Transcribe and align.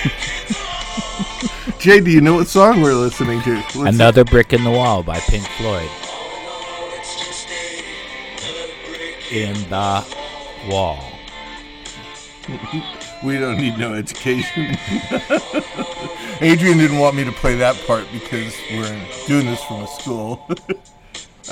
Jay, 1.78 2.00
do 2.00 2.10
you 2.10 2.20
know 2.20 2.34
what 2.34 2.46
song 2.46 2.80
we're 2.80 2.94
listening 2.94 3.40
to? 3.42 3.62
Another 3.80 4.24
Brick 4.24 4.52
in 4.52 4.64
the 4.64 4.70
Wall 4.70 5.02
by 5.02 5.18
Pink 5.20 5.46
Floyd. 5.46 5.88
In 9.30 9.54
the 9.68 10.04
wall. 10.68 11.04
We 13.22 13.36
don't 13.36 13.58
need 13.58 13.76
no 13.76 13.92
education. 13.92 14.78
Adrian 16.40 16.78
didn't 16.78 16.98
want 16.98 17.14
me 17.14 17.24
to 17.24 17.32
play 17.32 17.54
that 17.56 17.76
part 17.86 18.06
because 18.10 18.54
we're 18.72 19.06
doing 19.26 19.44
this 19.44 19.62
from 19.64 19.82
a 19.82 19.86
school. 19.86 20.48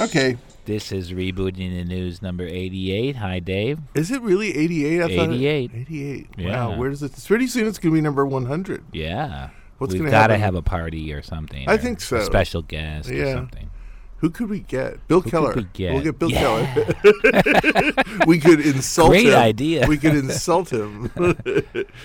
okay. 0.01 0.39
This 0.69 0.93
is 0.93 1.13
Rebooting 1.15 1.75
the 1.79 1.85
News 1.85 2.21
number 2.21 2.45
88. 2.45 3.17
Hi, 3.17 3.39
Dave. 3.39 3.79
Is 3.95 4.11
it 4.11 4.21
really 4.21 4.55
88? 4.55 5.01
I 5.01 5.17
thought 5.17 5.31
it- 5.31 5.37
88. 5.37 5.71
88. 5.75 6.27
Yeah. 6.37 6.47
Wow. 6.69 6.77
Where 6.77 6.91
does 6.91 7.03
it? 7.03 7.25
Pretty 7.27 7.47
soon 7.47 7.67
it's 7.67 7.79
going 7.79 7.95
to 7.95 7.97
be 7.97 8.03
number 8.03 8.27
100. 8.27 8.85
Yeah. 8.93 9.49
What's 9.79 9.95
We've 9.95 10.01
gonna 10.03 10.11
got 10.11 10.27
to 10.27 10.37
have 10.37 10.55
a 10.55 10.61
party 10.61 11.11
or 11.15 11.23
something. 11.23 11.67
I 11.67 11.77
or 11.77 11.79
think 11.79 12.03
so. 12.03 12.21
Special 12.21 12.61
guest 12.61 13.09
or 13.09 13.15
Yeah. 13.15 13.33
something. 13.33 13.71
Who 14.19 14.29
could 14.29 14.51
we 14.51 14.61
get? 14.61 15.09
Bill 15.09 15.23
could 15.23 15.31
Keller. 15.31 15.55
we? 15.55 15.65
We'll 15.91 16.03
get 16.03 16.19
Bill 16.19 16.31
Yeah. 16.31 16.75
Keller. 16.75 17.93
we 18.27 18.39
could 18.39 18.61
insult 18.61 19.09
Great 19.09 19.29
him. 19.29 19.37
idea. 19.39 19.87
We 19.87 19.97
could 19.97 20.17
insult 20.17 20.71
him. 20.71 21.11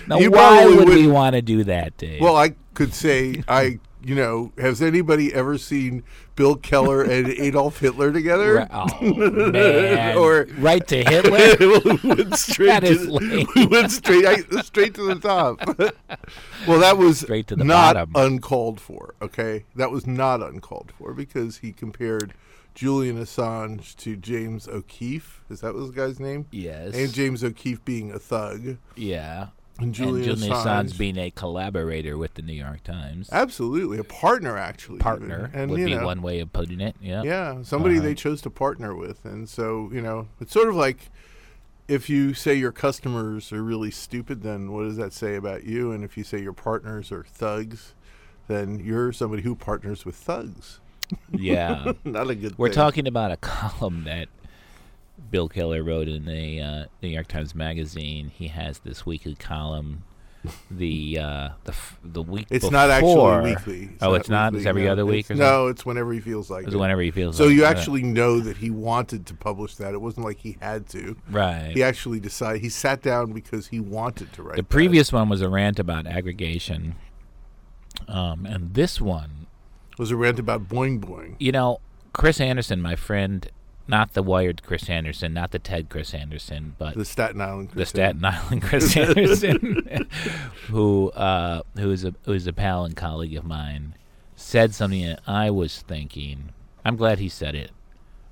Now, 0.08 0.18
You 0.20 0.30
why 0.30 0.62
probably 0.62 0.76
would 0.76 0.88
we 0.88 1.06
want 1.06 1.34
to 1.34 1.42
do 1.42 1.64
that, 1.64 1.98
Dave? 1.98 2.22
Well, 2.22 2.36
I 2.36 2.54
could 2.72 2.94
say 2.94 3.42
I. 3.46 3.78
You 4.04 4.14
know, 4.14 4.52
has 4.58 4.82
anybody 4.82 5.32
ever 5.32 5.56
seen 5.56 6.02
Bill 6.36 6.56
Keller 6.56 7.02
and 7.02 7.28
Adolf 7.38 7.78
Hitler 7.80 8.12
together? 8.12 8.68
Oh, 8.70 8.86
man. 9.00 10.16
Or- 10.18 10.46
right 10.58 10.86
to 10.88 11.02
Hitler? 11.02 11.56
we 11.58 11.96
went 12.08 12.34
straight 12.36 12.66
That 12.66 12.80
to 12.80 12.86
is 12.88 13.06
lame. 13.08 13.70
went 13.70 13.90
straight 13.92 14.26
I- 14.26 14.60
straight 14.62 14.94
to 14.94 15.02
the 15.04 15.14
top. 15.14 15.58
well, 16.68 16.80
that 16.80 16.98
was 16.98 17.20
Straight 17.20 17.46
to 17.48 17.56
the 17.56 17.64
not 17.64 17.94
bottom. 17.94 18.12
uncalled 18.14 18.78
for. 18.80 19.14
Okay, 19.22 19.64
that 19.74 19.90
was 19.90 20.06
not 20.06 20.42
uncalled 20.42 20.92
for 20.98 21.14
because 21.14 21.58
he 21.58 21.72
compared 21.72 22.34
Julian 22.74 23.16
Assange 23.18 23.94
to 23.96 24.16
James 24.16 24.68
O'Keefe. 24.68 25.42
Is 25.48 25.60
that 25.62 25.72
was 25.74 25.90
the 25.92 25.96
guy's 25.96 26.20
name? 26.20 26.46
yes. 26.50 26.94
And 26.94 27.12
James 27.12 27.42
O'Keefe 27.42 27.82
being 27.84 28.10
a 28.12 28.18
thug, 28.18 28.76
yeah. 28.96 29.48
And 29.78 29.94
Julian, 29.94 30.28
and 30.30 30.38
Julian 30.38 30.54
Assange, 30.54 30.64
Assange 30.64 30.98
being 30.98 31.18
a 31.18 31.30
collaborator 31.30 32.16
with 32.16 32.34
the 32.34 32.42
New 32.42 32.52
York 32.52 32.82
Times. 32.84 33.28
absolutely 33.32 33.98
a 33.98 34.04
partner, 34.04 34.56
actually. 34.56 34.98
Partner 34.98 35.48
even. 35.48 35.60
and 35.60 35.70
would 35.70 35.84
be 35.84 35.94
know, 35.94 36.04
one 36.04 36.22
way 36.22 36.40
of 36.40 36.52
putting 36.52 36.80
it. 36.80 36.94
Yeah. 37.00 37.22
Yeah, 37.22 37.62
somebody 37.62 37.98
they 37.98 38.08
uh-huh. 38.08 38.14
chose 38.14 38.40
to 38.42 38.50
partner 38.50 38.94
with, 38.94 39.24
and 39.24 39.48
so 39.48 39.90
you 39.92 40.00
know, 40.00 40.28
it's 40.40 40.52
sort 40.52 40.68
of 40.68 40.76
like 40.76 41.10
if 41.88 42.08
you 42.08 42.34
say 42.34 42.54
your 42.54 42.72
customers 42.72 43.52
are 43.52 43.62
really 43.62 43.90
stupid, 43.90 44.42
then 44.42 44.72
what 44.72 44.84
does 44.84 44.96
that 44.96 45.12
say 45.12 45.36
about 45.36 45.64
you? 45.64 45.92
And 45.92 46.02
if 46.02 46.16
you 46.16 46.24
say 46.24 46.40
your 46.40 46.52
partners 46.52 47.12
are 47.12 47.24
thugs, 47.24 47.94
then 48.48 48.80
you're 48.80 49.12
somebody 49.12 49.42
who 49.42 49.54
partners 49.54 50.04
with 50.04 50.16
thugs. 50.16 50.80
Yeah. 51.30 51.92
Not 52.04 52.30
a 52.30 52.34
good. 52.34 52.58
We're 52.58 52.68
thing. 52.68 52.74
talking 52.74 53.06
about 53.06 53.32
a 53.32 53.36
column 53.38 54.04
that 54.04 54.28
Bill 55.30 55.48
Keller 55.48 55.82
wrote 55.82 56.08
in 56.08 56.24
the 56.26 56.60
uh, 56.60 56.84
New 57.02 57.08
York 57.08 57.28
Times 57.28 57.54
Magazine. 57.54 58.28
He 58.28 58.48
has 58.48 58.78
this 58.80 59.04
weekly 59.06 59.34
column. 59.34 60.04
The 60.70 61.18
uh, 61.18 61.48
the 61.64 61.72
f- 61.72 61.98
the 62.04 62.20
week 62.20 62.46
It's 62.50 62.66
before, 62.66 62.72
not 62.72 62.90
actually 62.90 63.50
weekly. 63.54 63.96
oh, 64.02 64.12
it's 64.12 64.28
not. 64.28 64.54
It's 64.54 64.66
every 64.66 64.84
no. 64.84 64.92
other 64.92 65.06
week. 65.06 65.30
It's- 65.30 65.38
or 65.38 65.42
no, 65.42 65.66
it's 65.68 65.86
whenever 65.86 66.12
he 66.12 66.20
feels 66.20 66.50
like 66.50 66.64
something? 66.64 66.78
it. 66.78 66.82
whenever 66.82 67.00
he 67.00 67.10
feels. 67.10 67.38
So 67.38 67.46
like 67.46 67.54
you 67.54 67.64
it. 67.64 67.68
actually 67.68 68.02
know 68.02 68.40
that 68.40 68.58
he 68.58 68.68
wanted 68.70 69.24
to 69.28 69.34
publish 69.34 69.76
that. 69.76 69.94
It 69.94 70.02
wasn't 70.02 70.26
like 70.26 70.40
he 70.40 70.58
had 70.60 70.86
to. 70.90 71.16
right. 71.30 71.70
He 71.72 71.82
actually 71.82 72.20
decided. 72.20 72.60
He 72.60 72.68
sat 72.68 73.00
down 73.00 73.32
because 73.32 73.68
he 73.68 73.80
wanted 73.80 74.34
to 74.34 74.42
write. 74.42 74.56
The 74.56 74.62
that. 74.62 74.68
previous 74.68 75.10
one 75.14 75.30
was 75.30 75.40
a 75.40 75.48
rant 75.48 75.78
about 75.78 76.06
aggregation, 76.06 76.96
um, 78.06 78.44
and 78.44 78.74
this 78.74 79.00
one, 79.00 79.46
was 79.96 80.10
a 80.10 80.16
rant 80.16 80.38
about 80.38 80.68
boing 80.68 81.00
boing. 81.00 81.36
you 81.38 81.52
know, 81.52 81.80
Chris 82.12 82.38
Anderson, 82.38 82.82
my 82.82 82.96
friend, 82.96 83.48
not 83.86 84.14
the 84.14 84.22
Wired 84.22 84.62
Chris 84.62 84.88
Anderson, 84.88 85.34
not 85.34 85.50
the 85.50 85.58
Ted 85.58 85.88
Chris 85.90 86.14
Anderson, 86.14 86.74
but 86.78 86.94
The 86.94 87.04
Staten 87.04 87.40
Island. 87.40 87.70
the 87.70 87.74
Chris 87.74 87.88
Staten 87.90 88.24
Island 88.24 88.62
Chris 88.62 88.96
Anderson, 88.96 90.08
who 90.68 91.10
uh, 91.10 91.62
who 91.76 91.90
is 91.90 92.04
a 92.04 92.14
who 92.24 92.32
is 92.32 92.46
a 92.46 92.52
pal 92.52 92.84
and 92.84 92.96
colleague 92.96 93.36
of 93.36 93.44
mine, 93.44 93.94
said 94.36 94.74
something 94.74 95.04
that 95.06 95.20
I 95.26 95.50
was 95.50 95.82
thinking. 95.82 96.50
I'm 96.84 96.96
glad 96.96 97.18
he 97.18 97.28
said 97.28 97.54
it, 97.54 97.70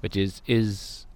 which 0.00 0.16
is 0.16 0.42
is 0.46 1.06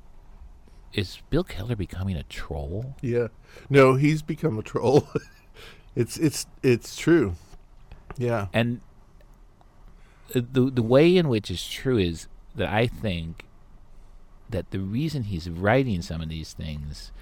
is 0.92 1.18
Bill 1.30 1.44
Keller 1.44 1.76
becoming 1.76 2.16
a 2.16 2.22
troll? 2.24 2.94
Yeah. 3.02 3.28
No, 3.68 3.94
he's 3.96 4.22
become 4.22 4.58
a 4.58 4.62
troll. 4.62 5.08
it's 5.96 6.16
it's 6.18 6.46
it's 6.62 6.96
true. 6.96 7.34
Yeah. 8.18 8.46
And 8.52 8.80
the 10.32 10.70
the 10.70 10.82
way 10.82 11.16
in 11.16 11.28
which 11.28 11.50
it's 11.50 11.66
true 11.68 11.98
is 11.98 12.28
that 12.54 12.68
I 12.68 12.86
think 12.86 13.44
that 14.50 14.70
the 14.70 14.78
reason 14.80 15.24
he's 15.24 15.48
writing 15.50 16.02
some 16.02 16.20
of 16.20 16.28
these 16.28 16.52
things 16.52 17.12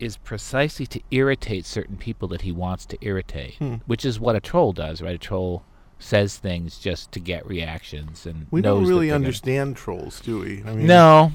is 0.00 0.16
precisely 0.16 0.86
to 0.86 1.00
irritate 1.10 1.64
certain 1.64 1.96
people 1.96 2.26
that 2.28 2.40
he 2.42 2.50
wants 2.52 2.84
to 2.86 2.98
irritate, 3.02 3.54
Hmm. 3.58 3.74
which 3.86 4.04
is 4.04 4.18
what 4.18 4.34
a 4.36 4.40
troll 4.40 4.72
does, 4.72 5.00
right? 5.00 5.14
A 5.14 5.18
troll 5.18 5.62
says 5.98 6.36
things 6.36 6.78
just 6.78 7.12
to 7.12 7.20
get 7.20 7.46
reactions 7.46 8.26
and 8.26 8.46
We 8.50 8.60
don't 8.62 8.84
really 8.84 9.06
they're 9.08 9.14
gonna- 9.14 9.26
understand 9.26 9.76
trolls, 9.76 10.20
do 10.20 10.40
we? 10.40 10.62
I 10.66 10.72
mean, 10.74 10.86
No, 10.88 11.30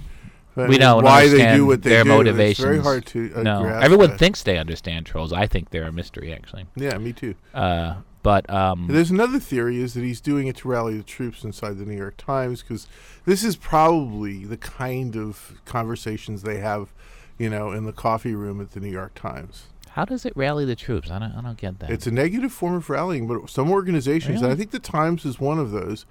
I 0.58 0.66
we 0.68 0.78
don't 0.78 1.04
why 1.04 1.22
they 1.22 1.26
understand 1.28 1.58
do 1.60 1.66
what 1.66 1.84
they 1.84 1.90
their 1.92 2.04
do. 2.04 2.10
motivations. 2.10 2.60
It's 2.60 2.66
very 2.66 2.80
hard 2.80 3.06
to 3.06 3.32
uh, 3.36 3.44
no. 3.44 3.62
grasp 3.62 3.86
Everyone 3.86 4.10
that. 4.10 4.20
thinks 4.20 4.44
they 4.44 4.58
understand 4.58 5.06
trolls. 5.06 5.32
I 5.32 5.48
think 5.48 5.70
they're 5.70 5.88
a 5.88 5.92
mystery, 5.94 6.34
actually. 6.34 6.66
Yeah, 6.76 6.98
me 6.98 7.14
too. 7.14 7.36
Uh, 7.54 7.96
but 8.28 8.50
um, 8.50 8.88
There's 8.90 9.10
another 9.10 9.40
theory 9.40 9.82
is 9.82 9.94
that 9.94 10.04
he's 10.04 10.20
doing 10.20 10.48
it 10.48 10.58
to 10.58 10.68
rally 10.68 10.98
the 10.98 11.04
troops 11.04 11.46
inside 11.46 11.78
the 11.78 11.86
New 11.86 11.96
York 11.96 12.18
Times 12.18 12.62
because 12.62 12.86
this 13.24 13.42
is 13.42 13.56
probably 13.56 14.44
the 14.44 14.58
kind 14.58 15.16
of 15.16 15.54
conversations 15.64 16.42
they 16.42 16.58
have, 16.58 16.94
you 17.38 17.50
know, 17.50 17.72
in 17.72 17.86
the 17.86 17.94
coffee 17.94 18.36
room 18.36 18.60
at 18.60 18.72
the 18.72 18.82
New 18.82 18.92
York 18.92 19.14
Times. 19.16 19.68
how 19.92 20.04
does 20.04 20.26
it 20.26 20.34
rally 20.36 20.66
the 20.66 20.76
troops? 20.76 21.10
I 21.10 21.20
don't. 21.20 21.32
I 21.32 21.42
don't 21.42 21.58
get 21.58 21.80
that. 21.80 21.90
It's 21.90 22.06
a 22.06 22.12
negative 22.12 22.52
form 22.52 22.74
of 22.76 22.90
rallying, 22.90 23.28
but 23.28 23.50
some 23.50 23.72
organizations, 23.72 24.42
and 24.42 24.52
I 24.52 24.56
think 24.56 24.72
the 24.72 24.80
Times 24.80 25.24
is 25.24 25.40
one 25.40 25.58
of 25.58 25.72
those, 25.72 26.06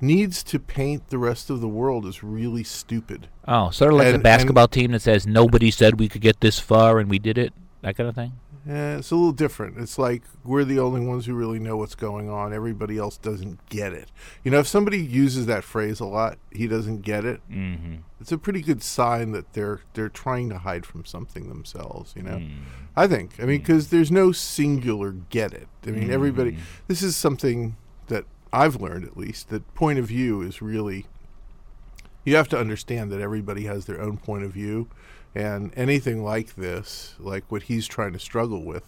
needs 0.00 0.42
to 0.42 0.58
paint 0.58 1.08
the 1.10 1.18
rest 1.18 1.50
of 1.50 1.60
the 1.60 1.68
world 1.68 2.04
as 2.04 2.24
really 2.24 2.64
stupid. 2.64 3.28
Oh, 3.46 3.70
sort 3.70 3.92
of 3.92 3.98
like 4.00 4.08
And- 4.08 4.16
the 4.16 4.22
basketball 4.24 4.66
team 4.66 4.90
that 4.90 5.02
says 5.02 5.24
nobody 5.24 5.70
said 5.70 6.00
we 6.00 6.08
could 6.08 6.20
get 6.22 6.40
this 6.40 6.58
far 6.58 6.98
and 6.98 7.08
we 7.08 7.20
did 7.20 7.38
it. 7.38 7.52
That 7.82 7.96
kind 7.96 8.08
of 8.08 8.16
thing. 8.16 8.32
Yeah, 8.66 8.98
it's 8.98 9.10
a 9.10 9.16
little 9.16 9.32
different. 9.32 9.78
It's 9.78 9.98
like 9.98 10.22
we're 10.44 10.64
the 10.64 10.78
only 10.78 11.00
ones 11.00 11.24
who 11.24 11.34
really 11.34 11.58
know 11.58 11.78
what's 11.78 11.94
going 11.94 12.28
on. 12.28 12.52
Everybody 12.52 12.98
else 12.98 13.16
doesn't 13.16 13.66
get 13.70 13.94
it. 13.94 14.10
You 14.44 14.50
know, 14.50 14.58
if 14.58 14.66
somebody 14.66 14.98
uses 14.98 15.46
that 15.46 15.64
phrase 15.64 15.98
a 15.98 16.04
lot, 16.04 16.38
he 16.52 16.66
doesn't 16.66 17.00
get 17.00 17.24
it. 17.24 17.40
Mm-hmm. 17.50 17.96
It's 18.20 18.32
a 18.32 18.38
pretty 18.38 18.60
good 18.60 18.82
sign 18.82 19.32
that 19.32 19.54
they're 19.54 19.80
they're 19.94 20.10
trying 20.10 20.50
to 20.50 20.58
hide 20.58 20.84
from 20.84 21.06
something 21.06 21.48
themselves. 21.48 22.12
You 22.14 22.22
know, 22.22 22.36
Mm. 22.36 22.50
I 22.96 23.06
think. 23.06 23.34
I 23.40 23.44
mean, 23.46 23.60
because 23.60 23.88
there's 23.88 24.10
no 24.10 24.30
singular 24.32 25.12
get 25.30 25.54
it. 25.54 25.68
I 25.86 25.90
mean, 25.92 26.10
everybody. 26.10 26.52
Mm. 26.52 26.58
This 26.86 27.02
is 27.02 27.16
something 27.16 27.76
that 28.08 28.24
I've 28.52 28.80
learned 28.80 29.04
at 29.06 29.16
least. 29.16 29.48
That 29.48 29.74
point 29.74 29.98
of 29.98 30.06
view 30.06 30.42
is 30.42 30.60
really. 30.60 31.06
You 32.22 32.36
have 32.36 32.48
to 32.50 32.58
understand 32.58 33.10
that 33.12 33.20
everybody 33.22 33.64
has 33.64 33.86
their 33.86 33.98
own 33.98 34.18
point 34.18 34.44
of 34.44 34.52
view, 34.52 34.88
and 35.34 35.72
anything 35.76 36.22
like 36.22 36.56
this, 36.56 37.14
like 37.18 37.44
what 37.48 37.64
he's 37.64 37.86
trying 37.86 38.12
to 38.12 38.18
struggle 38.18 38.64
with, 38.64 38.84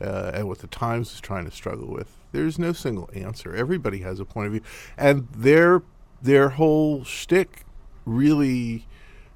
uh, 0.00 0.32
and 0.34 0.48
what 0.48 0.58
the 0.58 0.66
Times 0.66 1.12
is 1.12 1.20
trying 1.20 1.44
to 1.44 1.50
struggle 1.50 1.88
with, 1.88 2.08
there's 2.32 2.58
no 2.58 2.72
single 2.72 3.10
answer. 3.14 3.54
Everybody 3.54 3.98
has 3.98 4.20
a 4.20 4.24
point 4.24 4.46
of 4.46 4.52
view, 4.52 4.62
and 4.96 5.28
their 5.34 5.82
their 6.20 6.50
whole 6.50 7.04
shtick 7.04 7.64
really 8.04 8.86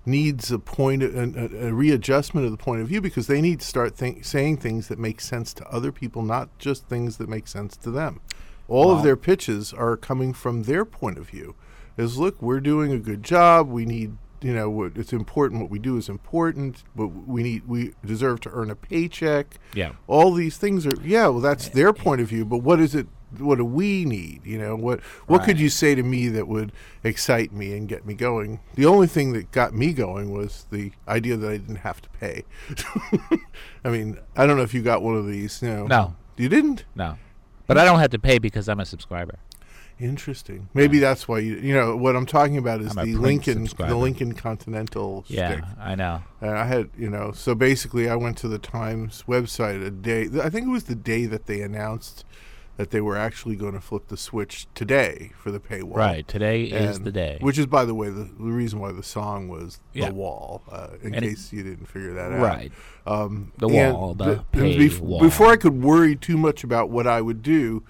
needs 0.05 0.51
a 0.51 0.59
point, 0.59 1.03
a, 1.03 1.07
a, 1.07 1.69
a 1.69 1.73
readjustment 1.73 2.45
of 2.45 2.51
the 2.51 2.59
point 2.59 2.81
of 2.83 2.89
view 2.89 3.01
because 3.01 3.27
they 3.29 3.41
need 3.41 3.61
to 3.61 3.67
start 3.67 3.95
think, 3.97 4.25
saying 4.25 4.57
things 4.57 4.89
that 4.89 4.99
make 4.99 5.21
sense 5.21 5.55
to 5.55 5.67
other 5.69 5.93
people, 5.93 6.23
not 6.23 6.49
just 6.59 6.87
things 6.87 7.19
that 7.19 7.29
make 7.29 7.47
sense 7.47 7.77
to 7.77 7.91
them. 7.91 8.21
All 8.69 8.91
of 8.91 9.03
their 9.03 9.17
pitches 9.17 9.73
are 9.73 9.97
coming 9.97 10.33
from 10.33 10.63
their 10.63 10.85
point 10.85 11.19
of 11.19 11.29
view. 11.29 11.55
Is 11.97 12.19
look, 12.19 12.41
we're 12.41 12.61
doing 12.61 12.91
a 12.91 12.99
good 12.99 13.23
job. 13.23 13.69
We 13.69 13.85
need, 13.85 14.17
you 14.43 14.53
know, 14.55 14.69
what, 14.71 14.93
it's 14.97 15.13
important. 15.13 15.61
What 15.61 15.71
we 15.71 15.79
do 15.79 15.97
is 15.97 16.09
important. 16.09 16.83
But 16.97 17.09
we 17.09 17.43
need, 17.43 17.67
we 17.69 17.95
deserve 18.05 18.41
to 18.43 18.51
earn 18.51 18.71
a 18.71 18.77
paycheck. 18.77 19.57
Yeah. 19.75 19.93
All 20.07 20.33
these 20.33 20.57
things 20.59 20.87
are, 20.87 20.95
yeah. 21.03 21.29
Well, 21.29 21.41
that's 21.41 21.69
their 21.69 21.93
point 21.93 22.21
of 22.21 22.29
view. 22.29 22.45
But 22.45 22.59
what 22.59 22.81
is 22.81 22.95
it? 22.95 23.07
What 23.39 23.57
do 23.57 23.65
we 23.65 24.05
need? 24.05 24.43
You 24.45 24.59
know, 24.59 24.77
what 24.77 25.01
what 25.27 25.43
could 25.43 25.59
you 25.59 25.71
say 25.71 25.95
to 25.95 26.03
me 26.03 26.29
that 26.29 26.47
would 26.47 26.71
excite 27.03 27.51
me 27.51 27.75
and 27.75 27.89
get 27.89 28.05
me 28.05 28.13
going? 28.13 28.61
The 28.75 28.85
only 28.85 29.07
thing 29.07 29.33
that 29.33 29.51
got 29.53 29.73
me 29.73 29.95
going 29.95 30.33
was 30.33 30.67
the 30.71 30.93
idea 31.09 31.39
that 31.39 31.49
I 31.51 31.57
didn't 31.57 31.77
have 31.77 32.03
to 32.03 32.11
pay. 32.11 32.45
I 33.85 33.89
mean, 33.89 34.19
I 34.37 34.47
don't 34.47 34.59
know 34.59 34.63
if 34.63 34.75
you 34.75 34.83
got 34.83 35.03
one 35.03 35.17
of 35.17 35.27
these. 35.27 35.63
You 35.63 35.69
know, 35.69 35.87
No. 35.87 36.17
you 36.37 36.51
didn't. 36.51 36.85
No, 36.95 37.17
but 37.67 37.79
I 37.79 37.87
don't 37.87 38.01
have 38.01 38.11
to 38.11 38.19
pay 38.19 38.39
because 38.39 38.69
I'm 38.69 38.81
a 38.81 38.85
subscriber. 38.85 39.39
Interesting. 40.03 40.69
Maybe 40.75 40.99
that's 40.99 41.29
why 41.29 41.39
you 41.39 41.57
you 41.57 41.75
know 41.75 41.97
what 41.97 42.17
I'm 42.17 42.27
talking 42.27 42.57
about 42.59 42.81
is 42.81 42.93
the 42.95 43.15
Lincoln 43.15 43.67
subscriber. 43.67 43.93
the 43.93 43.99
Lincoln 43.99 44.33
Continental 44.33 45.25
Yeah, 45.29 45.53
stick. 45.53 45.65
I 45.81 45.95
know. 45.95 46.23
And 46.41 46.51
I 46.51 46.65
had 46.67 46.91
you 46.99 47.09
know 47.09 47.33
so 47.33 47.55
basically 47.55 48.09
I 48.11 48.17
went 48.17 48.37
to 48.39 48.49
the 48.49 48.59
Times 48.59 49.25
website 49.29 49.85
a 49.87 49.91
day 49.91 50.29
I 50.43 50.51
think 50.51 50.67
it 50.67 50.71
was 50.71 50.85
the 50.85 50.95
day 50.95 51.27
that 51.27 51.47
they 51.47 51.61
announced 51.63 52.25
that 52.79 52.91
they 52.91 53.03
were 53.03 53.19
actually 53.19 53.55
going 53.55 53.75
to 53.75 53.81
flip 53.81 54.09
the 54.09 54.17
switch 54.17 54.67
today 54.75 55.31
for 55.37 55.51
the 55.51 55.61
paywall. 55.61 55.95
Right. 55.95 56.27
Today 56.27 56.63
is 56.65 57.01
the 57.01 57.13
day. 57.13 57.37
Which 57.43 57.59
is, 57.59 57.67
by 57.67 57.85
the 57.85 57.95
way, 57.95 58.09
the, 58.09 58.25
the 58.25 58.51
reason 58.51 58.81
why 58.81 58.93
the 58.93 59.03
song 59.03 59.49
was 59.49 59.79
Yeah. 59.93 60.09
"The 60.09 60.15
Wall," 60.15 60.63
uh, 60.73 60.89
in 61.03 61.15
And 61.15 61.23
it- 61.25 61.29
case 61.29 61.53
you 61.53 61.63
didn't 61.63 61.85
figure 61.87 62.15
that 62.15 62.33
out. 62.33 62.41
right. 62.41 62.73
Um, 63.07 63.53
The 63.59 63.69
wall, 63.69 64.15
the 64.15 64.25
it 64.25 64.29
was 64.37 64.45
pay 64.53 64.77
bef- 64.89 65.21
Before 65.21 65.49
I 65.49 65.57
could 65.57 65.83
worry 65.83 66.17
too 66.17 66.39
much 66.39 66.65
about 66.65 66.89
what 66.89 67.07
I 67.07 67.21
would 67.21 67.43
do, 67.43 67.83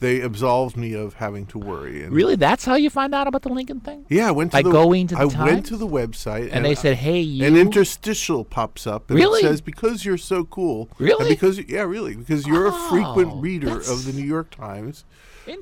they 0.00 0.20
absolved 0.20 0.76
me 0.76 0.94
of 0.94 1.14
having 1.14 1.46
to 1.46 1.58
worry. 1.58 2.02
And 2.04 2.12
Really? 2.12 2.36
That's 2.36 2.64
how 2.64 2.74
you 2.74 2.88
find 2.90 3.14
out 3.14 3.26
about 3.26 3.42
the 3.42 3.48
Lincoln 3.48 3.80
thing? 3.80 4.06
Yeah, 4.08 4.28
I 4.28 4.30
went 4.30 4.52
to 4.52 4.58
By 4.58 4.62
the, 4.62 4.70
going 4.70 5.06
to 5.08 5.14
the 5.14 5.20
I 5.20 5.24
went 5.24 5.66
to 5.66 5.76
the 5.76 5.86
website, 5.88 6.50
And 6.52 6.64
they 6.64 6.74
said, 6.74 6.96
"Hey, 6.98 7.20
you." 7.20 7.44
an 7.46 7.56
interstitial 7.56 8.44
pops 8.44 8.86
up 8.86 9.10
and 9.10 9.18
Really? 9.18 9.40
it 9.40 9.42
says 9.42 9.60
because 9.60 10.04
you're 10.04 10.16
so 10.18 10.44
cool 10.44 10.88
and 10.98 11.06
Really? 11.08 11.28
because 11.30 11.58
yeah 11.68 11.82
really 11.82 12.14
because 12.16 12.46
you're 12.46 12.66
a 12.66 12.72
frequent 12.72 13.32
Oh, 13.32 13.40
reader 13.40 13.78
of 13.78 14.04
the 14.04 14.12
New 14.12 14.24
York 14.26 14.50
Times 14.50 15.04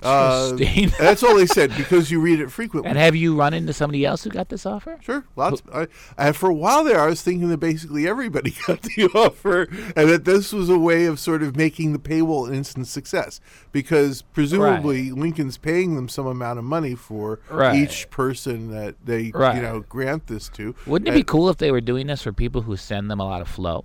uh, 0.03 0.49
Interesting. 0.53 0.93
that's 0.99 1.23
all 1.23 1.37
they 1.37 1.47
said 1.47 1.71
because 1.77 2.11
you 2.11 2.21
read 2.21 2.41
it 2.41 2.51
frequently 2.51 2.89
and 2.89 2.99
have 2.99 3.15
you 3.17 3.37
run 3.37 3.55
into 3.55 3.73
somebody 3.73 4.05
else 4.05 4.25
who 4.25 4.31
got 4.31 4.49
this 4.49 4.67
offer? 4.67 4.99
Sure, 5.01 5.25
lots. 5.37 5.63
I, 5.73 5.87
I, 6.19 6.33
for 6.33 6.49
a 6.51 6.55
while 6.55 6.85
there, 6.85 7.01
I 7.01 7.07
was 7.07 7.23
thinking 7.23 7.49
that 7.51 7.59
basically 7.59 8.07
everybody 8.09 8.55
got 8.67 8.83
the 8.83 9.11
offer, 9.15 9.63
and 9.97 10.09
that 10.11 10.25
this 10.25 10.53
was 10.53 10.69
a 10.69 10.79
way 10.79 11.07
of 11.07 11.19
sort 11.21 11.43
of 11.43 11.57
making 11.57 11.93
the 11.93 11.99
paywall 11.99 12.49
an 12.49 12.55
instant 12.55 12.87
success, 12.89 13.41
because 13.73 14.23
presumably 14.23 15.11
Lincoln's 15.11 15.59
paying 15.59 15.95
them 15.97 16.09
some 16.09 16.27
amount 16.27 16.59
of 16.59 16.65
money 16.65 16.95
for 16.95 17.39
Right. 17.51 17.77
each 17.77 18.09
person 18.11 18.71
that 18.71 18.95
they, 19.05 19.31
Right. 19.35 19.57
you 19.57 19.63
know, 19.63 19.81
grant 19.89 20.27
this 20.27 20.49
to. 20.51 20.75
Wouldn't 20.87 21.09
it 21.09 21.15
be 21.15 21.23
cool 21.25 21.49
if 21.49 21.57
they 21.59 21.71
were 21.71 21.81
doing 21.81 22.07
this 22.07 22.23
for 22.23 22.33
people 22.33 22.63
who 22.63 22.77
send 22.77 23.11
them 23.11 23.21
a 23.21 23.25
lot 23.25 23.41
of 23.41 23.49
flow? 23.49 23.85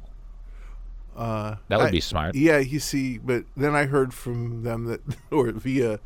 Uh, 1.22 1.56
That 1.68 1.78
would 1.80 1.88
I- 1.88 1.92
be 1.92 2.00
smart. 2.02 2.34
Yeah, 2.36 2.58
you 2.58 2.80
see, 2.80 3.18
but 3.20 3.44
then 3.56 3.76
I 3.76 3.86
heard 3.86 4.14
from 4.14 4.64
them 4.64 4.86
that, 4.86 5.02
or 5.32 5.52
via. 5.52 6.00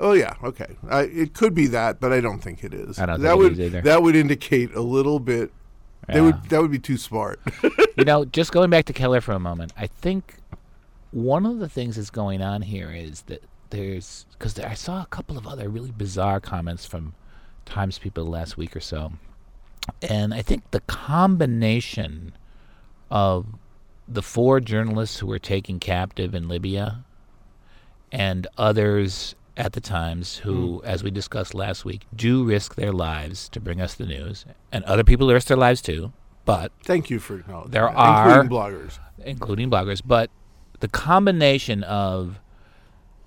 Oh 0.00 0.12
yeah, 0.12 0.34
okay. 0.44 0.76
I, 0.88 1.02
it 1.02 1.34
could 1.34 1.54
be 1.54 1.66
that, 1.68 1.98
but 1.98 2.12
I 2.12 2.20
don't 2.20 2.38
think 2.38 2.62
it 2.62 2.72
is. 2.72 2.98
I 3.00 3.06
don't 3.06 3.20
that 3.20 3.30
think 3.30 3.42
would 3.42 3.52
is 3.54 3.60
either. 3.60 3.80
that 3.82 4.02
would 4.02 4.14
indicate 4.14 4.72
a 4.74 4.80
little 4.80 5.18
bit. 5.18 5.50
They 6.06 6.20
would 6.20 6.42
that 6.50 6.62
would 6.62 6.70
be 6.70 6.78
too 6.78 6.96
smart. 6.96 7.40
you 7.98 8.04
know, 8.04 8.24
just 8.24 8.52
going 8.52 8.70
back 8.70 8.84
to 8.86 8.92
Keller 8.92 9.20
for 9.20 9.32
a 9.32 9.40
moment, 9.40 9.72
I 9.76 9.86
think 9.88 10.36
one 11.10 11.44
of 11.44 11.58
the 11.58 11.68
things 11.68 11.96
that's 11.96 12.10
going 12.10 12.40
on 12.40 12.62
here 12.62 12.90
is 12.92 13.22
that 13.22 13.42
there's 13.70 14.24
because 14.32 14.54
there, 14.54 14.68
I 14.68 14.74
saw 14.74 15.02
a 15.02 15.06
couple 15.06 15.36
of 15.36 15.46
other 15.48 15.68
really 15.68 15.90
bizarre 15.90 16.38
comments 16.40 16.86
from 16.86 17.14
Times 17.66 17.98
people 17.98 18.24
last 18.24 18.56
week 18.56 18.74
or 18.76 18.80
so, 18.80 19.12
and 20.00 20.32
I 20.32 20.40
think 20.42 20.70
the 20.70 20.80
combination 20.80 22.32
of 23.10 23.46
the 24.08 24.22
four 24.22 24.60
journalists 24.60 25.18
who 25.18 25.26
were 25.26 25.38
taken 25.38 25.78
captive 25.78 26.34
in 26.34 26.48
Libya 26.48 27.04
and 28.10 28.46
others 28.56 29.34
at 29.56 29.72
the 29.72 29.80
Times 29.80 30.38
who, 30.38 30.78
hmm. 30.78 30.86
as 30.86 31.02
we 31.02 31.10
discussed 31.10 31.52
last 31.52 31.84
week, 31.84 32.06
do 32.14 32.44
risk 32.44 32.76
their 32.76 32.92
lives 32.92 33.48
to 33.50 33.60
bring 33.60 33.80
us 33.80 33.94
the 33.94 34.06
news, 34.06 34.46
and 34.72 34.84
other 34.84 35.04
people 35.04 35.30
risk 35.30 35.48
their 35.48 35.56
lives 35.56 35.82
too, 35.82 36.12
but 36.44 36.72
Thank 36.84 37.10
you 37.10 37.18
for 37.18 37.40
acknowledging. 37.40 37.72
There 37.72 37.86
that, 37.86 37.96
are- 37.96 38.40
including 38.40 38.50
bloggers. 38.50 38.98
including 39.24 39.70
bloggers, 39.70 40.00
but 40.04 40.30
the 40.80 40.88
combination 40.88 41.82
of 41.82 42.38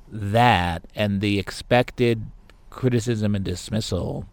that 0.09 0.85
and 0.95 1.21
the 1.21 1.37
expected 1.37 2.25
criticism 2.69 3.35
and 3.35 3.45
dismissal 3.45 4.25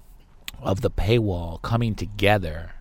of 0.62 0.80
the 0.80 0.90
paywall 0.90 1.60
coming 1.62 1.94
together 1.94 2.72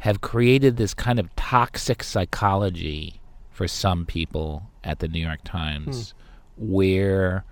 have 0.00 0.20
created 0.20 0.76
this 0.76 0.94
kind 0.94 1.18
of 1.18 1.34
toxic 1.36 2.02
psychology 2.02 3.20
for 3.50 3.68
some 3.68 4.06
people 4.06 4.70
at 4.82 4.98
the 4.98 5.08
New 5.08 5.20
York 5.20 5.40
Times 5.44 6.14
hmm. 6.58 6.72
where 6.72 7.44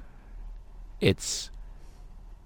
it's 1.01 1.51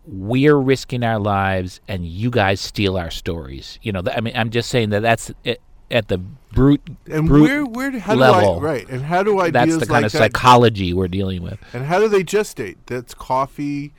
we're 0.05 0.57
risking 0.57 1.05
our 1.05 1.21
lives 1.21 1.81
and 1.87 2.05
you 2.05 2.31
guys 2.31 2.61
steal 2.61 2.97
our 2.97 3.11
stories. 3.11 3.79
You 3.83 3.93
know, 3.93 4.03
th- 4.03 4.17
I 4.17 4.21
mean, 4.21 4.37
I'm 4.37 4.51
just 4.51 4.69
saying 4.69 4.91
that 4.91 5.01
that's 5.03 5.31
it, 5.45 5.61
at 5.93 6.09
the 6.09 6.19
brute, 6.19 6.83
And 7.09 7.29
brute 7.29 7.43
where 7.43 7.65
where 7.65 7.99
how 8.01 8.15
level. 8.17 8.59
do 8.61 8.67
I 8.67 8.71
right? 8.71 8.89
And 8.89 9.03
how 9.03 9.23
do 9.23 9.41
ideas 9.41 9.77
that's 9.77 9.87
the 9.87 9.87
kind 9.87 10.03
like 10.03 10.07
of 10.07 10.13
that, 10.13 10.19
psychology 10.19 10.93
we're 10.93 11.07
dealing 11.07 11.43
with. 11.43 11.61
And 11.73 11.85
how 11.85 12.01
do 12.01 12.09
they 12.09 12.25
gestate? 12.25 12.79
That's 12.87 13.15
coffee 13.15 13.93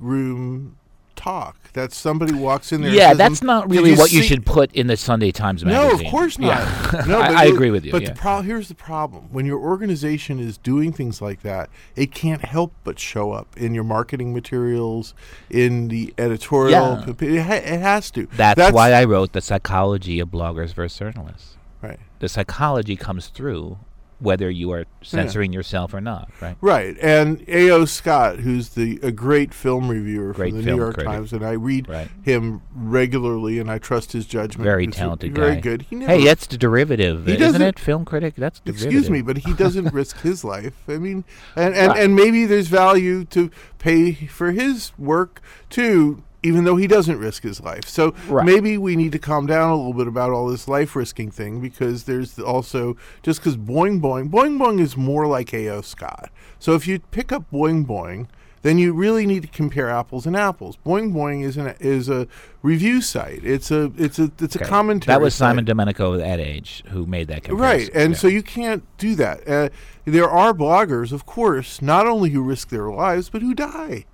room 0.00 0.78
talk. 1.16 1.56
That 1.74 1.92
somebody 1.92 2.32
walks 2.34 2.70
in 2.72 2.82
there. 2.82 2.92
Yeah, 2.92 3.08
says, 3.10 3.18
that's 3.18 3.40
"Mm, 3.40 3.46
not 3.46 3.70
really 3.70 3.94
what 3.96 4.12
you 4.12 4.22
should 4.22 4.46
put 4.46 4.72
in 4.72 4.86
the 4.86 4.96
Sunday 4.96 5.32
Times 5.32 5.64
magazine. 5.64 5.98
No, 5.98 6.04
of 6.06 6.10
course 6.10 6.38
not. 6.38 6.46
Yeah. 6.48 7.04
No, 7.08 7.20
I, 7.20 7.28
but 7.28 7.36
I 7.36 7.44
you- 7.46 7.54
agree 7.54 7.70
with 7.70 7.84
you. 7.84 7.90
But 7.92 8.02
yeah. 8.02 8.08
the 8.10 8.14
pro- 8.14 8.42
here's 8.42 8.68
the 8.68 8.74
problem: 8.76 9.24
when 9.32 9.44
your 9.44 9.58
organization 9.58 10.38
is 10.38 10.56
doing 10.58 10.92
things 10.92 11.20
like 11.20 11.42
that, 11.42 11.68
it 11.96 12.12
can't 12.12 12.44
help 12.44 12.72
but 12.84 12.98
show 12.98 13.32
up 13.32 13.56
in 13.56 13.74
your 13.74 13.82
marketing 13.84 14.32
materials, 14.32 15.14
in 15.50 15.88
the 15.88 16.14
editorial. 16.18 17.02
Yeah. 17.06 17.14
It, 17.20 17.42
ha- 17.42 17.54
it 17.54 17.80
has 17.80 18.10
to. 18.12 18.26
that's, 18.36 18.72
why 18.72 18.92
I 18.92 19.04
wrote 19.04 19.32
the 19.32 19.40
psychology 19.40 20.20
of 20.20 20.28
bloggers 20.28 20.72
versus 20.74 20.98
journalists. 20.98 21.56
right. 21.82 21.98
The 22.20 22.28
psychology 22.28 22.96
comes 22.96 23.26
through 23.28 23.78
whether 24.24 24.50
you 24.50 24.72
are 24.72 24.84
censoring 25.02 25.52
yourself 25.52 25.94
or 25.94 26.00
not, 26.00 26.28
right? 26.40 26.56
Right, 26.60 26.96
and 27.00 27.44
A.O. 27.46 27.84
Scott, 27.84 28.38
who's 28.40 28.70
the 28.70 28.98
a 29.02 29.12
great 29.12 29.54
film 29.54 29.88
reviewer 29.88 30.32
Great 30.32 30.50
from 30.54 30.62
the 30.64 30.70
New 30.70 30.76
York 30.76 30.94
critic. 30.94 31.12
Times, 31.12 31.32
and 31.32 31.44
I 31.44 31.52
read 31.52 31.88
Right. 31.88 32.08
him 32.22 32.62
regularly, 32.74 33.58
and 33.58 33.70
I 33.70 33.78
trust 33.78 34.12
his 34.12 34.26
judgment. 34.26 34.64
Very 34.64 34.86
talented 34.88 35.34
very 35.34 35.54
guy. 35.56 35.60
good. 35.60 35.82
He 35.82 35.96
never, 35.96 36.12
Hey, 36.12 36.24
that's 36.24 36.46
the 36.46 36.56
derivative, 36.56 37.26
He 37.26 37.34
isn't 37.34 37.62
it? 37.62 37.78
Film 37.78 38.04
critic. 38.04 38.34
That's 38.36 38.60
derivative. 38.60 38.86
excuse 38.86 39.10
me, 39.10 39.22
but 39.22 39.38
he 39.38 39.52
doesn't 39.52 39.92
risk 39.94 40.20
his 40.22 40.42
life. 40.44 40.74
I 40.88 40.98
mean, 40.98 41.24
and 41.54 41.74
and, 41.74 41.92
and 41.92 42.16
maybe 42.16 42.46
there's 42.46 42.68
value 42.68 43.24
to 43.26 43.50
pay 43.78 44.12
for 44.14 44.50
his 44.52 44.92
work 44.98 45.40
too. 45.70 46.22
Even 46.44 46.64
though 46.64 46.76
he 46.76 46.86
doesn't 46.86 47.18
risk 47.18 47.42
his 47.42 47.60
life, 47.60 47.88
so 47.88 48.14
Right. 48.28 48.44
maybe 48.44 48.76
we 48.78 48.96
need 48.96 49.12
to 49.12 49.18
calm 49.18 49.46
down 49.46 49.70
a 49.70 49.76
little 49.76 49.94
bit 49.94 50.06
about 50.06 50.30
all 50.30 50.46
this 50.46 50.68
life 50.68 50.94
risking 50.94 51.30
thing 51.30 51.58
because 51.60 52.04
there's 52.04 52.38
also 52.38 52.96
just 53.22 53.40
because 53.40 53.56
Boing 53.56 54.00
Boing 54.00 54.30
Boing 54.30 54.58
Boing 54.58 54.78
is 54.78 54.96
more 54.96 55.26
like 55.26 55.52
A.O. 55.54 55.80
Scott. 55.80 56.30
So 56.58 56.74
if 56.74 56.86
you 56.86 56.98
pick 57.10 57.32
up 57.32 57.44
Boing 57.50 57.86
Boing, 57.86 58.26
then 58.60 58.78
you 58.78 58.92
really 58.94 59.26
need 59.26 59.42
to 59.42 59.48
compare 59.48 59.90
apples 59.90 60.24
and 60.26 60.34
apples. 60.36 60.78
Boing 60.86 61.12
Boing 61.12 61.42
is 61.44 61.56
an 61.56 61.74
is 61.80 62.08
a 62.08 62.26
review 62.62 63.00
site. 63.00 63.40
It's 63.42 63.70
a 63.70 63.90
it's 63.96 64.18
a 64.18 64.30
it's 64.38 64.56
a 64.56 64.60
Okay. 64.60 64.68
commentary. 64.68 65.14
That 65.14 65.22
was 65.22 65.34
site. 65.34 65.48
Simon 65.50 65.64
Dumenco 65.64 66.22
at 66.22 66.40
Age 66.40 66.82
who 66.88 67.06
made 67.06 67.28
that 67.28 67.42
comparison. 67.44 67.88
Right, 67.88 67.90
and 67.94 68.12
Yeah. 68.12 68.18
so 68.18 68.28
you 68.28 68.42
can't 68.42 68.82
do 68.98 69.14
that. 69.16 69.48
Uh, 69.48 69.68
there 70.06 70.28
are 70.28 70.52
bloggers, 70.54 71.10
of 71.12 71.24
course, 71.26 71.80
not 71.82 72.06
only 72.06 72.30
who 72.30 72.42
risk 72.42 72.68
their 72.68 72.90
lives, 72.90 73.28
but 73.30 73.40
who 73.42 73.54
die. 73.54 74.04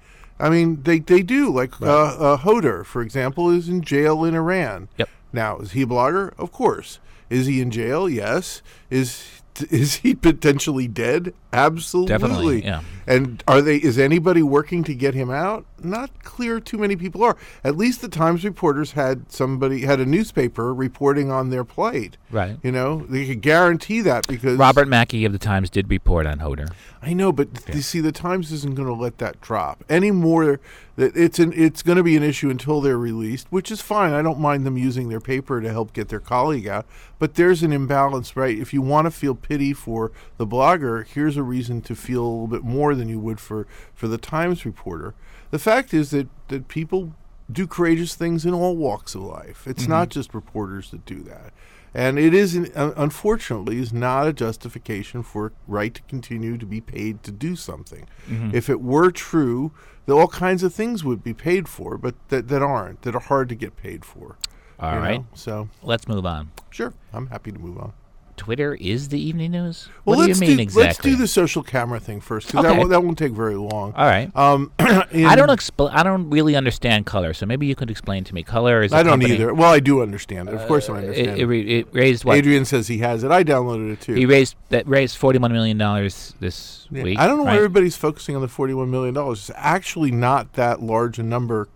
I 0.41 0.51
mean, 0.51 0.83
they, 0.83 0.99
they 0.99 1.23
do. 1.23 1.53
Like 1.53 1.81
uh, 1.81 1.87
uh, 1.87 2.37
Hoder, 2.39 2.85
for 2.85 3.03
example, 3.03 3.51
is 3.51 3.69
in 3.69 3.83
jail 3.83 4.25
in 4.25 4.35
Iran. 4.35 4.89
Yep. 4.97 5.09
Now, 5.33 5.59
is 5.59 5.73
he 5.73 5.83
a 5.83 5.87
blogger? 5.87 6.33
Of 6.39 6.53
course. 6.53 6.99
Is 7.29 7.47
he 7.47 7.61
in 7.61 7.71
jail? 7.71 8.09
Yes. 8.09 8.63
Is 8.89 9.40
is 9.65 9.97
he 9.97 10.15
potentially 10.15 10.89
dead? 10.89 11.35
Absolutely. 11.53 12.09
Definitely, 12.09 12.65
yeah. 12.65 12.83
And 13.07 13.43
are 13.49 13.61
they? 13.61 13.77
Is 13.77 13.99
anybody 13.99 14.43
working 14.43 14.85
to 14.85 14.95
get 14.95 15.15
him 15.15 15.31
out? 15.31 15.65
Not 15.83 16.23
clear. 16.23 16.61
Too 16.61 16.79
many 16.79 16.95
people 16.95 17.25
are. 17.25 17.37
At 17.65 17.77
least 17.77 18.03
the 18.03 18.09
Times 18.09 18.45
reporters 18.45 18.93
had 18.93 19.31
somebody 19.33 19.81
had 19.81 19.99
a 19.99 20.07
newspaper 20.07 20.73
reporting 20.73 21.31
on 21.31 21.51
their 21.51 21.65
plight. 21.65 22.17
Right. 22.31 22.57
You 22.63 22.71
know, 22.71 23.07
they 23.09 23.27
could 23.27 23.43
guarantee 23.43 24.01
that 24.03 24.27
because 24.29 24.59
Robert 24.59 24.87
Mackey 24.87 25.25
of 25.25 25.33
the 25.33 25.39
Times 25.39 25.71
did 25.71 25.91
report 25.91 26.27
on 26.27 26.39
Hoder. 26.39 26.67
I 27.03 27.15
know, 27.15 27.33
but 27.33 27.49
you 27.75 27.81
see, 27.81 28.01
the 28.01 28.13
Times 28.13 28.53
isn't 28.53 28.75
going 28.75 28.89
to 28.89 28.95
let 28.95 29.19
that 29.19 29.41
drop 29.41 29.85
any 29.89 30.11
more. 30.11 30.61
That 30.97 31.17
it's 31.17 31.39
an 31.39 31.53
it's 31.55 31.83
going 31.83 31.97
to 31.97 32.03
be 32.03 32.17
an 32.17 32.23
issue 32.23 32.51
until 32.51 32.81
they're 32.81 32.99
released, 32.99 33.47
which 33.51 33.71
is 33.71 33.81
fine. 33.81 34.13
I 34.13 34.23
don't 34.23 34.41
mind 34.41 34.67
them 34.67 34.77
using 34.77 35.09
their 35.09 35.21
paper 35.21 35.61
to 35.61 35.71
help 35.71 35.93
get 35.93 36.09
their 36.09 36.21
colleague 36.21 36.67
out. 36.67 36.87
But 37.19 37.35
there's 37.35 37.63
an 37.63 37.73
imbalance, 37.73 38.37
right? 38.37 38.59
If 38.59 38.73
you 38.73 38.83
want 38.83 39.07
to 39.07 39.11
feel 39.11 39.35
pity 39.35 39.73
for 39.73 40.13
the 40.37 40.47
blogger, 40.47 41.07
here's 41.07 41.37
a 41.37 41.43
reason 41.43 41.81
to 41.83 41.95
feel 41.95 42.23
a 42.23 42.29
little 42.29 42.47
bit 42.47 42.65
more 42.65 42.95
than 42.95 43.09
you 43.09 43.21
would 43.21 43.41
for 43.41 43.67
for 43.95 44.09
the 44.09 44.19
Times 44.19 44.65
reporter. 44.65 45.15
The 45.51 45.59
fact 45.59 45.95
is 45.95 46.11
that 46.11 46.29
that 46.49 46.69
people 46.69 47.15
do 47.51 47.67
courageous 47.67 48.15
things 48.15 48.45
in 48.45 48.55
all 48.55 48.77
walks 48.77 49.15
of 49.15 49.23
life. 49.23 49.67
It's 49.67 49.83
mm-hmm. 49.83 49.93
not 49.93 50.09
just 50.09 50.35
reporters 50.35 50.91
that 50.91 51.05
do 51.05 51.21
that. 51.23 51.53
And 51.93 52.19
it 52.19 52.33
is, 52.33 52.55
unfortunately, 52.55 53.79
is 53.79 53.93
not 53.93 54.29
a 54.29 54.33
justification 54.33 55.23
for 55.23 55.53
right 55.67 55.93
to 55.93 56.03
continue 56.03 56.57
to 56.57 56.67
be 56.67 56.81
paid 56.81 57.23
to 57.25 57.33
do 57.33 57.57
something. 57.57 58.07
Mm-hmm. 58.29 58.55
If 58.55 58.71
it 58.71 58.81
were 58.81 59.11
true, 59.11 59.73
that 60.07 60.15
all 60.15 60.29
kinds 60.29 60.63
of 60.63 60.73
things 60.73 61.03
would 61.05 61.25
be 61.25 61.35
paid 61.35 61.69
for, 61.69 61.99
but 61.99 62.15
that, 62.29 62.49
that 62.49 62.63
aren't, 62.63 63.03
that 63.03 63.15
are 63.15 63.21
hard 63.21 63.49
to 63.49 63.55
get 63.55 63.77
paid 63.77 64.05
for. 64.05 64.37
All 64.79 64.99
right. 64.99 65.19
know? 65.19 65.27
So, 65.35 65.69
Let's 65.83 66.07
move 66.09 66.25
on. 66.25 66.53
sure, 66.71 66.95
I'm 67.13 67.27
happy 67.27 67.53
to 67.53 67.59
move 67.59 67.79
on. 67.79 67.93
Twitter 68.41 68.75
is 68.81 69.11
the 69.11 69.21
evening 69.21 69.51
news? 69.51 69.91
Well, 70.07 70.17
what 70.17 70.23
do 70.25 70.29
let's 70.29 70.41
you 70.41 70.47
mean 70.49 70.57
do, 70.57 70.63
exactly? 70.63 71.11
Let's 71.11 71.19
do 71.19 71.23
the 71.23 71.29
social 71.29 71.63
camera 71.63 72.01
thing 72.01 72.23
first, 72.23 72.47
because 72.47 72.63
that, 72.63 72.71
Okay. 72.71 72.79
won't, 72.79 72.89
that 72.89 73.05
won't 73.05 73.19
take 73.19 73.33
very 73.33 73.55
long. 73.55 73.93
All 73.93 74.07
right. 74.07 74.35
Um, 74.35 74.73
I 74.79 75.37
don't 75.37 75.51
expl- 75.51 75.91
I 75.93 76.03
don't 76.03 76.31
really 76.31 76.57
understand 76.57 77.05
color, 77.05 77.35
so 77.35 77.45
maybe 77.45 77.67
you 77.67 77.75
could 77.75 77.91
explain 77.91 78.25
to 78.25 78.35
me. 78.35 78.43
Color 78.43 78.83
is. 78.83 78.95
I 78.95 79.03
don't 79.03 79.23
either. 79.23 79.53
Well, 79.53 79.71
I 79.71 79.79
do 79.79 80.01
understand 80.01 80.49
it. 80.49 80.55
Of 80.55 80.67
course, 80.67 80.89
I 80.89 80.95
understand. 81.01 81.39
it, 81.39 81.45
re- 81.45 81.81
it 81.81 81.89
raised 81.93 82.25
what? 82.25 82.39
Adrian 82.39 82.65
says 82.65 82.89
he 82.89 82.97
has 82.99 83.25
it. 83.25 83.31
I 83.31 83.45
downloaded 83.45 83.93
it 83.93 84.01
too. 84.01 84.15
he 84.15 84.25
raised 84.25 84.57
that 84.71 84.89
raised 84.89 85.19
forty 85.19 85.39
one 85.39 85.53
million 85.53 85.77
dollars 85.77 86.33
this 86.41 86.89
Yeah. 86.91 87.03
week. 87.03 87.19
I 87.19 87.27
don't 87.27 87.37
know 87.37 87.45
why 87.45 87.57
everybody's 87.57 87.97
focusing 87.97 88.35
on 88.37 88.41
the 88.41 88.49
forty-one 88.49 88.91
million 88.91 89.13
dollars. 89.13 89.51
It's 89.51 89.59
actually 89.59 90.13
not 90.13 90.55
that 90.55 90.81
large 90.81 91.19
a 91.19 91.23
number. 91.23 91.69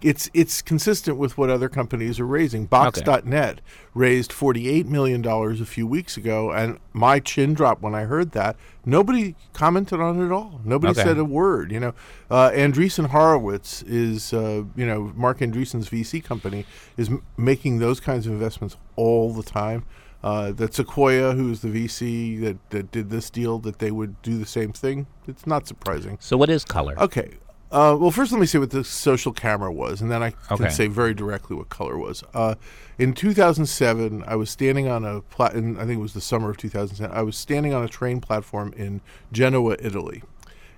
It's 0.00 0.30
it's 0.32 0.62
consistent 0.62 1.16
with 1.18 1.36
what 1.36 1.50
other 1.50 1.68
companies 1.68 2.20
are 2.20 2.26
raising. 2.26 2.66
Box.net 2.66 3.60
raised 3.94 4.32
forty-eight 4.32 4.86
million 4.86 5.22
dollars 5.22 5.60
a 5.60 5.66
few 5.66 5.86
weeks 5.86 6.16
ago, 6.16 6.52
and 6.52 6.78
my 6.92 7.18
chin 7.18 7.52
dropped 7.52 7.82
when 7.82 7.94
I 7.96 8.02
heard 8.04 8.30
that. 8.32 8.56
Nobody 8.84 9.34
commented 9.54 9.98
on 10.00 10.20
it 10.20 10.26
at 10.26 10.30
all. 10.32 10.60
Nobody 10.64 10.92
Okay. 10.92 11.02
said 11.02 11.18
a 11.18 11.24
word. 11.24 11.72
You 11.72 11.80
know, 11.80 11.94
uh, 12.30 12.50
Andreessen 12.50 13.06
Horowitz 13.08 13.82
is 13.82 14.32
uh, 14.32 14.62
you 14.76 14.86
know 14.86 15.12
Marc 15.16 15.38
Andreessen's 15.40 15.88
VC 15.90 16.22
company 16.22 16.64
is 16.96 17.08
m- 17.08 17.22
making 17.36 17.78
those 17.80 17.98
kinds 17.98 18.26
of 18.26 18.32
investments 18.32 18.76
all 18.94 19.32
the 19.32 19.42
time. 19.42 19.84
Uh, 20.22 20.50
that 20.50 20.74
Sequoia, 20.74 21.32
who's 21.32 21.60
the 21.60 21.68
VC 21.68 22.40
that, 22.40 22.56
that 22.70 22.90
did 22.90 23.08
this 23.08 23.30
deal, 23.30 23.60
that 23.60 23.78
they 23.78 23.92
would 23.92 24.20
do 24.22 24.36
the 24.36 24.46
same 24.46 24.72
thing. 24.72 25.06
It's 25.28 25.46
not 25.46 25.68
surprising. 25.68 26.18
So 26.20 26.36
what 26.36 26.50
is 26.50 26.64
color? 26.64 26.98
Okay. 27.00 27.34
Uh, 27.70 27.94
well, 28.00 28.10
first 28.10 28.32
let 28.32 28.40
me 28.40 28.46
say 28.46 28.58
what 28.58 28.70
the 28.70 28.82
social 28.82 29.32
camera 29.32 29.70
was, 29.70 30.00
and 30.00 30.10
then 30.10 30.22
I 30.22 30.28
Okay. 30.50 30.64
can 30.64 30.70
say 30.70 30.86
very 30.86 31.12
directly 31.12 31.54
what 31.54 31.68
color 31.68 31.98
was. 31.98 32.24
Uh, 32.32 32.54
in 32.98 33.12
2007, 33.12 34.24
I 34.26 34.36
was 34.36 34.48
standing 34.48 34.88
on 34.88 35.04
a 35.04 35.20
pla- 35.20 35.48
in, 35.48 35.76
I 35.76 35.80
think 35.80 35.98
it 35.98 36.02
was 36.02 36.14
the 36.14 36.20
summer 36.22 36.48
of 36.50 36.56
2007. 36.56 37.14
I 37.14 37.22
was 37.22 37.36
standing 37.36 37.74
on 37.74 37.84
a 37.84 37.88
train 37.88 38.20
platform 38.20 38.72
in 38.76 39.02
Genoa, 39.32 39.76
Italy, 39.80 40.22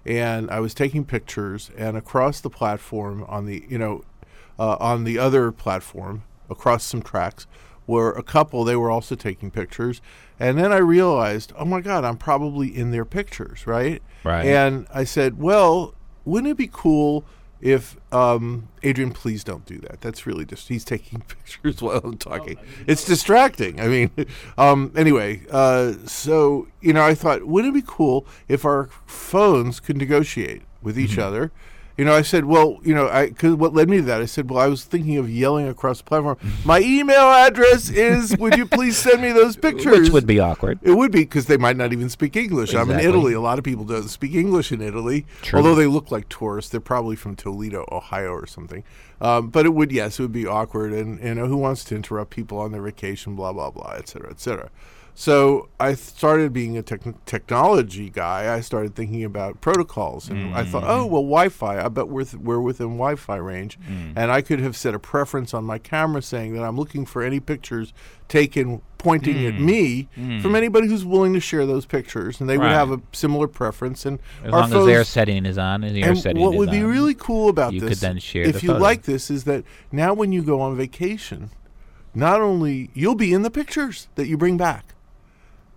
and 0.05 0.51
I 0.51 0.59
was 0.59 0.75
taking 0.75 1.05
pictures. 1.05 1.71
And 1.79 1.97
across 1.97 2.41
the 2.41 2.51
platform, 2.51 3.25
on 3.29 3.47
the 3.47 3.65
you 3.69 3.79
know, 3.79 4.03
uh, 4.59 4.77
on 4.81 5.05
the 5.05 5.17
other 5.19 5.53
platform, 5.53 6.25
across 6.51 6.83
some 6.83 7.03
tracks, 7.03 7.47
were 7.87 8.11
a 8.13 8.23
couple. 8.25 8.65
They 8.65 8.77
were 8.77 8.91
also 8.91 9.15
taking 9.15 9.53
pictures, 9.53 10.01
and 10.41 10.59
then 10.59 10.73
I 10.73 10.79
realized, 10.79 11.53
oh 11.57 11.65
my 11.65 11.81
God, 11.81 12.05
I'm 12.05 12.17
probably 12.17 12.67
in 12.77 12.91
their 12.91 13.05
pictures, 13.05 13.67
right? 13.67 14.03
Right. 14.25 14.45
And 14.45 14.87
I 14.93 15.05
said, 15.05 15.39
well, 15.39 15.95
wouldn't 16.25 16.51
it 16.51 16.57
be 16.57 16.69
cool 16.73 17.25
if 17.61 17.97
um, 18.13 18.69
Adrian, 18.83 19.13
please 19.13 19.45
don't 19.45 19.67
do 19.67 19.79
that. 19.81 20.01
That's 20.01 20.27
really 20.27 20.45
just 20.45 20.69
he's 20.69 20.85
taking 20.85 21.21
pictures 21.29 21.83
while 21.83 22.01
I'm 22.03 22.17
talking. 22.17 22.57
It's 22.87 23.05
distracting. 23.05 23.81
I 23.81 23.89
mean, 23.89 24.11
um, 24.59 24.93
anyway, 24.97 25.43
uh, 25.51 25.95
so 26.07 26.69
you 26.81 26.93
know, 26.93 27.05
I 27.05 27.15
thought, 27.15 27.45
wouldn't 27.45 27.77
it 27.77 27.81
be 27.81 27.87
cool 27.87 28.27
if 28.49 28.65
our 28.65 28.89
phones 29.07 29.81
could 29.81 29.97
negotiate 29.97 30.63
with 30.83 30.99
each 30.99 31.19
other? 31.19 31.53
You 32.01 32.07
know, 32.07 32.15
I 32.15 32.23
said, 32.23 32.47
well, 32.47 32.79
you 32.83 32.95
know, 32.95 33.11
I 33.11 33.27
because 33.27 33.57
what 33.57 33.75
led 33.75 33.91
me 33.91 33.99
to 33.99 34.03
that, 34.05 34.23
I 34.23 34.25
said, 34.25 34.49
well, 34.49 34.59
I 34.59 34.69
was 34.69 34.85
thinking 34.85 35.19
of 35.19 35.29
yelling 35.29 35.69
across 35.69 35.99
the 35.99 36.05
platform. 36.05 36.39
My 36.65 36.81
email 36.81 37.29
address 37.29 37.91
is. 37.91 38.35
Would 38.39 38.57
you 38.57 38.65
please 38.65 38.97
send 38.97 39.21
me 39.21 39.33
those 39.33 39.55
pictures? 39.55 40.01
Which 40.01 40.11
would 40.11 40.27
be 40.27 40.41
awkward. 40.41 40.79
It 40.83 40.93
would 40.93 41.13
be 41.13 41.19
because 41.19 41.45
they 41.45 41.59
might 41.59 41.77
not 41.77 41.93
even 41.93 42.09
speak 42.09 42.37
English. 42.37 42.75
I'm 42.75 42.91
in 42.91 43.01
Italy. 43.01 43.35
A 43.35 43.41
lot 43.43 43.59
of 43.59 43.65
people 43.65 43.85
don't 43.85 44.09
speak 44.09 44.33
English 44.33 44.73
in 44.73 44.81
Italy. 44.81 45.27
True. 45.43 45.59
Although 45.59 45.75
they 45.75 45.87
look 45.87 46.11
like 46.11 46.27
tourists, 46.31 46.71
they're 46.71 46.81
probably 46.81 47.17
from 47.17 47.37
Toledo, 47.37 47.87
Ohio, 47.93 48.31
or 48.31 48.47
something. 48.47 48.83
Um, 49.21 49.51
but 49.51 49.67
it 49.67 49.75
would, 49.75 49.93
yes, 49.93 50.19
it 50.19 50.23
would 50.23 50.33
be 50.33 50.47
awkward. 50.47 50.95
And 50.95 51.23
you 51.23 51.35
know, 51.35 51.49
who 51.49 51.59
wants 51.59 51.85
to 51.85 51.97
interrupt 51.97 52.31
people 52.31 52.57
on 52.61 52.73
their 52.73 52.81
vacation? 52.81 53.37
Blah 53.37 53.53
blah 53.53 53.73
blah, 53.73 53.97
et 53.99 54.09
cetera, 54.09 54.31
et 54.31 54.41
cetera. 54.41 54.71
So 55.21 55.69
I 55.79 55.97
started 55.97 56.55
being 56.55 56.79
a 56.79 56.83
tech- 56.83 57.27
technology 57.27 58.09
guy. 58.09 58.55
I 58.55 58.63
started 58.63 58.95
thinking 58.95 59.23
about 59.23 59.61
protocols, 59.61 60.31
and 60.31 60.55
I 60.55 60.65
thought, 60.65 60.85
mm. 60.85 60.89
oh 60.89 61.05
well, 61.05 61.21
Wi-Fi. 61.21 61.79
I 61.79 61.89
bet 61.89 62.09
we're 62.09 62.25
th- 62.25 62.43
we're 62.43 62.59
within 62.59 62.97
Wi-Fi 62.97 63.37
range, 63.37 63.79
mm. 63.81 64.15
and 64.17 64.33
I 64.33 64.41
could 64.41 64.61
have 64.61 64.79
set 64.79 64.95
a 64.95 64.99
preference 64.99 65.53
on 65.53 65.63
my 65.65 65.77
camera 65.77 66.23
saying 66.23 66.55
that 66.55 66.63
I'm 66.63 66.79
looking 66.79 67.05
for 67.05 67.23
any 67.23 67.39
pictures 67.39 67.93
taken 68.29 68.81
pointing 68.97 69.45
at 69.45 69.53
mm. 69.53 69.61
me 69.61 70.09
from 70.41 70.57
anybody 70.57 70.89
who's 70.89 71.05
willing 71.05 71.35
to 71.35 71.41
share 71.41 71.67
those 71.67 71.85
pictures, 71.85 72.41
and 72.41 72.49
they 72.49 72.57
would 72.57 72.71
have 72.71 72.91
a 72.91 73.03
similar 73.13 73.47
preference. 73.47 74.07
And 74.07 74.21
As 74.43 74.55
our 74.55 74.61
long 74.61 74.73
as 74.73 74.87
their 74.87 75.05
setting 75.05 75.45
is 75.45 75.59
on 75.59 75.85
and 75.85 75.99
your 75.99 76.15
setting 76.15 76.17
is 76.17 76.17
on. 76.17 76.17
and 76.17 76.19
setting 76.23 76.43
what 76.43 76.55
would 76.55 76.71
be 76.71 76.81
on. 76.81 76.87
really 76.87 77.13
cool 77.13 77.51
about 77.51 77.75
you 77.75 77.81
this, 77.81 77.91
could 77.91 77.99
then 77.99 78.19
share 78.21 78.45
if 78.45 78.55
the 78.55 78.63
you 78.63 78.69
photo. 78.69 78.83
like 78.83 79.03
this, 79.03 79.31
is 79.31 79.45
that 79.45 79.65
now 79.93 80.15
when 80.15 80.33
you 80.33 80.43
go 80.43 80.63
on 80.63 80.79
vacation, 80.79 81.51
not 82.15 82.41
only 82.41 82.89
you'll 82.95 83.15
be 83.15 83.35
in 83.35 83.43
the 83.43 83.51
pictures 83.51 84.09
that 84.15 84.27
you 84.27 84.39
bring 84.39 84.57
back, 84.57 84.95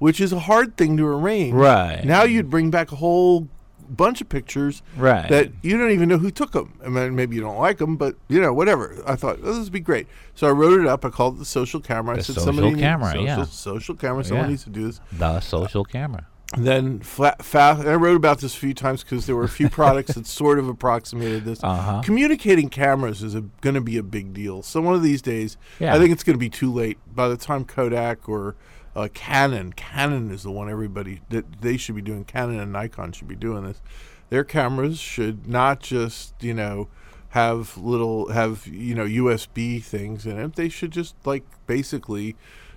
which 0.04 0.20
is 0.20 0.34
a 0.34 0.40
hard 0.40 0.76
thing 0.76 0.98
to 0.98 1.06
arrange. 1.08 1.54
Right. 1.54 2.04
now, 2.04 2.24
you'd 2.24 2.50
bring 2.50 2.70
back 2.70 2.92
a 2.92 2.96
whole 2.98 3.48
bunch 3.90 4.22
of 4.22 4.28
pictures 4.28 4.82
Right. 4.98 5.30
that 5.30 5.52
you 5.62 5.78
don't 5.78 5.92
even 5.92 6.10
know 6.10 6.18
who 6.18 6.32
took 6.32 6.52
them. 6.52 6.74
I 6.86 6.90
mean, 6.90 7.16
maybe 7.16 7.36
you 7.36 7.42
don't 7.42 7.58
like 7.58 7.78
them, 7.78 7.96
but 7.96 8.16
you 8.28 8.42
know, 8.42 8.54
whatever. 8.54 9.02
I 9.08 9.16
thought 9.16 9.40
oh, 9.44 9.54
this 9.54 9.64
would 9.64 9.72
be 9.72 9.80
great, 9.80 10.08
so 10.36 10.48
I 10.48 10.52
wrote 10.52 10.80
it 10.82 10.88
up. 10.88 11.06
I 11.06 11.10
called 11.10 11.36
it 11.36 11.40
the 11.40 11.46
social 11.46 11.80
camera. 11.80 12.16
I 12.16 12.18
The 12.18 12.24
said 12.24 12.36
social 12.36 12.46
somebody 12.48 12.70
needs- 12.70 12.82
camera, 12.82 13.12
social, 13.12 13.24
yeah. 13.26 13.44
social 13.46 13.96
camera. 13.96 14.24
Someone 14.24 14.46
Yeah. 14.46 14.50
needs 14.52 14.64
to 14.66 14.70
do 14.72 14.86
this. 14.88 15.00
the 15.12 15.40
social 15.40 15.84
camera. 15.86 16.26
Then 16.58 17.00
flat, 17.00 17.44
fast. 17.44 17.80
And 17.82 17.90
I 17.90 17.96
wrote 17.96 18.16
about 18.16 18.40
this 18.40 18.56
a 18.56 18.60
few 18.60 18.74
times 18.76 19.04
because 19.04 19.26
there 19.26 19.36
were 19.36 19.44
a 19.44 19.50
few 19.60 19.70
products 19.70 20.14
that 20.16 20.28
sort 20.28 20.60
of 20.60 20.68
approximated 20.68 21.46
this. 21.46 21.64
Uh-huh. 21.64 22.02
Communicating 22.04 22.70
cameras 22.70 23.24
is 23.24 23.34
going 23.62 23.74
to 23.74 23.82
be 23.82 23.98
a 23.98 24.04
big 24.04 24.34
deal. 24.34 24.62
So 24.62 24.80
one 24.82 24.94
of 24.96 25.02
these 25.02 25.22
days, 25.22 25.58
Yeah. 25.80 25.96
I 25.96 25.98
think 26.00 26.12
it's 26.12 26.24
going 26.24 26.36
to 26.36 26.40
be 26.40 26.50
too 26.52 26.72
late. 26.72 26.98
By 27.16 27.28
the 27.28 27.38
time 27.38 27.64
Kodak 27.66 28.30
or 28.30 28.56
uh, 28.96 29.08
Canon, 29.14 29.74
Canon 29.74 30.32
is 30.32 30.44
the 30.44 30.52
one 30.52 30.70
everybody 30.70 31.22
that 31.30 31.62
they 31.62 31.78
should 31.78 31.96
be 31.96 32.02
doing. 32.02 32.26
Canon 32.26 32.60
and 32.60 32.72
Nikon 32.72 33.12
should 33.12 33.28
be 33.28 33.36
doing 33.36 33.66
this. 33.66 33.82
Their 34.30 34.44
cameras 34.44 35.00
should 35.00 35.48
not 35.48 35.80
just 35.80 36.34
you 36.42 36.54
know 36.54 36.88
have 37.30 37.78
little 37.78 38.32
have 38.32 38.68
you 38.68 38.96
know 38.96 39.06
USB 39.06 39.84
things 39.84 40.26
in 40.26 40.40
it. 40.40 40.56
They 40.56 40.70
should 40.70 40.92
just 40.92 41.16
like 41.26 41.44
basically 41.68 42.36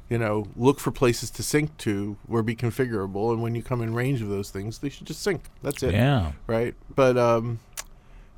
you 0.08 0.18
know, 0.18 0.46
look 0.56 0.78
for 0.78 0.90
places 0.90 1.30
to 1.30 1.42
sync 1.42 1.76
to 1.78 2.16
or 2.28 2.42
be 2.42 2.54
configurable. 2.54 3.32
And 3.32 3.42
when 3.42 3.54
you 3.54 3.62
come 3.62 3.82
in 3.82 3.94
range 3.94 4.22
of 4.22 4.28
those 4.28 4.50
things, 4.50 4.78
they 4.78 4.88
should 4.88 5.06
just 5.06 5.22
sync. 5.22 5.42
That's 5.62 5.82
it. 5.82 5.94
Yeah. 5.94 6.32
Right. 6.46 6.74
But, 6.94 7.18
um, 7.18 7.58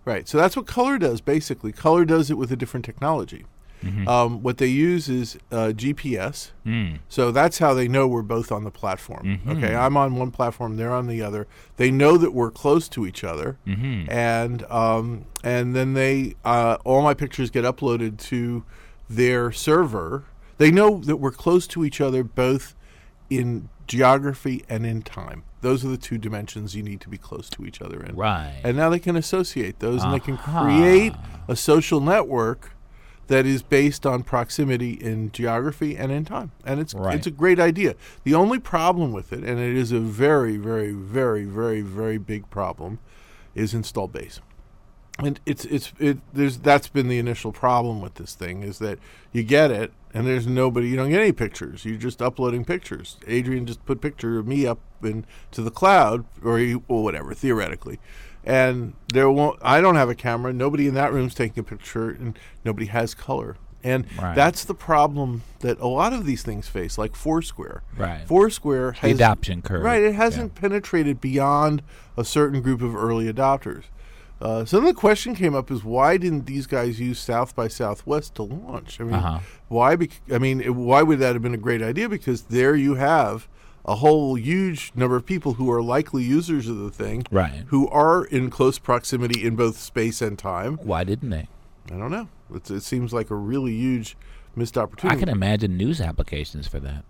right. 0.04 0.26
So 0.26 0.38
that's 0.38 0.56
what 0.56 0.66
color 0.66 0.98
does, 0.98 1.20
basically. 1.20 1.72
Color 1.72 2.04
does 2.04 2.30
it 2.30 2.38
with 2.38 2.50
a 2.52 2.56
different 2.56 2.86
technology. 2.86 3.44
Um, 4.08 4.42
what 4.42 4.58
they 4.58 4.66
use 4.66 5.08
is 5.08 5.36
uh, 5.52 5.72
GPS. 5.74 6.50
Mm. 6.66 6.98
So 7.08 7.30
that's 7.30 7.58
how 7.58 7.74
they 7.74 7.88
know 7.88 8.06
we're 8.08 8.22
both 8.22 8.50
on 8.52 8.64
the 8.64 8.70
platform. 8.70 9.40
Mhm. 9.44 9.56
Okay, 9.56 9.74
I'm 9.74 9.96
on 9.96 10.16
one 10.16 10.30
platform, 10.30 10.76
they're 10.76 10.92
on 10.94 11.06
the 11.06 11.22
other. 11.22 11.46
They 11.76 11.90
know 11.90 12.16
that 12.16 12.32
we're 12.34 12.50
close 12.50 12.88
to 12.90 13.06
each 13.06 13.22
other, 13.24 13.58
Mhm. 13.66 14.10
and 14.10 14.64
um, 14.70 15.24
and 15.44 15.74
then 15.76 15.94
they 15.94 16.34
uh, 16.44 16.78
all 16.84 17.02
my 17.02 17.14
pictures 17.14 17.50
get 17.50 17.64
uploaded 17.64 18.18
to 18.28 18.64
their 19.08 19.52
server. 19.52 20.24
They 20.58 20.70
know 20.70 20.98
that 21.04 21.16
we're 21.16 21.30
close 21.30 21.66
to 21.68 21.84
each 21.84 22.00
other 22.00 22.24
both 22.24 22.74
in 23.30 23.68
geography 23.86 24.64
and 24.68 24.84
in 24.84 25.02
time. 25.02 25.44
Those 25.60 25.84
are 25.84 25.88
the 25.88 25.96
two 25.96 26.18
dimensions 26.18 26.74
you 26.76 26.82
need 26.82 27.00
to 27.00 27.08
be 27.08 27.16
close 27.18 27.48
to 27.50 27.64
each 27.64 27.80
other 27.82 28.00
in. 28.02 28.14
Right. 28.16 28.60
And 28.62 28.76
now 28.76 28.90
they 28.90 28.98
can 28.98 29.16
associate 29.16 29.80
those 29.80 30.04
and 30.04 30.12
they 30.12 30.20
can 30.20 30.36
create 30.36 31.14
a 31.48 31.56
social 31.56 32.00
network 32.00 32.72
that 33.28 33.46
is 33.46 33.62
based 33.62 34.04
on 34.04 34.22
proximity 34.22 34.92
in 34.92 35.30
geography 35.32 35.96
and 35.96 36.10
in 36.10 36.24
time. 36.24 36.50
And 36.64 36.80
it's 36.80 36.94
Right. 36.94 37.14
it's 37.14 37.26
a 37.26 37.30
great 37.30 37.60
idea. 37.60 37.94
The 38.24 38.34
only 38.34 38.58
problem 38.58 39.12
with 39.12 39.32
it, 39.32 39.44
and 39.44 39.58
it 39.60 39.76
is 39.76 39.92
a 39.92 40.00
very, 40.00 40.56
very, 40.56 40.92
very, 40.92 41.44
very, 41.44 41.82
very 41.82 42.18
big 42.18 42.50
problem, 42.50 42.98
is 43.54 43.74
install 43.74 44.08
base. 44.08 44.40
And 45.18 45.40
it's 45.44 45.64
it's 45.64 45.92
it 45.98 46.18
there's 46.32 46.58
that's 46.58 46.88
been 46.88 47.08
the 47.08 47.18
initial 47.18 47.52
problem 47.52 48.00
with 48.00 48.14
this 48.14 48.34
thing 48.34 48.62
is 48.62 48.78
that 48.78 48.98
you 49.32 49.42
get 49.42 49.70
it 49.72 49.92
and 50.14 50.26
there's 50.28 50.46
nobody 50.46 50.88
you 50.88 50.96
don't 50.96 51.10
get 51.10 51.20
any 51.20 51.32
pictures. 51.32 51.84
You're 51.84 51.96
just 51.96 52.22
uploading 52.22 52.64
pictures. 52.64 53.16
Adrian 53.26 53.66
just 53.66 53.84
put 53.84 54.00
picture 54.00 54.38
of 54.38 54.46
me 54.46 54.64
up 54.64 54.78
in 55.02 55.26
to 55.50 55.62
the 55.62 55.72
cloud 55.72 56.24
or 56.44 56.58
he, 56.58 56.74
or 56.86 57.02
whatever 57.02 57.34
theoretically. 57.34 57.98
And 58.48 58.94
there 59.12 59.30
won't 59.30 59.58
I 59.62 59.80
don't 59.82 59.96
have 59.96 60.08
a 60.08 60.14
camera. 60.14 60.52
Nobody 60.54 60.88
in 60.88 60.94
that 60.94 61.12
room's 61.12 61.34
taking 61.34 61.60
a 61.60 61.64
picture 61.64 62.08
and 62.10 62.38
nobody 62.64 62.86
has 62.86 63.14
color. 63.14 63.56
And 63.84 64.06
Right. 64.20 64.34
that's 64.34 64.64
the 64.64 64.74
problem 64.74 65.42
that 65.60 65.78
a 65.80 65.86
lot 65.86 66.12
of 66.12 66.24
these 66.24 66.42
things 66.42 66.66
face 66.66 66.96
like 66.98 67.14
Foursquare. 67.14 67.82
Right. 67.96 68.26
Foursquare 68.26 68.92
has 68.92 69.02
The 69.02 69.14
adoption 69.14 69.62
curve. 69.62 69.84
Right, 69.84 70.02
it 70.02 70.14
hasn't 70.14 70.54
penetrated 70.56 71.20
beyond 71.20 71.82
a 72.16 72.24
certain 72.24 72.60
group 72.62 72.80
of 72.82 72.96
early 72.96 73.30
adopters. 73.32 73.84
Uh, 74.40 74.64
so 74.64 74.78
then 74.78 74.86
the 74.86 74.94
question 74.94 75.34
came 75.34 75.54
up: 75.54 75.70
Is 75.70 75.84
why 75.84 76.16
didn't 76.16 76.46
these 76.46 76.66
guys 76.66 76.98
use 77.00 77.18
South 77.18 77.54
by 77.54 77.68
Southwest 77.68 78.34
to 78.36 78.44
launch? 78.44 79.00
I 79.00 79.04
mean, 79.04 79.14
Uh-huh. 79.14 79.40
why? 79.68 79.94
Bec- 79.96 80.20
I 80.32 80.38
mean, 80.38 80.60
it- 80.60 80.74
why 80.74 81.02
would 81.02 81.18
that 81.18 81.34
have 81.34 81.42
been 81.42 81.54
a 81.54 81.58
great 81.58 81.82
idea? 81.82 82.08
Because 82.08 82.42
there 82.42 82.74
you 82.74 82.94
have 82.94 83.46
a 83.88 83.94
whole 83.96 84.34
huge 84.36 84.92
number 84.94 85.16
of 85.16 85.24
people 85.24 85.54
who 85.54 85.70
are 85.72 85.82
likely 85.82 86.22
users 86.22 86.68
of 86.68 86.76
the 86.78 86.90
thing, 86.90 87.24
Right. 87.30 87.64
Who 87.68 87.88
are 87.88 88.24
in 88.26 88.50
close 88.50 88.78
proximity 88.78 89.46
in 89.46 89.56
both 89.56 89.78
space 89.78 90.20
and 90.20 90.38
time. 90.38 90.76
Why 90.82 91.04
didn't 91.04 91.30
they? 91.30 91.48
I 91.90 91.96
don't 91.96 92.10
know. 92.10 92.28
It's, 92.54 92.70
it 92.70 92.82
seems 92.82 93.12
like 93.14 93.30
a 93.30 93.34
really 93.34 93.72
huge 93.72 94.16
missed 94.54 94.76
opportunity. 94.76 95.16
I 95.16 95.20
can 95.20 95.30
imagine 95.30 95.76
news 95.78 96.00
applications 96.02 96.68
for 96.68 96.78
that. 96.80 97.04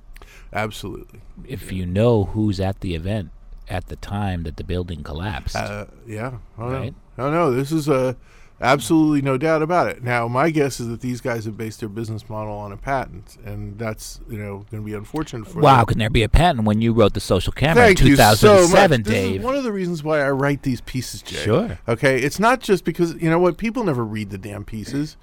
Absolutely. 0.53 1.21
If 1.47 1.73
you 1.73 1.85
know 1.85 2.25
who's 2.25 2.61
at 2.61 2.81
the 2.81 2.95
event 2.95 3.31
at 3.69 3.89
the 3.89 3.97
time 3.97 4.45
that 4.45 4.57
the 4.57 4.65
building 4.65 5.03
collapsed. 5.03 5.57
Uh, 5.57 5.87
yeah. 6.07 6.39
Oh, 6.59 6.71
Right. 6.71 6.95
no. 7.17 7.25
Oh, 7.27 7.31
no. 7.31 7.51
This 7.53 7.73
is 7.73 7.89
a 7.89 8.17
absolutely 8.61 9.23
no 9.23 9.37
doubt 9.37 9.63
about 9.63 9.89
it. 9.89 10.03
Now, 10.03 10.29
my 10.29 10.51
guess 10.51 10.81
is 10.81 10.89
that 10.89 11.01
these 11.01 11.21
guys 11.21 11.45
have 11.45 11.57
based 11.57 11.81
their 11.81 11.89
business 11.89 12.29
model 12.29 12.55
on 12.55 12.73
a 12.73 12.77
patent, 12.77 13.37
and 13.45 13.79
that's 13.79 14.21
you 14.29 14.39
know 14.39 14.65
going 14.71 14.83
to 14.83 14.87
be 14.87 14.95
unfortunate 14.95 15.47
for 15.47 15.61
wow, 15.61 15.79
them. 15.79 15.87
can 15.87 15.99
there 15.99 16.11
be 16.11 16.23
a 16.23 16.29
patent 16.29 16.65
when 16.65 16.81
you 16.81 16.93
wrote 16.93 17.15
the 17.15 17.21
social 17.21 17.53
camera 17.53 17.85
Thank 17.85 18.01
in 18.01 18.09
you 18.09 18.17
so 18.17 18.33
2007, 18.33 19.01
much. 19.01 19.07
This 19.07 19.15
Dave? 19.15 19.43
one 19.43 19.55
of 19.55 19.65
the 19.65 19.73
reasons 19.73 20.03
why 20.03 20.21
I 20.21 20.31
write 20.31 20.63
these 20.63 20.81
pieces, 20.81 21.23
Jay. 21.23 21.37
Sure. 21.37 21.79
Okay, 21.89 22.21
it's 22.21 22.39
not 22.39 22.61
just 22.61 22.85
because 22.85 23.15
you 23.15 23.31
know 23.31 23.39
what 23.39 23.57
people 23.57 23.85
never 23.85 24.05
read 24.05 24.31
the 24.31 24.39
damn 24.39 24.65
pieces, 24.65 25.17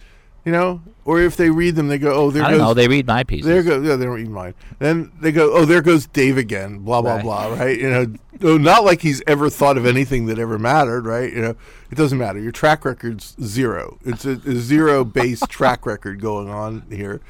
you 0.45 0.51
know, 0.51 0.81
or 1.03 1.19
if 1.21 1.35
they 1.37 1.49
read 1.49 1.75
them, 1.75 1.87
they 1.87 1.97
go, 1.97 2.13
"Oh, 2.13 2.31
there 2.31 2.43
I 2.43 2.51
goes 2.51 2.59
know. 2.59 2.73
They 2.73 2.87
read 2.87 3.05
my 3.07 3.23
pieces. 3.23 3.45
There 3.47 3.61
goes. 3.63 3.85
Yeah, 3.85 3.95
they 3.95 4.05
don't 4.05 4.13
read 4.15 4.29
mine. 4.29 4.53
Then 4.79 5.11
they 5.19 5.31
go, 5.31 5.51
"Oh, 5.53 5.65
there 5.65 5.81
goes 5.81 6.05
Dave 6.07 6.37
again." 6.37 6.79
Blah 6.79 7.01
blah 7.01 7.15
Right. 7.15 7.23
blah. 7.23 7.53
Right? 7.55 7.79
You 7.79 8.17
know, 8.41 8.57
not 8.57 8.83
like 8.83 9.01
he's 9.01 9.21
ever 9.27 9.49
thought 9.49 9.77
of 9.77 9.85
anything 9.85 10.25
that 10.27 10.39
ever 10.39 10.57
mattered. 10.57 11.05
Right? 11.05 11.31
You 11.33 11.41
know, 11.41 11.55
it 11.91 11.95
doesn't 11.95 12.17
matter. 12.17 12.39
Your 12.39 12.51
track 12.51 12.85
record's 12.85 13.35
zero. 13.43 13.97
It's 14.05 14.25
a, 14.25 14.31
a 14.45 14.55
zero 14.55 15.03
based 15.03 15.49
track 15.49 15.85
record 15.85 16.21
going 16.21 16.49
on 16.49 16.83
here. 16.89 17.21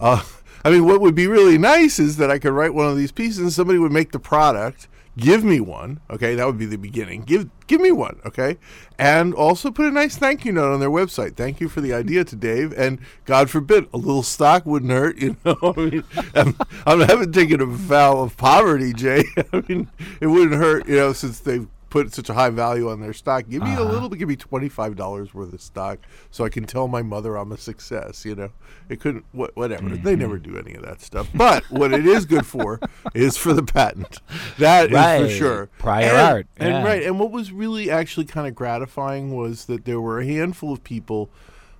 Uh, 0.00 0.22
I 0.64 0.70
mean, 0.70 0.86
what 0.86 1.00
would 1.00 1.14
be 1.14 1.26
really 1.26 1.58
nice 1.58 1.98
is 1.98 2.16
that 2.16 2.30
I 2.30 2.38
could 2.38 2.52
write 2.52 2.74
one 2.74 2.86
of 2.88 2.96
these 2.96 3.12
pieces, 3.12 3.38
and 3.38 3.52
somebody 3.52 3.78
would 3.78 3.92
make 3.92 4.12
the 4.12 4.18
product. 4.18 4.88
Give 5.16 5.44
me 5.44 5.60
one, 5.60 6.00
okay? 6.10 6.34
That 6.34 6.46
would 6.46 6.58
be 6.58 6.66
the 6.66 6.76
beginning. 6.76 7.22
Give 7.22 7.48
give 7.68 7.80
me 7.80 7.92
one, 7.92 8.20
okay? 8.26 8.58
And 8.98 9.32
also 9.32 9.70
put 9.70 9.86
a 9.86 9.90
nice 9.90 10.16
thank 10.16 10.44
you 10.44 10.52
note 10.52 10.72
on 10.72 10.80
their 10.80 10.90
website. 10.90 11.36
Thank 11.36 11.60
you 11.60 11.68
for 11.68 11.80
the 11.80 11.94
idea 11.94 12.24
to 12.24 12.36
Dave, 12.36 12.72
and 12.76 12.98
God 13.24 13.48
forbid 13.48 13.86
a 13.94 13.96
little 13.96 14.24
stock 14.24 14.66
wouldn't 14.66 14.90
hurt. 14.90 15.16
You 15.24 15.36
know, 15.44 15.56
I 15.62 15.80
mean, 15.80 16.04
I'm, 16.34 16.56
I 16.84 16.96
haven't 17.04 17.32
taken 17.32 17.60
a 17.60 17.66
vow 17.66 18.18
of 18.18 18.36
poverty, 18.36 18.92
Jay. 18.92 19.24
I 19.52 19.62
mean, 19.68 19.88
it 20.20 20.26
wouldn't 20.26 20.54
hurt, 20.60 20.86
you 20.88 20.96
know, 20.96 21.12
since 21.12 21.40
they've 21.40 21.66
put 21.94 22.12
such 22.12 22.28
a 22.28 22.34
high 22.34 22.50
value 22.50 22.90
on 22.90 23.00
their 23.00 23.12
stock. 23.12 23.48
Give 23.48 23.62
me 23.62 23.72
a 23.76 23.80
little, 23.80 24.08
bit. 24.08 24.18
give 24.18 24.28
me 24.28 24.34
twenty 24.34 24.68
five 24.68 24.96
dollars 24.96 25.32
worth 25.32 25.52
of 25.52 25.60
stock, 25.60 26.00
so 26.32 26.44
I 26.44 26.48
can 26.48 26.64
tell 26.64 26.88
my 26.88 27.02
mother 27.02 27.36
I'm 27.36 27.52
a 27.52 27.56
success. 27.56 28.24
You 28.24 28.34
know, 28.34 28.50
it 28.88 28.98
couldn't, 28.98 29.24
wha- 29.32 29.50
whatever. 29.54 29.90
They 29.90 30.16
never 30.16 30.38
do 30.38 30.58
any 30.58 30.74
of 30.74 30.82
that 30.82 31.00
stuff. 31.00 31.28
But 31.32 31.62
what 31.70 31.92
it 31.92 32.04
is 32.04 32.24
good 32.24 32.46
for 32.46 32.80
is 33.14 33.36
for 33.36 33.52
the 33.52 33.62
patent. 33.62 34.18
That 34.58 34.86
is 34.86 34.92
Right. 34.92 35.22
for 35.22 35.28
sure. 35.30 35.66
Prior 35.78 36.06
and, 36.08 36.16
art, 36.16 36.46
and 36.56 36.84
right. 36.84 37.04
And 37.04 37.20
what 37.20 37.30
was 37.30 37.52
really 37.52 37.88
actually 37.92 38.26
kind 38.26 38.48
of 38.48 38.56
gratifying 38.56 39.32
was 39.36 39.66
that 39.66 39.84
there 39.84 40.00
were 40.00 40.18
a 40.18 40.26
handful 40.26 40.72
of 40.72 40.82
people 40.82 41.30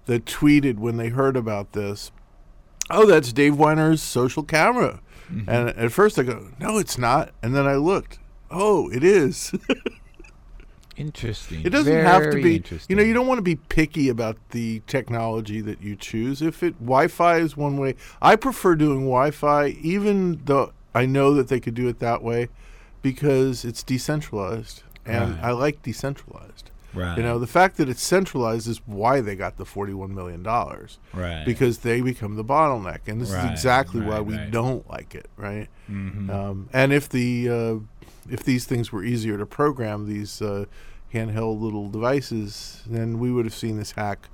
that 0.06 0.26
tweeted 0.26 0.78
when 0.78 0.96
they 0.96 1.08
heard 1.08 1.36
about 1.36 1.72
this. 1.72 2.12
Oh, 2.88 3.04
that's 3.04 3.32
Dave 3.32 3.56
Winer's 3.56 4.00
social 4.00 4.44
camera. 4.44 5.00
Mm-hmm. 5.28 5.50
And 5.50 5.68
at 5.70 5.90
first 5.90 6.20
I 6.20 6.22
go, 6.22 6.50
no, 6.60 6.78
it's 6.78 6.98
not. 6.98 7.32
And 7.42 7.52
then 7.52 7.66
I 7.66 7.74
looked. 7.74 8.20
Oh, 8.48 8.88
it 8.92 9.02
is. 9.02 9.52
Interesting. 10.96 11.62
It 11.64 11.70
doesn't 11.70 11.92
have 12.04 12.30
to 12.30 12.42
be. 12.42 12.56
Interesting. 12.56 12.96
You 12.96 13.02
know, 13.02 13.06
you 13.06 13.14
don't 13.14 13.26
want 13.26 13.38
to 13.38 13.42
be 13.42 13.56
picky 13.56 14.08
about 14.08 14.36
the 14.50 14.80
technology 14.86 15.60
that 15.60 15.82
you 15.82 15.96
choose. 15.96 16.40
If 16.40 16.62
it 16.62 16.74
Wi-Fi 16.80 17.38
is 17.38 17.56
one 17.56 17.76
way, 17.78 17.96
I 18.22 18.36
prefer 18.36 18.74
doing 18.76 19.00
Wi-Fi, 19.00 19.68
even 19.82 20.40
though 20.44 20.72
I 20.94 21.06
know 21.06 21.34
that 21.34 21.48
they 21.48 21.60
could 21.60 21.74
do 21.74 21.88
it 21.88 21.98
that 21.98 22.22
way, 22.22 22.48
because 23.02 23.64
it's 23.64 23.82
decentralized, 23.82 24.82
and 25.04 25.34
Right. 25.34 25.44
I 25.44 25.50
like 25.52 25.82
decentralized. 25.82 26.70
Right. 26.94 27.16
You 27.16 27.22
know, 27.24 27.38
the 27.38 27.46
fact 27.46 27.76
that 27.78 27.88
it's 27.88 28.02
centralized 28.02 28.68
is 28.68 28.80
why 28.86 29.20
they 29.20 29.34
got 29.36 29.56
the 29.56 29.64
forty-one 29.64 30.14
million 30.14 30.42
dollars, 30.42 30.98
Right. 31.12 31.44
because 31.44 31.78
they 31.78 32.00
become 32.00 32.36
the 32.36 32.44
bottleneck, 32.44 33.00
and 33.08 33.20
this 33.20 33.30
Right, 33.32 33.44
is 33.46 33.50
exactly 33.50 34.00
why 34.00 34.20
we 34.20 34.36
right. 34.36 34.50
don't 34.50 34.88
like 34.88 35.14
it, 35.14 35.28
right? 35.36 35.68
Mhm. 35.90 36.30
Um, 36.30 36.68
and 36.72 36.92
if 36.92 37.08
the 37.08 37.48
uh, 37.48 37.74
if 38.30 38.42
these 38.44 38.64
things 38.64 38.92
were 38.92 39.02
easier 39.04 39.36
to 39.38 39.46
program, 39.46 40.06
these 40.06 40.40
uh, 40.40 40.64
handheld 41.12 41.60
little 41.60 41.88
devices, 41.88 42.82
then 42.86 43.18
we 43.18 43.30
would 43.32 43.44
have 43.44 43.54
seen 43.54 43.76
this 43.76 43.92
hack 43.92 44.28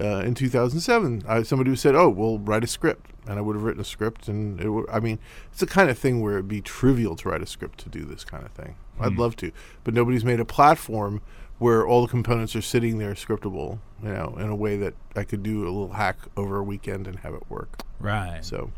uh, 0.00 0.22
in 0.24 0.34
2007. 0.34 1.22
I, 1.26 1.42
somebody 1.42 1.70
who 1.70 1.76
said, 1.76 1.94
"Oh, 1.94 2.08
we'll 2.08 2.38
write 2.38 2.64
a 2.64 2.66
script," 2.66 3.10
and 3.26 3.38
I 3.38 3.42
would 3.42 3.56
have 3.56 3.62
written 3.62 3.80
a 3.80 3.84
script, 3.84 4.28
and 4.28 4.60
it 4.60 4.68
would, 4.68 4.88
I 4.90 5.00
mean, 5.00 5.18
it's 5.50 5.60
the 5.60 5.66
kind 5.66 5.88
of 5.90 5.98
thing 5.98 6.20
where 6.20 6.34
it'd 6.34 6.48
be 6.48 6.60
trivial 6.60 7.16
to 7.16 7.28
write 7.28 7.42
a 7.42 7.46
script 7.46 7.78
to 7.80 7.88
do 7.88 8.04
this 8.04 8.22
kind 8.24 8.44
of 8.44 8.52
thing. 8.52 8.76
I'd 9.00 9.12
Hmm. 9.14 9.20
love 9.20 9.36
to, 9.36 9.52
but 9.84 9.92
nobody's 9.94 10.24
made 10.24 10.40
a 10.40 10.44
platform 10.44 11.20
where 11.58 11.86
all 11.86 12.02
the 12.02 12.08
components 12.08 12.54
are 12.54 12.62
sitting 12.62 12.98
there 12.98 13.14
scriptable, 13.14 13.78
you 14.02 14.10
know, 14.10 14.36
in 14.38 14.48
a 14.48 14.56
way 14.56 14.76
that 14.76 14.94
I 15.14 15.24
could 15.24 15.42
do 15.42 15.62
a 15.62 15.70
little 15.70 15.92
hack 15.92 16.18
over 16.36 16.58
a 16.58 16.62
weekend 16.62 17.06
and 17.06 17.18
have 17.20 17.34
it 17.34 17.42
work. 17.48 17.80
right. 17.98 18.44
So 18.44 18.72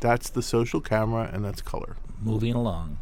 that's 0.00 0.30
the 0.30 0.42
social 0.42 0.80
camera, 0.80 1.28
and 1.32 1.44
that's 1.44 1.60
color. 1.62 1.96
Moving 2.20 2.54
along. 2.54 2.98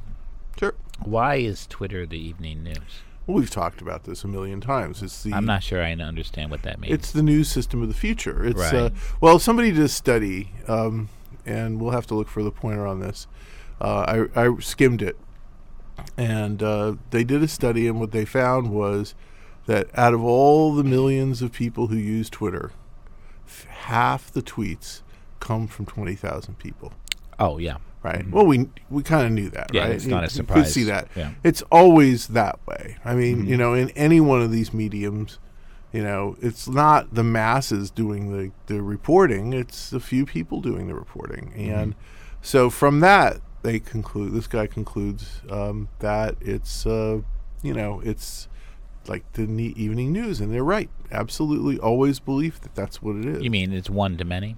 Sure. 0.59 0.75
Why 1.05 1.37
is 1.37 1.67
Twitter 1.67 2.07
the 2.07 2.19
evening 2.19 2.62
news? 2.62 3.03
Well, 3.27 3.39
we've 3.39 3.51
talked 3.51 3.81
about 3.81 4.05
this 4.05 4.23
a 4.25 4.29
million 4.29 4.61
times. 4.61 5.03
It's 5.03 5.23
the 5.23 5.33
I'm 5.33 5.45
not 5.45 5.62
sure 5.62 5.83
I 5.83 5.93
understand 5.93 6.51
what 6.51 6.62
that 6.62 6.79
means. 6.79 6.95
it's 6.95 7.11
the 7.11 7.23
news 7.23 7.51
system 7.51 7.83
of 7.83 7.89
the 7.89 7.95
future. 7.95 8.45
It's 8.45 8.61
uh, 8.61 8.91
well, 9.21 9.39
somebody 9.39 9.73
did 9.73 9.83
a 9.83 9.89
study, 9.89 10.53
um, 10.69 11.09
and 11.45 11.81
we'll 11.81 11.91
have 11.91 12.07
to 12.07 12.15
look 12.15 12.29
for 12.29 12.43
the 12.43 12.53
pointer 12.53 12.87
on 12.87 13.01
this. 13.01 13.27
Uh, 13.81 14.27
I, 14.37 14.47
I 14.47 14.59
skimmed 14.61 15.03
it, 15.03 15.17
and 16.17 16.63
uh, 16.63 16.95
they 17.11 17.25
did 17.25 17.43
a 17.43 17.49
study, 17.49 17.87
and 17.89 17.99
what 18.01 18.13
they 18.13 18.25
found 18.25 18.71
was 18.71 19.15
that 19.67 19.89
out 19.95 20.15
of 20.15 20.23
all 20.23 20.75
the 20.75 20.85
millions 20.85 21.43
of 21.43 21.53
people 21.53 21.89
who 21.89 21.97
use 21.97 22.31
Twitter, 22.31 22.73
f- 23.47 23.65
half 23.65 24.31
the 24.33 24.43
tweets 24.43 25.03
come 25.41 25.67
from 25.67 25.87
twenty 25.87 26.15
thousand 26.15 26.59
people. 26.59 26.93
oh 27.39 27.59
yeah. 27.59 27.77
right? 28.03 28.29
Well, 28.31 28.47
we 28.47 28.69
we 28.91 29.03
kind 29.03 29.27
of 29.27 29.33
knew 29.33 29.51
that, 29.51 29.73
Yeah, 29.75 29.83
right? 29.83 29.91
it's 29.93 30.07
not 30.07 30.19
a 30.19 30.21
You- 30.21 30.23
you 30.25 30.29
surprise. 30.31 30.65
could 30.65 30.73
see 30.73 30.85
that. 30.85 31.09
Yeah. 31.17 31.31
It's 31.45 31.63
always 31.73 32.29
that 32.29 32.59
way. 32.67 32.97
I 33.05 33.15
mean, 33.15 33.39
Mm-hmm. 33.39 33.49
you 33.49 33.57
know, 33.57 33.75
in 33.75 33.91
any 33.91 34.21
one 34.21 34.41
of 34.43 34.51
these 34.53 34.73
mediums, 34.73 35.39
you 35.93 36.03
know, 36.03 36.37
it's 36.41 36.69
not 36.69 37.15
the 37.15 37.25
masses 37.25 37.91
doing 37.91 38.33
the 38.33 38.53
the 38.73 38.83
reporting; 38.83 39.53
it's 39.53 39.93
a 39.93 40.01
few 40.01 40.25
people 40.27 40.61
doing 40.61 40.87
the 40.87 40.95
reporting, 40.95 41.53
Mm-hmm. 41.57 41.71
and 41.79 41.95
so 42.43 42.71
from 42.71 43.01
that 43.01 43.41
they 43.66 43.81
conclude. 43.81 44.33
This 44.33 44.46
guy 44.46 44.66
concludes 44.68 45.42
um, 45.50 45.88
that 45.98 46.37
it's, 46.40 46.87
uh, 46.87 47.20
you 47.62 47.74
know, 47.74 48.00
it's 48.05 48.46
like 49.09 49.31
the 49.33 49.42
evening 49.76 50.12
news, 50.12 50.40
and 50.40 50.52
they're 50.55 50.64
right. 50.64 50.88
Absolutely, 51.11 51.79
always 51.79 52.20
believe 52.20 52.61
that 52.61 52.74
that's 52.76 53.02
what 53.02 53.16
it 53.16 53.24
is. 53.26 53.42
You 53.42 53.50
mean 53.50 53.72
it's 53.72 53.90
one 53.90 54.16
to 54.18 54.24
many? 54.24 54.57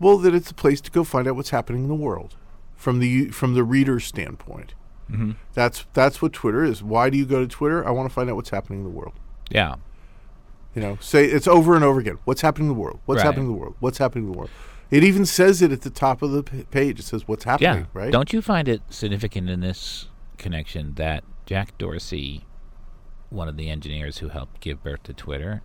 Well, 0.00 0.18
that 0.18 0.34
it's 0.34 0.50
a 0.50 0.54
place 0.54 0.80
to 0.82 0.90
go 0.90 1.04
find 1.04 1.28
out 1.28 1.36
what's 1.36 1.50
happening 1.50 1.84
in 1.84 1.88
the 1.88 1.94
world 1.94 2.36
from 2.74 2.98
the 2.98 3.28
from 3.28 3.54
the 3.54 3.62
reader's 3.62 4.04
standpoint. 4.04 4.74
Mm-hmm. 5.10 5.32
That's 5.54 5.86
that's 5.92 6.20
what 6.20 6.32
Twitter 6.32 6.64
is. 6.64 6.82
Why 6.82 7.08
do 7.10 7.18
you 7.18 7.26
go 7.26 7.40
to 7.40 7.46
Twitter? 7.46 7.86
I 7.86 7.90
want 7.92 8.08
to 8.08 8.14
find 8.14 8.28
out 8.28 8.36
what's 8.36 8.50
happening 8.50 8.80
in 8.80 8.84
the 8.84 8.90
world. 8.90 9.14
Yeah. 9.50 9.76
You 10.74 10.82
know, 10.82 10.98
say 11.00 11.24
it's 11.26 11.46
over 11.48 11.74
and 11.76 11.84
over 11.84 12.00
again. 12.00 12.18
What's 12.24 12.40
happening 12.40 12.68
in 12.68 12.74
the 12.74 12.80
world? 12.80 13.00
What's 13.06 13.18
Right. 13.18 13.26
happening 13.26 13.46
in 13.46 13.52
the 13.52 13.58
world? 13.58 13.74
What's 13.80 13.98
happening 13.98 14.24
in 14.26 14.32
the 14.32 14.38
world? 14.38 14.50
It 14.90 15.04
even 15.04 15.24
says 15.24 15.62
it 15.62 15.70
at 15.70 15.82
the 15.82 15.90
top 15.90 16.20
of 16.22 16.32
the 16.32 16.42
page. 16.42 16.98
It 16.98 17.04
says 17.04 17.28
what's 17.28 17.44
happening. 17.44 17.80
Yeah. 17.82 17.84
Right? 17.94 18.10
Don't 18.12 18.32
you 18.32 18.42
find 18.42 18.66
it 18.68 18.82
significant 18.90 19.48
in 19.48 19.60
this 19.60 20.08
connection 20.36 20.94
that 20.94 21.22
Jack 21.46 21.76
Dorsey, 21.78 22.44
one 23.28 23.48
of 23.48 23.56
the 23.56 23.68
engineers 23.70 24.18
who 24.18 24.28
helped 24.28 24.60
give 24.60 24.82
birth 24.82 25.02
to 25.04 25.12
Twitter, 25.12 25.62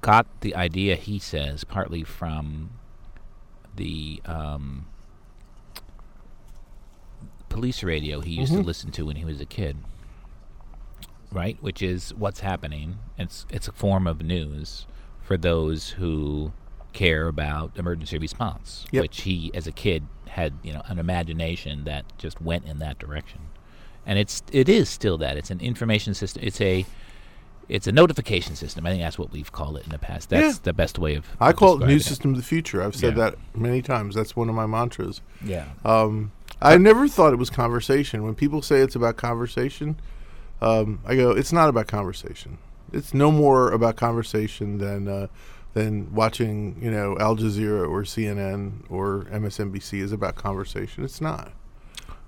got 0.00 0.26
the 0.40 0.54
idea, 0.56 0.96
he 0.96 1.18
says, 1.18 1.62
partly 1.64 2.02
from 2.02 2.70
the 3.76 4.20
um, 4.24 4.86
police 7.48 7.82
radio 7.82 8.20
he 8.20 8.32
used 8.32 8.52
to 8.52 8.58
Mhm. 8.60 8.64
listen 8.64 8.90
to 8.92 9.06
when 9.06 9.16
he 9.16 9.24
was 9.24 9.40
a 9.40 9.46
kid. 9.46 9.76
Right, 11.32 11.56
which 11.60 11.82
is 11.82 12.14
what's 12.14 12.40
happening. 12.40 12.98
It's 13.18 13.44
it's 13.50 13.66
a 13.66 13.72
form 13.72 14.06
of 14.06 14.22
news 14.22 14.86
for 15.20 15.36
those 15.36 15.90
who 15.90 16.52
care 16.94 17.28
about 17.28 17.72
emergency 17.76 18.16
response, 18.18 18.86
Yep. 18.92 19.02
which 19.02 19.20
he, 19.22 19.50
as 19.52 19.66
a 19.66 19.72
kid, 19.72 20.04
had 20.28 20.54
you 20.62 20.72
know 20.72 20.82
an 20.86 20.98
imagination 20.98 21.84
that 21.84 22.04
just 22.18 22.40
went 22.40 22.64
in 22.64 22.78
that 22.78 22.98
direction, 22.98 23.40
and 24.06 24.18
it's 24.18 24.42
it 24.52 24.68
is 24.68 24.88
still 24.88 25.18
that. 25.18 25.36
It's 25.36 25.50
an 25.50 25.60
information 25.60 26.14
system. 26.14 26.42
It's 26.44 26.60
a 26.60 26.86
it's 27.68 27.86
a 27.86 27.92
notification 27.92 28.56
system. 28.56 28.84
I 28.86 28.90
think 28.90 29.02
that's 29.02 29.18
what 29.18 29.32
we've 29.32 29.50
called 29.50 29.76
it 29.78 29.84
in 29.84 29.90
the 29.90 29.98
past. 29.98 30.28
That's 30.30 30.56
Yeah. 30.56 30.60
the 30.64 30.72
best 30.74 30.98
way 30.98 31.14
of. 31.14 31.24
I 31.40 31.50
of 31.50 31.56
call 31.56 31.74
it 31.76 31.80
new 31.80 31.94
news 31.94 32.04
system 32.04 32.32
of 32.32 32.36
the 32.36 32.42
future. 32.42 32.82
I've 32.82 32.94
said 32.96 33.16
Yeah. 33.16 33.30
that 33.30 33.34
many 33.56 33.80
times. 33.80 34.14
That's 34.14 34.36
one 34.36 34.48
of 34.50 34.54
my 34.54 34.66
mantras. 34.66 35.20
Yeah. 35.42 35.64
Um, 35.84 36.32
I 36.60 36.76
never 36.76 37.08
thought 37.08 37.32
it 37.32 37.38
was 37.38 37.48
conversation. 37.50 38.22
When 38.22 38.34
people 38.34 38.60
say 38.60 38.80
it's 38.80 38.94
about 38.94 39.16
conversation, 39.16 39.96
um, 40.60 41.00
I 41.06 41.16
go, 41.16 41.30
it's 41.30 41.52
not 41.52 41.68
about 41.70 41.86
conversation. 41.86 42.58
It's 42.92 43.14
no 43.14 43.32
more 43.32 43.70
about 43.70 43.96
conversation 43.96 44.76
than 44.78 45.08
uh, 45.08 45.26
than 45.74 46.12
watching, 46.14 46.78
you 46.80 46.90
know, 46.90 47.16
Al 47.18 47.36
Jazeera 47.36 47.88
or 47.88 48.02
CNN 48.02 48.84
or 48.88 49.24
MSNBC 49.24 50.00
is 50.00 50.12
about 50.12 50.36
conversation. 50.36 51.04
It's 51.04 51.20
not. 51.20 51.52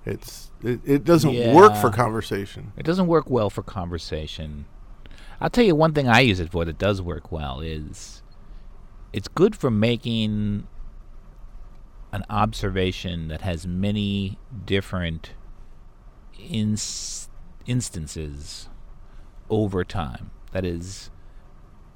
It's 0.05 0.51
it, 0.63 0.79
it 0.85 1.03
doesn't 1.03 1.53
work 1.53 1.75
for 1.75 1.89
conversation. 1.89 2.71
It 2.77 2.83
doesn't 2.83 3.07
work 3.07 3.29
well 3.29 3.49
for 3.49 3.63
conversation. 3.63 4.65
I'll 5.41 5.49
tell 5.49 5.65
you 5.65 5.75
one 5.75 5.93
thing 5.93 6.07
I 6.07 6.21
use 6.21 6.39
it 6.39 6.51
for 6.51 6.65
that 6.65 6.77
does 6.77 7.01
work 7.01 7.31
well 7.31 7.59
is 7.61 8.21
it's 9.13 9.27
good 9.27 9.55
for 9.55 9.69
making 9.69 10.67
an 12.11 12.23
observation 12.29 13.27
that 13.27 13.41
has 13.41 13.67
many 13.67 14.39
different 14.65 15.31
ins- 16.39 17.29
instances 17.65 18.69
over 19.49 19.83
time. 19.83 20.31
That 20.53 20.65
is, 20.65 21.11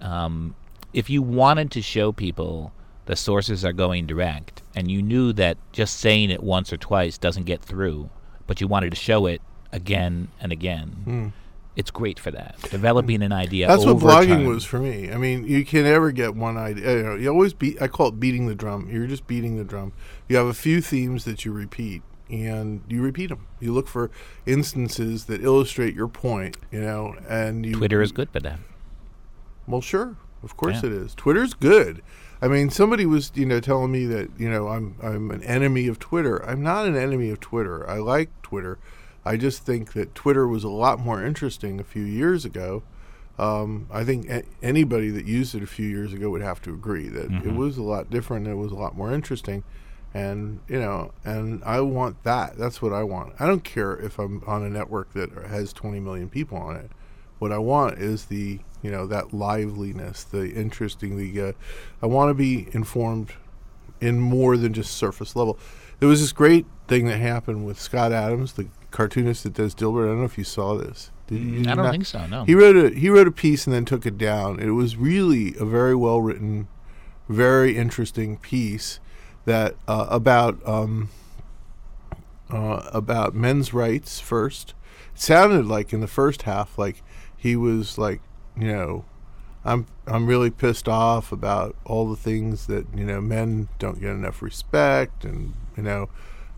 um, 0.01 0.55
if 0.93 1.09
you 1.09 1.21
wanted 1.21 1.71
to 1.71 1.81
show 1.81 2.11
people 2.11 2.73
the 3.05 3.15
sources 3.15 3.65
are 3.65 3.73
going 3.73 4.05
direct, 4.05 4.61
and 4.75 4.89
you 4.89 5.01
knew 5.01 5.33
that 5.33 5.57
just 5.71 5.99
saying 5.99 6.29
it 6.29 6.43
once 6.43 6.71
or 6.71 6.77
twice 6.77 7.17
doesn't 7.17 7.43
get 7.43 7.61
through, 7.61 8.09
but 8.47 8.61
you 8.61 8.67
wanted 8.67 8.91
to 8.91 8.95
show 8.95 9.25
it 9.25 9.41
again 9.71 10.29
and 10.39 10.51
again, 10.51 10.87
hmm. 11.03 11.27
it's 11.75 11.91
great 11.91 12.19
for 12.19 12.31
that. 12.31 12.55
Developing 12.69 13.23
an 13.23 13.31
idea. 13.31 13.67
That's 13.67 13.85
what 13.85 13.97
blogging 13.97 14.27
time. 14.27 14.45
was 14.45 14.63
for 14.63 14.79
me. 14.79 15.11
I 15.11 15.17
mean, 15.17 15.45
you 15.45 15.65
can 15.65 15.83
never 15.83 16.11
get 16.11 16.35
one 16.35 16.57
idea. 16.57 16.97
You, 16.97 17.03
know, 17.03 17.15
you 17.15 17.29
always 17.29 17.53
beat. 17.53 17.81
I 17.81 17.87
call 17.87 18.09
it 18.09 18.19
beating 18.19 18.47
the 18.47 18.55
drum. 18.55 18.89
You're 18.89 19.07
just 19.07 19.27
beating 19.27 19.57
the 19.57 19.63
drum. 19.63 19.93
You 20.27 20.37
have 20.37 20.47
a 20.47 20.53
few 20.53 20.81
themes 20.81 21.25
that 21.25 21.43
you 21.43 21.51
repeat, 21.51 22.03
and 22.29 22.81
you 22.87 23.01
repeat 23.01 23.27
them. 23.27 23.47
You 23.59 23.73
look 23.73 23.87
for 23.87 24.11
instances 24.45 25.25
that 25.25 25.43
illustrate 25.43 25.95
your 25.95 26.07
point. 26.07 26.57
You 26.71 26.81
know, 26.81 27.15
and 27.27 27.65
you, 27.65 27.75
Twitter 27.75 28.01
is 28.01 28.11
good 28.11 28.29
for 28.29 28.39
that. 28.41 28.59
Well, 29.67 29.81
sure, 29.81 30.17
of 30.43 30.57
course 30.57 30.81
Yeah. 30.83 30.89
it 30.89 30.93
is. 30.93 31.15
Twitter's 31.15 31.53
good. 31.53 32.01
I 32.41 32.47
mean, 32.47 32.69
somebody 32.71 33.05
was, 33.05 33.31
you 33.35 33.45
know, 33.45 33.59
telling 33.59 33.91
me 33.91 34.05
that, 34.07 34.29
you 34.37 34.49
know, 34.49 34.67
I'm 34.69 34.95
I'm 35.03 35.29
an 35.31 35.43
enemy 35.43 35.87
of 35.87 35.99
Twitter. 35.99 36.43
I'm 36.45 36.61
not 36.63 36.85
an 36.87 36.95
enemy 36.95 37.29
of 37.29 37.39
Twitter. 37.39 37.87
I 37.89 37.97
like 37.97 38.29
Twitter. 38.41 38.79
I 39.23 39.37
just 39.37 39.63
think 39.65 39.93
that 39.93 40.15
Twitter 40.15 40.47
was 40.47 40.63
a 40.63 40.69
lot 40.69 40.99
more 40.99 41.23
interesting 41.23 41.79
a 41.79 41.83
few 41.83 42.01
years 42.03 42.43
ago. 42.45 42.81
Um, 43.37 43.87
I 43.91 44.03
think 44.03 44.27
a- 44.29 44.43
anybody 44.63 45.09
that 45.11 45.25
used 45.25 45.53
it 45.55 45.61
a 45.63 45.67
few 45.67 45.87
years 45.87 46.13
ago 46.13 46.29
would 46.31 46.41
have 46.41 46.61
to 46.63 46.73
agree 46.73 47.07
that 47.09 47.31
it 47.31 47.53
was 47.53 47.77
a 47.77 47.83
lot 47.83 48.09
different. 48.09 48.47
It 48.47 48.55
was 48.55 48.71
a 48.71 48.75
lot 48.75 48.95
more 48.97 49.11
interesting, 49.13 49.63
and 50.13 50.59
you 50.67 50.79
know, 50.79 51.11
and 51.23 51.63
I 51.63 51.81
want 51.81 52.23
that. 52.23 52.57
That's 52.57 52.81
what 52.81 52.91
I 52.93 53.03
want. 53.03 53.33
I 53.39 53.45
don't 53.47 53.63
care 53.63 53.93
if 53.97 54.17
I'm 54.19 54.43
on 54.47 54.63
a 54.63 54.69
network 54.69 55.13
that 55.13 55.31
has 55.47 55.71
20 55.73 55.99
million 55.99 56.27
people 56.29 56.57
on 56.57 56.75
it. 56.75 56.91
What 57.39 57.51
I 57.51 57.57
want 57.59 57.99
is 57.99 58.25
the 58.25 58.59
you 58.81 58.91
know 58.91 59.05
that 59.07 59.33
liveliness, 59.33 60.23
the 60.23 60.51
interesting. 60.51 61.17
The 61.17 61.49
uh, 61.49 61.51
I 62.01 62.05
want 62.07 62.29
to 62.29 62.33
be 62.33 62.67
informed 62.71 63.33
in 63.99 64.19
more 64.19 64.57
than 64.57 64.73
just 64.73 64.95
surface 64.95 65.35
level. 65.35 65.57
There 65.99 66.09
was 66.09 66.21
this 66.21 66.31
great 66.31 66.65
thing 66.87 67.05
that 67.05 67.19
happened 67.19 67.65
with 67.65 67.79
Scott 67.79 68.11
Adams, 68.11 68.53
the 68.53 68.67
cartoonist 68.89 69.43
that 69.43 69.53
does 69.53 69.75
Dilbert. 69.75 70.05
I 70.05 70.07
don't 70.07 70.19
know 70.19 70.25
if 70.25 70.37
you 70.37 70.43
saw 70.43 70.75
this. 70.75 71.11
Did, 71.27 71.35
did 71.35 71.43
you 71.43 71.59
Mm, 71.61 71.67
I 71.71 71.75
don't 71.75 71.85
not? 71.85 71.91
think 71.91 72.05
so. 72.07 72.25
No. 72.25 72.43
He 72.45 72.55
wrote 72.55 72.75
a 72.75 72.89
he 72.97 73.09
wrote 73.09 73.27
a 73.27 73.31
piece 73.31 73.67
and 73.67 73.73
then 73.75 73.85
took 73.85 74.05
it 74.05 74.17
down. 74.17 74.59
It 74.59 74.71
was 74.71 74.97
really 74.97 75.55
a 75.59 75.65
very 75.65 75.95
well 75.95 76.21
written, 76.21 76.67
very 77.29 77.77
interesting 77.77 78.37
piece 78.37 78.99
that 79.45 79.75
uh, 79.87 80.07
about 80.09 80.59
um, 80.67 81.09
uh, 82.49 82.89
about 82.93 83.33
men's 83.35 83.73
rights 83.73 84.19
first. 84.19 84.73
It 85.13 85.21
sounded 85.21 85.65
like 85.67 85.93
in 85.93 86.01
the 86.01 86.07
first 86.07 86.43
half 86.43 86.77
like 86.77 87.03
he 87.37 87.55
was 87.55 87.97
like 87.97 88.21
you 88.57 88.67
know 88.67 89.05
I'm 89.63 89.87
I'm 90.07 90.25
really 90.25 90.49
pissed 90.49 90.87
off 90.87 91.31
about 91.31 91.75
all 91.85 92.09
the 92.09 92.15
things 92.15 92.67
that 92.67 92.85
you 92.95 93.05
know 93.05 93.21
men 93.21 93.69
don't 93.79 93.99
get 93.99 94.09
enough 94.09 94.41
respect 94.41 95.23
and 95.23 95.53
you 95.77 95.83
know 95.83 96.09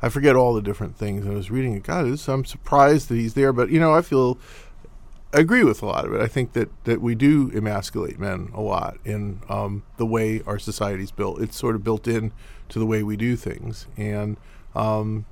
I 0.02 0.10
forget 0.10 0.36
all 0.36 0.54
the 0.54 0.62
different 0.62 0.98
things. 0.98 1.26
I 1.26 1.30
was 1.30 1.50
reading 1.50 1.76
it. 1.76 1.84
God, 1.84 2.06
I'm 2.28 2.44
surprised 2.44 3.08
that 3.08 3.16
he's 3.16 3.36
there, 3.36 3.54
but 3.54 3.70
you 3.70 3.80
know 3.80 3.94
I 3.94 4.02
feel 4.02 4.38
I 5.34 5.40
agree 5.40 5.64
with 5.64 5.82
a 5.82 5.86
lot 5.88 6.06
of 6.06 6.14
it. 6.14 6.22
I 6.22 6.28
think 6.28 6.54
that, 6.54 6.70
that 6.84 7.02
we 7.02 7.16
do 7.16 7.50
emasculate 7.56 8.20
men 8.20 8.52
a 8.54 8.62
lot 8.62 8.98
in 9.04 9.40
um, 9.50 9.84
the 9.98 10.06
way 10.06 10.44
our 10.46 10.60
society's 10.60 11.10
built. 11.10 11.42
It's 11.42 11.58
sort 11.58 11.76
of 11.76 11.84
built 11.84 12.08
in 12.08 12.32
to 12.70 12.78
the 12.78 12.86
way 12.86 13.02
we 13.02 13.18
do 13.18 13.36
things, 13.36 13.88
and 13.98 14.38
um, 14.76 15.26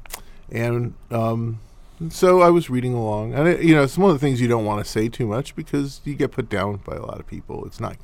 and 0.49 0.95
um, 1.11 1.59
so 2.09 2.41
I 2.41 2.49
was 2.49 2.69
reading 2.69 2.93
along, 2.93 3.33
and 3.33 3.47
it, 3.47 3.63
you 3.63 3.75
know, 3.75 3.83
it's 3.83 3.97
one 3.97 4.11
of 4.11 4.19
the 4.19 4.25
things 4.25 4.41
you 4.41 4.47
don't 4.47 4.65
want 4.65 4.83
to 4.83 4.89
say 4.89 5.09
too 5.09 5.27
much 5.27 5.55
because 5.55 6.01
you 6.03 6.15
get 6.15 6.31
put 6.31 6.49
down 6.49 6.77
by 6.77 6.95
a 6.95 7.01
lot 7.01 7.19
of 7.19 7.27
people. 7.27 7.65
It's 7.65 7.79
not. 7.79 7.97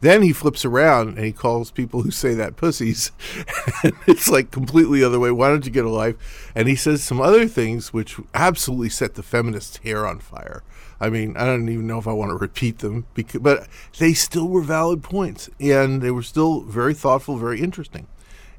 Then 0.00 0.22
he 0.22 0.32
flips 0.32 0.64
around 0.64 1.16
and 1.16 1.24
he 1.24 1.32
calls 1.32 1.70
people 1.70 2.02
who 2.02 2.10
say 2.10 2.34
that 2.34 2.56
pussies. 2.56 3.12
it's 4.06 4.28
like 4.28 4.50
completely 4.50 5.00
the 5.00 5.06
other 5.06 5.20
way. 5.20 5.30
Why 5.30 5.48
don't 5.50 5.64
you 5.64 5.70
get 5.70 5.84
a 5.84 5.90
life? 5.90 6.50
And 6.54 6.68
he 6.68 6.76
says 6.76 7.04
some 7.04 7.20
other 7.20 7.46
things 7.46 7.92
which 7.92 8.16
absolutely 8.32 8.88
set 8.88 9.14
the 9.14 9.22
feminists' 9.22 9.78
hair 9.78 10.06
on 10.06 10.18
fire. 10.18 10.62
I 11.00 11.10
mean, 11.10 11.36
I 11.36 11.44
don't 11.44 11.68
even 11.68 11.86
know 11.86 11.98
if 11.98 12.08
I 12.08 12.12
want 12.12 12.30
to 12.30 12.36
repeat 12.36 12.78
them, 12.78 13.06
because, 13.14 13.40
but 13.40 13.68
they 13.98 14.14
still 14.14 14.48
were 14.48 14.62
valid 14.62 15.02
points, 15.02 15.50
and 15.60 16.00
they 16.00 16.10
were 16.10 16.22
still 16.22 16.62
very 16.62 16.94
thoughtful, 16.94 17.36
very 17.36 17.60
interesting. 17.60 18.06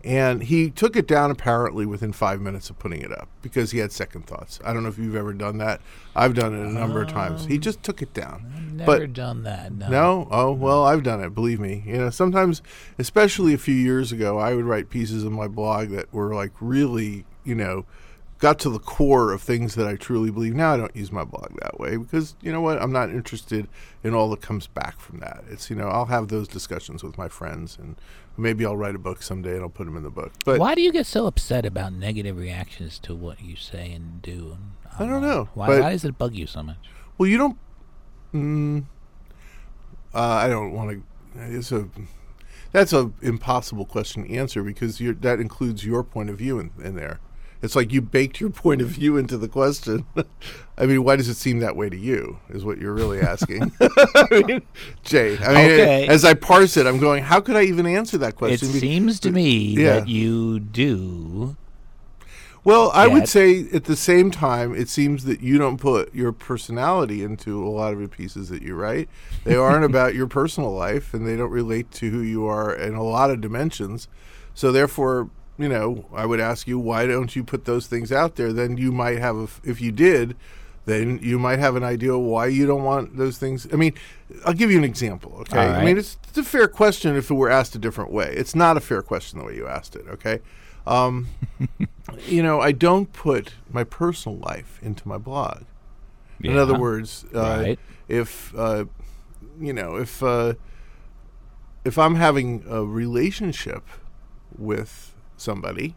And 0.06 0.44
he 0.44 0.70
took 0.70 0.96
it 0.96 1.08
down 1.08 1.32
apparently 1.32 1.84
within 1.88 2.13
five 2.13 2.39
minutes 2.39 2.70
of 2.70 2.78
putting 2.78 3.02
it 3.02 3.12
up 3.12 3.28
because 3.41 3.72
he 3.72 3.80
had 3.80 3.91
second 3.91 4.28
thoughts. 4.28 4.60
I 4.63 4.72
don't 4.72 4.84
know 4.84 4.89
if 4.89 5.00
you've 5.00 5.15
ever 5.15 5.34
done 5.34 5.58
that. 5.58 5.82
I've 6.15 6.36
done 6.36 6.54
it 6.54 6.63
a 6.63 6.72
number 6.72 7.02
of 7.02 7.08
times. 7.08 7.46
He 7.46 7.58
just 7.58 7.82
took 7.82 8.04
it 8.04 8.13
down. 8.13 8.72
Never 8.74 9.00
but 9.00 9.13
done 9.13 9.41
that. 9.44 9.74
No. 9.74 9.89
no? 9.89 10.28
Oh, 10.30 10.52
well, 10.52 10.86
I've 10.86 11.02
done 11.02 11.22
it, 11.22 11.34
believe 11.34 11.60
me. 11.60 11.84
You 11.88 11.98
know, 11.98 12.10
sometimes, 12.12 12.62
especially 13.00 13.56
a 13.56 13.58
few 13.58 13.74
years 13.74 14.12
ago, 14.12 14.38
I 14.38 14.54
would 14.54 14.65
write 14.65 14.91
pieces 14.91 15.24
in 15.24 15.34
my 15.34 15.48
blog 15.48 15.89
that 15.89 16.13
were 16.13 16.36
like 16.36 16.52
really, 16.62 17.26
you 17.44 17.56
know, 17.56 17.86
got 18.39 18.60
to 18.60 18.69
the 18.69 18.80
core 18.80 19.32
of 19.32 19.41
things 19.41 19.76
that 19.76 19.88
I 19.88 19.95
truly 19.95 20.30
believe. 20.30 20.54
Now 20.56 20.74
I 20.74 20.78
don't 20.78 20.95
use 20.95 21.12
my 21.12 21.24
blog 21.24 21.58
that 21.62 21.80
way 21.80 21.98
because, 21.98 22.36
you 22.41 22.52
know 22.52 22.62
what, 22.62 22.82
I'm 22.82 22.91
not 22.91 23.10
interested 23.10 23.67
in 24.04 24.13
all 24.13 24.30
that 24.32 24.41
comes 24.41 24.67
back 24.67 25.00
from 25.00 25.19
that. 25.19 25.43
It's, 25.50 25.69
you 25.69 25.76
know, 25.76 25.88
I'll 25.88 26.06
have 26.06 26.28
those 26.28 26.48
discussions 26.48 27.04
with 27.04 27.17
my 27.17 27.30
friends 27.30 27.78
and 27.80 27.95
maybe 28.38 28.65
I'll 28.65 28.76
write 28.78 28.95
a 28.95 29.00
book 29.00 29.24
someday 29.24 29.54
and 29.54 29.62
I'll 29.62 29.69
put 29.69 29.86
them 29.86 29.95
in 29.95 30.04
the 30.04 30.10
book. 30.10 30.34
But 30.43 30.60
Why 30.60 30.76
do 30.76 30.82
you 30.82 30.91
get 30.91 31.06
so 31.06 31.28
upset 31.28 31.65
about 31.65 31.93
negative 31.93 32.38
reactions 32.38 33.00
to 33.00 33.15
what 33.15 33.41
you 33.41 33.56
say 33.56 33.91
and 33.93 34.21
do? 34.21 34.58
I 35.00 35.06
don't 35.06 35.21
know, 35.21 35.50
Why, 35.54 35.67
but- 35.67 35.82
why 35.82 35.91
does 35.91 36.04
it 36.06 36.17
bug 36.17 36.36
you 36.36 36.48
so 36.48 36.62
much? 36.63 36.78
Well, 37.17 37.30
you 37.30 37.38
don't. 37.38 37.58
Mm, 38.34 38.86
uh, 40.13 40.19
I 40.19 40.48
don't 40.50 40.74
want 40.74 40.91
to. 40.91 41.04
It's 41.56 41.71
a. 41.71 41.88
That's 42.74 42.91
a 42.91 43.10
impossible 43.21 43.86
question 43.86 44.26
to 44.28 44.34
answer 44.36 44.62
because 44.62 44.98
that 44.98 45.39
includes 45.39 45.86
your 45.86 46.04
point 46.04 46.30
of 46.30 46.38
view 46.38 46.60
in, 46.60 46.71
in 46.84 46.95
there. 46.95 47.21
It's 47.62 47.76
like 47.76 47.91
you 47.91 48.02
baked 48.02 48.39
your 48.39 48.50
point 48.50 48.82
of 48.82 48.88
view 48.89 49.18
into 49.18 49.38
the 49.38 49.48
question. 49.48 50.06
I 50.78 50.86
mean, 50.86 51.04
why 51.04 51.15
does 51.15 51.30
it 51.30 51.36
seem 51.36 51.60
that 51.60 51.76
way 51.76 51.89
to 51.89 51.98
you? 51.98 52.39
Is 52.50 52.63
what 52.65 52.78
you're 52.78 52.94
really 52.94 53.22
asking, 53.22 53.72
I 53.82 54.28
mean, 54.46 54.62
Jay. 55.04 55.38
I 55.38 55.54
mean, 55.54 55.72
Okay. 55.72 56.08
as 56.08 56.26
I 56.26 56.34
parse 56.34 56.78
it, 56.78 56.86
I'm 56.86 57.00
going, 57.00 57.24
how 57.24 57.39
could 57.39 57.56
I 57.56 57.63
even 57.63 57.86
answer 57.86 58.18
that 58.20 58.30
It 58.34 58.36
question? 58.36 58.72
Be- 58.72 58.80
seems 58.80 59.20
to 59.22 59.32
me 59.32 59.58
yeah. 59.70 60.00
that 60.00 60.08
you 60.08 60.60
do. 60.60 61.56
Well, 62.63 62.89
I 62.96 63.06
would 63.06 63.30
say 63.30 63.68
at 63.74 63.84
the 63.84 63.96
same 63.96 64.32
time, 64.32 64.74
it 64.74 64.89
seems 64.89 65.26
that 65.26 65.39
you 65.39 65.60
don't 65.60 65.78
put 65.78 66.13
your 66.15 66.32
personality 66.32 67.24
into 67.24 67.63
a 67.63 67.70
lot 67.70 67.94
of 67.94 68.00
the 68.00 68.08
pieces 68.08 68.50
that 68.50 68.63
you 68.63 68.74
write. 68.74 69.08
They 69.44 69.56
aren't 69.56 69.86
about 69.91 70.15
your 70.15 70.26
personal 70.26 70.72
life, 70.72 71.13
and 71.13 71.28
they 71.28 71.36
don't 71.36 71.52
relate 71.52 71.91
to 71.91 72.10
who 72.10 72.22
you 72.22 72.48
are 72.48 72.74
in 72.76 72.96
a 72.96 73.04
lot 73.04 73.30
of 73.30 73.39
dimensions. 73.39 74.08
So, 74.56 74.72
therefore, 74.72 75.30
you 75.58 75.70
know, 75.70 76.06
I 76.13 76.26
would 76.26 76.39
ask 76.39 76.68
you, 76.68 76.78
why 76.80 77.06
don't 77.06 77.36
you 77.36 77.44
put 77.44 77.65
those 77.65 77.88
things 77.88 78.12
out 78.12 78.36
there? 78.36 78.52
Then 78.52 78.78
you 78.78 78.91
might 78.91 79.20
have, 79.20 79.36
a, 79.38 79.48
if 79.63 79.80
you 79.82 79.91
did, 79.91 80.36
then 80.86 81.20
you 81.22 81.39
might 81.39 81.60
have 81.60 81.76
an 81.76 81.84
idea 81.84 82.18
why 82.18 82.48
you 82.48 82.68
don't 82.68 82.84
want 82.84 83.18
those 83.18 83.38
things. 83.38 83.68
I 83.74 83.76
mean, 83.76 83.94
I'll 84.46 84.54
give 84.54 84.70
you 84.70 84.78
an 84.78 84.84
example, 84.84 85.34
okay? 85.41 85.68
All 85.68 85.74
I 85.76 85.84
mean, 85.84 85.98
it's, 85.98 86.18
it's 86.28 86.38
a 86.38 86.44
fair 86.44 86.68
question 86.68 87.15
if 87.15 87.32
it 87.32 87.34
were 87.34 87.50
asked 87.50 87.74
a 87.76 87.80
different 87.80 88.12
way. 88.12 88.34
It's 88.36 88.54
not 88.54 88.78
a 88.78 88.80
fair 88.82 89.02
question 89.02 89.39
the 89.39 89.46
way 89.46 89.56
you 89.56 89.68
asked 89.68 89.96
it, 89.96 90.06
okay? 90.10 90.41
Um, 90.86 91.28
you 92.28 92.44
know, 92.44 92.60
I 92.62 92.72
don't 92.72 93.12
put 93.13 93.54
my 93.72 93.84
personal 93.84 94.38
life 94.38 94.80
into 94.84 95.08
my 95.08 95.18
blog. 95.18 95.63
In 96.44 96.58
other 96.58 96.78
words, 96.78 97.26
uh, 97.34 97.39
Right. 97.63 97.80
if 98.08 98.54
uh, 98.56 98.86
you 99.60 99.74
know, 99.74 99.96
if 99.96 100.22
uh, 100.22 100.54
if 101.84 101.98
I'm 101.98 102.15
having 102.15 102.63
a 102.70 102.84
relationship 102.86 103.84
with 104.56 105.14
somebody, 105.38 105.95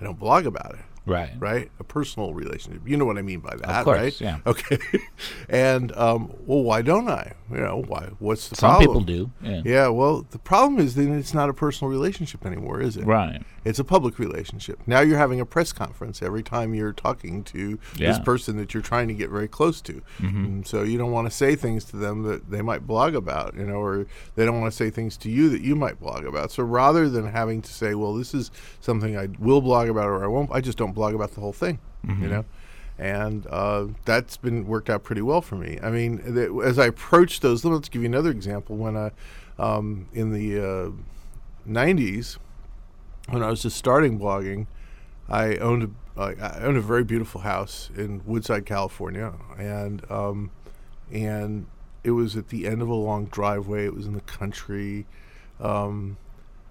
I 0.00 0.04
don't 0.04 0.18
blog 0.18 0.46
about 0.46 0.74
it. 0.74 0.91
Right. 1.04 1.30
Right, 1.38 1.70
a 1.80 1.84
personal 1.84 2.32
relationship. 2.32 2.82
You 2.86 2.96
know 2.96 3.04
what 3.04 3.18
I 3.18 3.22
mean 3.22 3.40
by 3.40 3.56
that, 3.56 3.84
course, 3.84 3.98
right? 3.98 4.20
yeah. 4.20 4.38
Okay. 4.46 4.78
and 5.48 5.90
um, 5.96 6.32
well, 6.46 6.62
why 6.62 6.82
don't 6.82 7.08
I? 7.08 7.32
You 7.50 7.58
know, 7.58 7.82
why? 7.86 8.08
What's 8.18 8.48
the 8.48 8.56
Some 8.56 8.70
problem? 8.76 8.88
people 8.88 9.00
do. 9.02 9.30
Yeah. 9.42 9.62
Yeah. 9.64 9.88
Well, 9.88 10.26
the 10.30 10.38
problem 10.38 10.78
is 10.80 10.94
then 10.94 11.12
it's 11.18 11.34
not 11.34 11.48
a 11.48 11.52
personal 11.54 11.90
relationship 11.90 12.46
anymore, 12.46 12.80
is 12.80 12.96
it? 12.96 13.04
Right. 13.04 13.42
It's 13.64 13.78
a 13.78 13.84
public 13.84 14.18
relationship. 14.18 14.78
Now 14.86 15.00
you're 15.00 15.18
having 15.18 15.40
a 15.40 15.46
press 15.46 15.72
conference 15.72 16.22
every 16.22 16.42
time 16.42 16.74
you're 16.74 16.92
talking 16.92 17.44
to 17.44 17.78
this 17.92 18.00
Yeah. 18.00 18.12
Mm-hmm. 18.12 18.24
person 18.24 18.56
that 18.56 18.72
you're 18.74 18.82
trying 18.82 19.08
to 19.08 19.14
get 19.14 19.28
very 19.30 19.48
close 19.48 19.80
to. 19.82 20.02
And 20.18 20.66
so 20.66 20.82
you 20.82 20.98
don't 20.98 21.12
want 21.12 21.28
to 21.30 21.36
say 21.36 21.54
things 21.56 21.84
to 21.86 21.96
them 21.96 22.22
that 22.24 22.50
they 22.50 22.62
might 22.62 22.86
blog 22.86 23.14
about, 23.14 23.54
you 23.54 23.64
know, 23.66 23.76
or 23.76 24.06
they 24.34 24.44
don't 24.44 24.60
want 24.60 24.72
to 24.72 24.76
say 24.76 24.88
things 24.90 25.16
to 25.18 25.30
you 25.30 25.48
that 25.50 25.60
you 25.62 25.76
might 25.76 26.00
blog 26.00 26.24
about. 26.24 26.50
So 26.52 26.62
rather 26.62 27.08
than 27.08 27.26
having 27.30 27.60
to 27.62 27.72
say, 27.72 27.94
well, 27.94 28.14
this 28.14 28.34
is 28.34 28.50
something 28.80 29.16
I 29.16 29.28
will 29.38 29.60
blog 29.60 29.88
about 29.88 30.06
or 30.06 30.24
I 30.24 30.28
won't, 30.28 30.50
I 30.52 30.60
just 30.60 30.78
don't 30.78 30.91
blog 30.92 31.14
about 31.14 31.32
the 31.32 31.40
whole 31.40 31.52
thing, 31.52 31.78
Mm-hmm. 32.06 32.22
you 32.22 32.28
know? 32.28 32.44
And 32.98 33.46
uh, 33.48 33.86
that's 34.04 34.36
been 34.36 34.66
worked 34.66 34.90
out 34.90 35.02
pretty 35.02 35.22
well 35.22 35.40
for 35.40 35.56
me. 35.56 35.78
I 35.82 35.90
mean, 35.90 36.18
th- 36.18 36.50
as 36.64 36.78
I 36.78 36.86
approach 36.86 37.40
those, 37.40 37.64
let's 37.64 37.88
give 37.88 38.02
you 38.02 38.08
another 38.08 38.30
example. 38.30 38.76
When 38.76 38.96
I, 38.96 39.10
um, 39.58 40.08
in 40.12 40.32
the 40.32 40.58
uh, 40.60 40.90
90s, 41.68 42.38
when 43.30 43.42
I 43.42 43.48
was 43.50 43.62
just 43.62 43.76
starting 43.76 44.18
blogging, 44.18 44.66
I 45.28 45.56
owned 45.56 45.94
a, 46.16 46.20
like, 46.20 46.40
I 46.40 46.60
owned 46.62 46.76
a 46.76 46.80
very 46.82 47.02
beautiful 47.04 47.40
house 47.40 47.90
in 47.96 48.22
Woodside, 48.26 48.66
California, 48.66 49.32
and 49.58 50.08
um, 50.10 50.50
and 51.10 51.66
it 52.04 52.10
was 52.10 52.36
at 52.36 52.48
the 52.48 52.66
end 52.66 52.82
of 52.82 52.88
a 52.88 52.94
long 52.94 53.26
driveway. 53.26 53.84
It 53.86 53.94
was 53.94 54.06
in 54.06 54.12
the 54.14 54.20
country. 54.22 55.06
Um, 55.60 56.18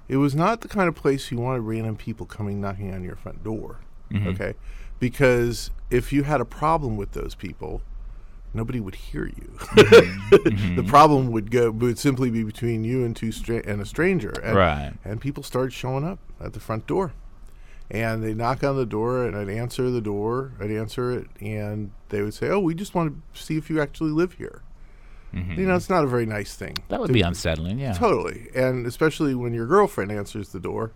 it 0.07 0.17
was 0.17 0.35
not 0.35 0.61
the 0.61 0.67
kind 0.67 0.87
of 0.87 0.95
place 0.95 1.31
you 1.31 1.37
wanted 1.39 1.61
random 1.61 1.95
people 1.95 2.25
coming 2.25 2.59
knocking 2.61 2.93
on 2.93 3.03
your 3.03 3.15
front 3.15 3.43
door. 3.43 3.79
Mm-hmm. 4.11 4.27
Okay, 4.29 4.53
because 4.99 5.71
if 5.89 6.13
you 6.13 6.23
had 6.23 6.41
a 6.41 6.45
problem 6.45 6.97
with 6.97 7.11
those 7.11 7.35
people, 7.35 7.81
nobody 8.53 8.79
would 8.79 8.95
hear 8.95 9.25
you. 9.25 9.57
Mm-hmm. 9.57 10.29
the 10.31 10.37
mm-hmm. 10.37 10.87
problem 10.87 11.31
would 11.31 11.51
go 11.51 11.71
would 11.71 11.99
simply 11.99 12.29
be 12.29 12.43
between 12.43 12.83
you 12.83 13.03
and 13.03 13.15
two 13.15 13.31
stra- 13.31 13.63
and 13.65 13.81
a 13.81 13.85
stranger. 13.85 14.33
And, 14.43 14.55
Right. 14.55 14.93
And 15.03 15.21
people 15.21 15.43
started 15.43 15.73
showing 15.73 16.05
up 16.05 16.19
at 16.39 16.53
the 16.53 16.59
front 16.59 16.87
door, 16.87 17.13
and 17.89 18.23
they 18.23 18.33
knock 18.33 18.63
on 18.63 18.75
the 18.77 18.85
door, 18.85 19.25
and 19.25 19.35
I'd 19.35 19.49
answer 19.49 19.89
the 19.89 20.01
door. 20.01 20.53
I'd 20.59 20.71
answer 20.71 21.11
it, 21.11 21.27
and 21.39 21.91
they 22.09 22.21
would 22.21 22.33
say, 22.33 22.49
"Oh, 22.49 22.59
we 22.59 22.73
just 22.75 22.95
want 22.95 23.21
to 23.33 23.41
see 23.41 23.57
if 23.57 23.69
you 23.69 23.81
actually 23.81 24.11
live 24.11 24.33
here." 24.33 24.61
You 25.33 25.65
know, 25.65 25.75
it's 25.75 25.89
not 25.89 26.03
a 26.03 26.07
very 26.07 26.25
nice 26.25 26.55
thing. 26.55 26.75
That 26.89 26.99
would 26.99 27.07
to- 27.07 27.13
be 27.13 27.21
unsettling. 27.21 27.79
Yeah. 27.79 27.93
Totally, 27.93 28.49
and 28.53 28.85
especially 28.85 29.33
when 29.33 29.53
your 29.53 29.65
girlfriend 29.65 30.11
answers 30.11 30.49
the 30.49 30.59
door, 30.59 30.91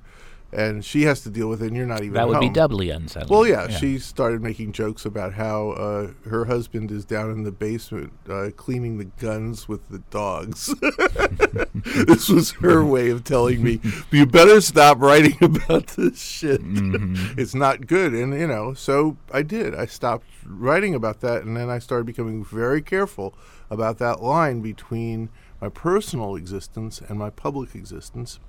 and 0.55 0.85
she 0.85 1.03
has 1.03 1.21
to 1.21 1.29
deal 1.29 1.49
with 1.49 1.61
it, 1.61 1.67
and 1.67 1.75
you're 1.75 1.85
not 1.85 2.01
even. 2.01 2.13
That 2.13 2.27
would 2.27 2.39
be 2.39 2.45
home. 2.45 2.53
doubly 2.53 2.89
unsettling. 2.89 3.29
Well, 3.29 3.45
yeah, 3.45 3.67
she 3.67 3.99
started 3.99 4.41
making 4.41 4.71
jokes 4.71 5.05
about 5.05 5.33
how 5.33 5.71
uh, 5.71 6.11
her 6.29 6.45
husband 6.45 6.91
is 6.91 7.03
down 7.03 7.29
in 7.31 7.43
the 7.43 7.51
basement 7.51 8.13
uh, 8.29 8.49
cleaning 8.55 8.97
the 8.97 9.05
guns 9.05 9.67
with 9.67 9.89
the 9.89 9.99
dogs. 10.09 10.73
this 11.73 12.29
was 12.29 12.51
her 12.51 12.85
way 12.85 13.09
of 13.09 13.25
telling 13.25 13.61
me, 13.61 13.81
"You 14.11 14.25
better 14.25 14.61
stop 14.61 15.01
writing 15.01 15.37
about 15.41 15.87
this 15.87 16.21
shit. 16.21 16.61
It's 16.63 17.53
not 17.53 17.85
good." 17.85 18.13
And 18.13 18.33
you 18.33 18.47
know, 18.47 18.73
so 18.73 19.17
I 19.33 19.41
did. 19.41 19.75
I 19.75 19.85
stopped 19.85 20.27
writing 20.45 20.95
about 20.95 21.19
that, 21.19 21.43
and 21.43 21.57
then 21.57 21.69
I 21.69 21.79
started 21.79 22.05
becoming 22.05 22.45
very 22.45 22.81
careful 22.81 23.35
about 23.69 23.97
that 23.97 24.21
line 24.21 24.61
between 24.61 25.29
my 25.59 25.69
personal 25.69 26.35
existence 26.35 27.01
and 27.01 27.19
my 27.19 27.29
public 27.29 27.75
existence. 27.75 28.39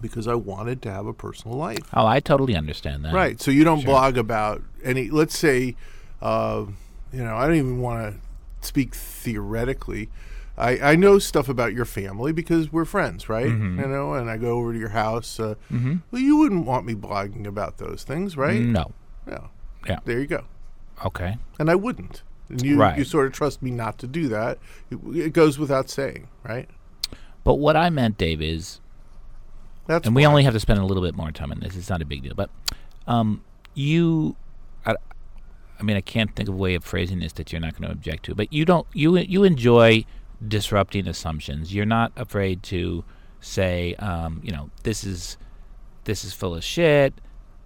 Because 0.00 0.28
I 0.28 0.34
wanted 0.34 0.80
to 0.82 0.90
have 0.92 1.06
a 1.06 1.12
personal 1.12 1.56
life. 1.56 1.88
Oh, 1.94 2.06
I 2.06 2.20
totally 2.20 2.54
understand 2.54 3.04
that. 3.04 3.12
Right. 3.12 3.40
So 3.40 3.50
you 3.50 3.64
don't 3.64 3.84
blog 3.84 4.16
about 4.16 4.62
any. 4.84 5.10
Let's 5.10 5.36
say, 5.36 5.74
uh, 6.22 6.66
you 7.12 7.24
know, 7.24 7.36
I 7.36 7.46
don't 7.46 7.56
even 7.56 7.80
want 7.80 8.14
to 8.14 8.66
speak 8.66 8.94
theoretically. 8.94 10.08
I, 10.56 10.78
I 10.92 10.96
know 10.96 11.18
stuff 11.20 11.48
about 11.48 11.72
your 11.72 11.84
family 11.84 12.32
because 12.32 12.72
we're 12.72 12.84
friends, 12.84 13.28
right? 13.28 13.46
Mm-hmm. 13.46 13.80
You 13.80 13.86
know, 13.86 14.14
and 14.14 14.28
I 14.28 14.36
go 14.36 14.58
over 14.58 14.72
to 14.72 14.78
your 14.78 14.88
house. 14.88 15.38
Uh, 15.38 15.54
Well, 15.70 16.20
you 16.20 16.36
wouldn't 16.36 16.66
want 16.66 16.84
me 16.84 16.94
blogging 16.94 17.46
about 17.46 17.78
those 17.78 18.02
things, 18.02 18.36
right? 18.36 18.60
No. 18.60 18.92
No. 19.26 19.50
Yeah. 19.86 20.00
There 20.04 20.18
you 20.18 20.26
go. 20.26 20.44
Okay. 21.04 21.38
And 21.60 21.70
I 21.70 21.76
wouldn't. 21.76 22.22
And 22.48 22.60
you, 22.62 22.76
Right. 22.78 22.98
you 22.98 23.04
sort 23.04 23.26
of 23.26 23.32
trust 23.32 23.62
me 23.62 23.70
not 23.70 23.98
to 23.98 24.06
do 24.08 24.26
that. 24.28 24.58
It, 24.90 24.98
it 25.14 25.32
goes 25.32 25.58
without 25.58 25.88
saying, 25.90 26.28
right? 26.42 26.68
But 27.44 27.54
what 27.54 27.76
I 27.76 27.88
meant, 27.90 28.18
Dave, 28.18 28.42
is 28.42 28.80
That's 29.88 30.06
and 30.06 30.14
we 30.14 30.26
only 30.26 30.44
have 30.44 30.52
to 30.52 30.60
spend 30.60 30.78
a 30.78 30.84
little 30.84 31.02
bit 31.02 31.16
more 31.16 31.32
time 31.32 31.50
on 31.50 31.60
this. 31.60 31.74
It's 31.74 31.88
not 31.88 32.02
a 32.02 32.04
big 32.04 32.22
deal, 32.22 32.34
but 32.36 32.50
um, 33.06 33.42
you, 33.74 34.36
I, 34.84 34.94
I 35.80 35.82
mean, 35.82 35.96
I 35.96 36.02
can't 36.02 36.36
think 36.36 36.46
of 36.50 36.54
a 36.54 36.58
way 36.58 36.74
of 36.74 36.84
phrasing 36.84 37.20
this 37.20 37.32
that 37.32 37.52
you're 37.52 37.60
not 37.60 37.72
going 37.72 37.88
to 37.88 37.90
object 37.90 38.26
to. 38.26 38.34
But 38.34 38.52
you 38.52 38.66
don't 38.66 38.86
you 38.92 39.16
you 39.16 39.44
enjoy 39.44 40.04
disrupting 40.46 41.08
assumptions. 41.08 41.74
You're 41.74 41.86
not 41.86 42.12
afraid 42.16 42.62
to 42.64 43.02
say, 43.40 43.94
um, 43.94 44.42
you 44.44 44.52
know, 44.52 44.68
this 44.82 45.04
is 45.04 45.38
this 46.04 46.22
is 46.22 46.34
full 46.34 46.54
of 46.54 46.62
shit. 46.62 47.14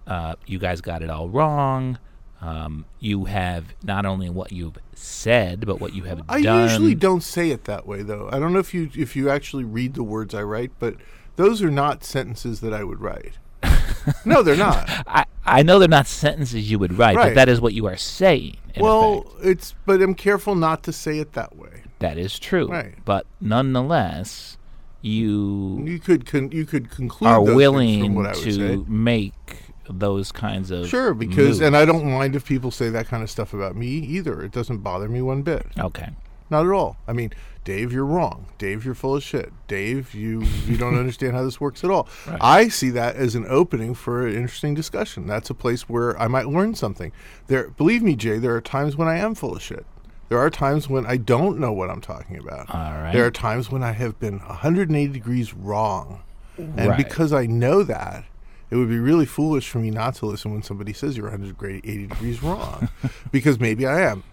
Uh, 0.07 0.35
you 0.47 0.59
guys 0.59 0.79
got 0.79 1.01
it 1.01 1.09
all 1.09 1.27
wrong. 1.27 1.99
Um, 2.39 2.85
you 2.99 3.25
have 3.25 3.73
not 3.83 4.05
only 4.05 4.29
what 4.29 4.53
you've 4.53 4.77
said, 4.93 5.65
but 5.65 5.81
what 5.81 5.93
you 5.93 6.03
have 6.03 6.21
I 6.29 6.41
done. 6.41 6.57
I 6.57 6.63
usually 6.63 6.95
don't 6.95 7.23
say 7.23 7.51
it 7.51 7.65
that 7.65 7.85
way, 7.85 8.01
though. 8.01 8.29
I 8.31 8.39
don't 8.39 8.53
know 8.53 8.59
if 8.59 8.73
you 8.73 8.89
if 8.95 9.17
you 9.17 9.29
actually 9.29 9.65
read 9.65 9.93
the 9.93 10.03
words 10.03 10.33
I 10.33 10.43
write, 10.43 10.71
but 10.79 10.95
those 11.35 11.61
are 11.61 11.71
not 11.71 12.03
sentences 12.03 12.59
that 12.61 12.73
I 12.73 12.83
would 12.83 12.99
write. 13.01 13.33
no, 14.25 14.43
they're 14.43 14.55
not. 14.55 14.85
I, 15.07 15.25
I 15.45 15.63
know 15.63 15.79
they're 15.79 15.87
not 15.87 16.07
sentences 16.07 16.69
you 16.69 16.79
would 16.79 16.97
write, 16.97 17.15
but 17.15 17.35
that 17.35 17.49
is 17.49 17.59
what 17.61 17.73
you 17.73 17.85
are 17.87 17.97
saying. 17.97 18.57
in 18.75 18.81
well, 18.83 19.19
effect. 19.21 19.45
it's 19.45 19.75
but 19.85 20.01
I'm 20.01 20.15
careful 20.15 20.55
not 20.55 20.83
to 20.83 20.93
say 20.93 21.19
it 21.19 21.33
that 21.33 21.55
way. 21.55 21.83
that 21.99 22.17
is 22.17 22.37
true. 22.39 22.67
Right. 22.67 22.95
But 23.05 23.25
nonetheless, 23.39 24.57
you 25.01 25.81
You 25.85 25.99
could 25.99 26.25
con- 26.25 26.51
you 26.51 26.65
could 26.65 26.89
conclude 26.89 27.29
are 27.29 27.41
willing 27.41 28.13
what 28.15 28.25
I 28.25 28.29
would 28.29 28.43
to 28.43 28.53
say. 28.53 28.75
make 28.87 29.33
those 29.89 30.31
kinds 30.31 30.71
of 30.71 30.87
Sure, 30.87 31.13
because 31.13 31.59
moves. 31.59 31.61
and 31.61 31.75
I 31.75 31.83
don't 31.85 32.05
mind 32.05 32.35
if 32.35 32.45
people 32.45 32.71
say 32.71 32.89
that 32.89 33.07
kind 33.07 33.21
of 33.23 33.29
stuff 33.29 33.53
about 33.53 33.75
me 33.75 33.87
either. 33.87 34.41
It 34.41 34.51
doesn't 34.51 34.77
bother 34.79 35.09
me 35.09 35.21
one 35.21 35.41
bit. 35.41 35.65
okay. 35.79 36.09
Not 36.49 36.65
at 36.65 36.71
all. 36.71 36.97
I 37.07 37.13
mean, 37.13 37.31
Dave, 37.63 37.93
you're 37.93 38.05
wrong. 38.05 38.47
Dave, 38.57 38.83
you're 38.83 38.93
full 38.93 39.15
of 39.15 39.23
shit. 39.23 39.51
Dave, 39.67 40.13
you 40.13 40.41
you 40.65 40.75
don't 40.77 40.97
understand 40.99 41.33
how 41.35 41.43
this 41.43 41.61
works 41.61 41.83
at 41.83 41.89
all. 41.89 42.07
I 42.41 42.67
see 42.67 42.89
that 42.91 43.15
as 43.15 43.35
an 43.35 43.45
opening 43.47 43.93
for 43.93 44.27
an 44.27 44.35
interesting 44.35 44.73
discussion. 44.73 45.27
That's 45.27 45.49
a 45.49 45.53
place 45.53 45.87
where 45.87 46.19
I 46.21 46.27
might 46.27 46.47
learn 46.49 46.75
something. 46.75 47.11
There, 47.47 47.69
believe 47.69 48.01
me, 48.03 48.15
Jay, 48.15 48.37
there 48.37 48.53
are 48.55 48.61
times 48.61 48.97
when 48.97 49.07
I 49.07 49.17
am 49.17 49.33
full 49.35 49.55
of 49.55 49.61
shit. 49.61 49.85
There 50.29 50.39
are 50.39 50.49
times 50.49 50.89
when 50.89 51.05
I 51.05 51.17
don't 51.17 51.59
know 51.59 51.71
what 51.71 51.89
I'm 51.89 52.01
talking 52.01 52.37
about. 52.37 52.69
All 52.73 52.93
right. 52.93 53.13
There 53.13 53.25
are 53.25 53.31
times 53.31 53.69
when 53.71 53.83
I 53.83 53.91
have 53.91 54.19
been 54.19 54.39
180 54.39 55.13
degrees 55.13 55.53
wrong. 55.53 56.23
And 56.57 56.75
Right. 56.89 56.97
because 56.97 57.33
I 57.33 57.45
know 57.45 57.83
that, 57.83 58.25
it 58.73 58.77
would 58.77 58.89
be 58.89 58.97
really 58.97 59.27
foolish 59.27 59.69
for 59.69 59.77
me 59.77 59.91
not 59.91 60.15
to 60.15 60.25
listen 60.25 60.51
when 60.51 60.63
somebody 60.63 60.93
says 60.93 61.15
you're 61.15 61.27
180 61.29 62.07
degrees 62.07 62.41
wrong. 62.41 62.89
because 63.31 63.59
maybe 63.59 63.85
I 63.85 64.01
am. 64.01 64.23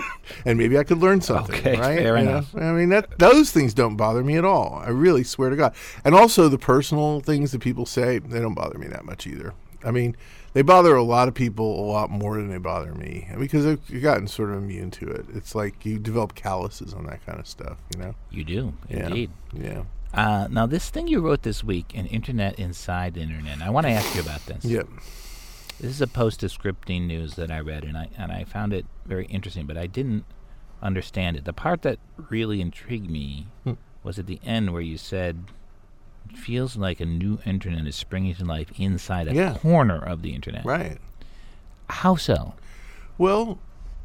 and 0.46 0.56
maybe 0.58 0.78
I 0.78 0.84
could 0.84 0.98
learn 0.98 1.20
something. 1.20 1.54
Okay, 1.54 1.76
right? 1.78 1.98
fair 1.98 2.16
You 2.16 2.24
know? 2.24 2.30
enough. 2.30 2.56
I 2.56 2.72
mean, 2.72 2.88
that 2.88 3.18
those 3.18 3.50
things 3.50 3.74
don't 3.74 3.96
bother 3.96 4.24
me 4.24 4.36
at 4.38 4.44
all. 4.44 4.80
I 4.82 4.88
really 4.88 5.22
swear 5.22 5.50
to 5.50 5.56
God. 5.56 5.74
And 6.02 6.14
also 6.14 6.48
the 6.48 6.56
personal 6.58 7.20
things 7.20 7.52
that 7.52 7.60
people 7.60 7.84
say, 7.84 8.18
they 8.20 8.40
don't 8.40 8.54
bother 8.54 8.78
me 8.78 8.86
that 8.88 9.04
much 9.04 9.26
either. 9.26 9.52
I 9.84 9.90
mean, 9.90 10.16
they 10.52 10.62
bother 10.62 10.94
a 10.94 11.02
lot 11.02 11.28
of 11.28 11.34
people 11.34 11.78
a 11.80 11.86
lot 11.90 12.10
more 12.10 12.36
than 12.36 12.48
they 12.50 12.58
bother 12.58 12.94
me 12.94 13.28
because 13.38 13.64
I've 13.66 14.02
gotten 14.02 14.26
sort 14.28 14.50
of 14.50 14.56
immune 14.56 14.90
to 14.92 15.08
it. 15.08 15.26
It's 15.34 15.54
like 15.54 15.84
you 15.86 15.98
develop 15.98 16.34
calluses 16.34 16.92
on 16.94 17.04
that 17.06 17.24
kind 17.26 17.38
of 17.38 17.46
stuff, 17.46 17.78
you 17.94 18.02
know? 18.02 18.14
You 18.30 18.44
do 18.44 18.72
Yeah. 18.88 19.06
indeed. 19.08 19.30
Yeah. 19.54 19.82
Uh, 20.12 20.48
now, 20.50 20.66
this 20.66 20.90
thing 20.90 21.06
you 21.06 21.20
wrote 21.20 21.42
this 21.42 21.62
week, 21.62 21.92
an 21.94 22.06
internet 22.06 22.58
inside 22.58 23.14
the 23.14 23.20
internet. 23.20 23.62
I 23.62 23.70
want 23.70 23.86
to 23.86 23.92
ask 23.92 24.14
you 24.14 24.20
about 24.20 24.44
this. 24.46 24.64
Yep. 24.64 24.88
This 25.80 25.90
is 25.92 26.00
a 26.00 26.06
post 26.06 26.42
of 26.42 26.50
scripting 26.52 27.06
news 27.06 27.34
that 27.36 27.50
I 27.50 27.60
read, 27.60 27.84
and 27.84 27.96
I 27.96 28.08
and 28.18 28.30
I 28.32 28.44
found 28.44 28.72
it 28.72 28.84
very 29.06 29.26
interesting, 29.26 29.66
but 29.66 29.76
I 29.78 29.86
didn't 29.86 30.24
understand 30.82 31.36
it. 31.36 31.44
The 31.44 31.52
part 31.52 31.82
that 31.82 31.98
really 32.16 32.60
intrigued 32.60 33.08
me 33.08 33.46
Hmm. 33.64 33.74
was 34.02 34.18
at 34.18 34.26
the 34.26 34.40
end 34.44 34.72
where 34.72 34.82
you 34.82 34.98
said, 34.98 35.44
"It 36.28 36.36
feels 36.36 36.76
like 36.76 37.00
a 37.00 37.06
new 37.06 37.38
internet 37.46 37.86
is 37.86 37.96
springing 37.96 38.34
to 38.34 38.44
life 38.44 38.72
inside 38.78 39.28
a 39.28 39.34
Yeah. 39.34 39.54
corner 39.58 39.96
of 39.98 40.22
the 40.22 40.34
internet." 40.34 40.64
Right. 40.64 40.98
How 41.88 42.16
so? 42.16 42.54
Well, 43.16 43.58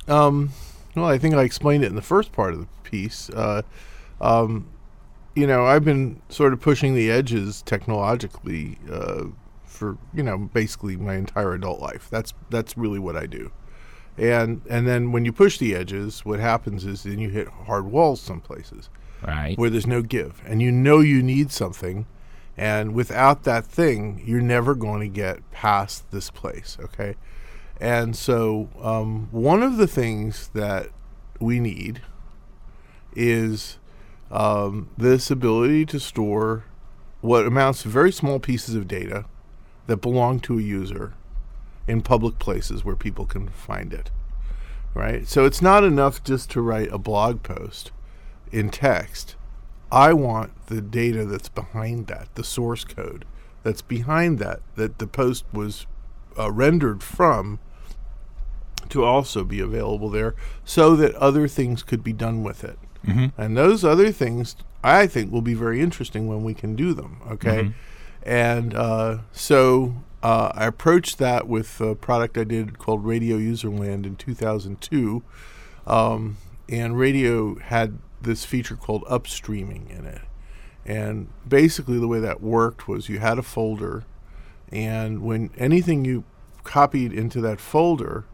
um, 0.08 0.52
well, 0.96 1.06
I 1.06 1.18
think 1.18 1.36
I 1.36 1.44
explained 1.44 1.84
it 1.84 1.88
in 1.88 1.96
the 1.96 2.02
first 2.02 2.32
part 2.32 2.54
of 2.54 2.60
the 2.62 2.68
piece. 2.84 3.30
Uh, 3.32 3.64
um, 4.22 4.68
you 5.36 5.46
know, 5.46 5.66
I've 5.66 5.84
been 5.84 6.22
sort 6.30 6.54
of 6.54 6.62
pushing 6.62 6.96
the 6.96 7.12
edges 7.12 7.62
technologically 7.62 8.78
uh, 8.92 9.26
for 9.66 9.98
you 10.14 10.24
know 10.24 10.38
basically 10.38 10.96
my 10.96 11.16
entire 11.16 11.54
adult 11.54 11.80
life. 11.82 12.08
That's 12.10 12.34
that's 12.50 12.78
really 12.78 13.00
what 13.00 13.16
I 13.16 13.26
do. 13.26 13.52
And 14.18 14.62
and 14.70 14.88
then 14.88 15.12
when 15.12 15.26
you 15.26 15.34
push 15.34 15.58
the 15.58 15.76
edges, 15.76 16.24
what 16.26 16.40
happens 16.40 16.86
is 16.86 17.04
then 17.04 17.20
you 17.20 17.30
hit 17.30 17.48
hard 17.50 17.86
walls 17.86 18.22
some 18.22 18.40
places 18.42 18.90
Right. 19.26 19.58
where 19.58 19.70
there's 19.72 19.88
no 19.88 20.02
give, 20.02 20.42
and 20.46 20.62
you 20.62 20.72
know 20.72 21.00
you 21.00 21.24
need 21.24 21.52
something, 21.52 22.06
and 22.56 22.94
without 22.94 23.44
that 23.44 23.66
thing, 23.66 24.22
you're 24.26 24.40
never 24.42 24.76
going 24.76 25.02
to 25.02 25.08
get 25.08 25.50
past 25.52 26.12
this 26.12 26.30
place. 26.30 26.78
Okay, 26.80 27.16
and 27.82 28.16
so 28.16 28.70
um, 28.82 29.28
one 29.32 29.64
of 29.64 29.78
the 29.78 29.88
things 29.88 30.50
that 30.54 30.90
we 31.40 31.60
need 31.60 32.02
is 33.16 33.78
um, 34.36 34.90
this 34.98 35.32
ability 35.32 35.86
to 35.86 36.00
store 36.00 36.66
what 37.22 37.48
amounts 37.48 37.84
to 37.84 37.90
very 37.90 38.12
small 38.12 38.38
pieces 38.38 38.76
of 38.76 38.88
data 38.88 39.26
that 39.88 39.98
belong 39.98 40.40
to 40.42 40.60
a 40.60 40.62
user 40.62 41.14
in 41.88 42.02
public 42.02 42.38
places 42.38 42.84
where 42.84 42.98
people 42.98 43.26
can 43.26 43.48
find 43.48 43.94
it. 43.94 44.12
Right? 44.94 45.28
So 45.28 45.46
it's 45.46 45.62
not 45.62 45.84
enough 45.84 46.24
just 46.24 46.52
to 46.52 46.62
write 46.62 46.92
a 46.92 46.98
blog 46.98 47.44
post 47.44 47.92
in 48.52 48.70
text. 48.70 49.36
I 49.92 50.12
want 50.14 50.68
the 50.68 50.82
data 50.82 51.26
that's 51.26 51.50
behind 51.50 52.08
that, 52.08 52.28
the 52.36 52.44
source 52.44 52.84
code 52.84 53.26
that's 53.64 53.82
behind 53.82 54.38
that, 54.40 54.60
that 54.76 55.00
the 55.00 55.08
post 55.08 55.46
was 55.54 55.88
uh, 56.38 56.52
rendered 56.52 57.02
from, 57.02 57.60
to 58.90 59.04
also 59.04 59.44
be 59.44 59.60
available 59.60 60.10
there 60.10 60.36
so 60.64 60.96
that 60.96 61.16
other 61.16 61.48
things 61.48 61.82
could 61.82 62.04
be 62.04 62.14
done 62.14 62.44
with 62.44 62.64
it. 62.64 62.78
Mhm. 63.06 63.32
And 63.38 63.58
those 63.58 63.84
other 63.84 64.12
things, 64.12 64.56
I 64.84 65.08
think, 65.08 65.32
will 65.32 65.42
be 65.42 65.54
very 65.54 65.82
interesting 65.82 66.28
when 66.28 66.44
we 66.44 66.54
can 66.54 66.76
do 66.76 66.94
them. 66.94 67.18
Okay. 67.30 67.74
And 68.24 68.74
uh, 68.74 69.20
so 69.32 69.96
uh, 70.24 70.52
I 70.56 70.66
approached 70.66 71.20
that 71.20 71.48
with 71.48 71.80
a 71.80 71.94
product 71.96 72.38
I 72.38 72.44
did 72.44 72.80
called 72.80 73.06
Radio 73.06 73.38
Userland 73.38 74.06
in 74.06 74.16
2002. 74.16 75.22
Um, 75.86 76.38
and 76.68 76.98
radio 76.98 77.60
had 77.60 78.00
this 78.22 78.44
feature 78.44 78.76
called 78.76 79.04
upstreaming 79.04 79.90
in 79.90 80.06
it. 80.06 80.22
And 80.86 81.28
basically, 81.48 82.00
the 82.00 82.08
way 82.08 82.20
that 82.20 82.42
worked 82.42 82.88
was 82.88 83.10
you 83.10 83.20
had 83.20 83.40
a 83.40 83.44
folder, 83.44 84.04
and 84.72 85.22
when 85.22 85.50
anything 85.58 86.06
you 86.06 86.24
copied 86.64 87.12
into 87.12 87.42
that 87.42 87.60
folder 87.60 88.26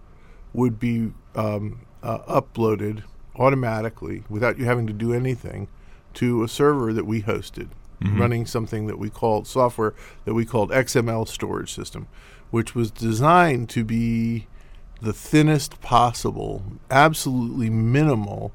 would 0.53 0.79
be 0.79 1.11
um, 1.35 1.79
uh, 2.03 2.19
uploaded 2.41 3.03
automatically 3.37 4.23
without 4.29 4.57
you 4.57 4.65
having 4.65 4.87
to 4.87 4.93
do 4.93 5.13
anything 5.13 5.67
to 6.15 6.43
a 6.43 6.47
server 6.47 6.93
that 6.93 7.05
we 7.05 7.21
hosted, 7.21 7.69
Mm-hmm. 8.01 8.19
running 8.19 8.45
something 8.47 8.87
that 8.87 8.97
we 8.97 9.11
called 9.11 9.45
software 9.45 9.93
that 10.25 10.33
we 10.33 10.43
called 10.43 10.71
XML 10.71 11.27
storage 11.27 11.71
system, 11.71 12.07
which 12.49 12.73
was 12.73 12.89
designed 12.89 13.69
to 13.69 13.83
be 13.83 14.47
the 15.03 15.13
thinnest 15.13 15.79
possible, 15.81 16.63
absolutely 16.89 17.69
minimal 17.69 18.53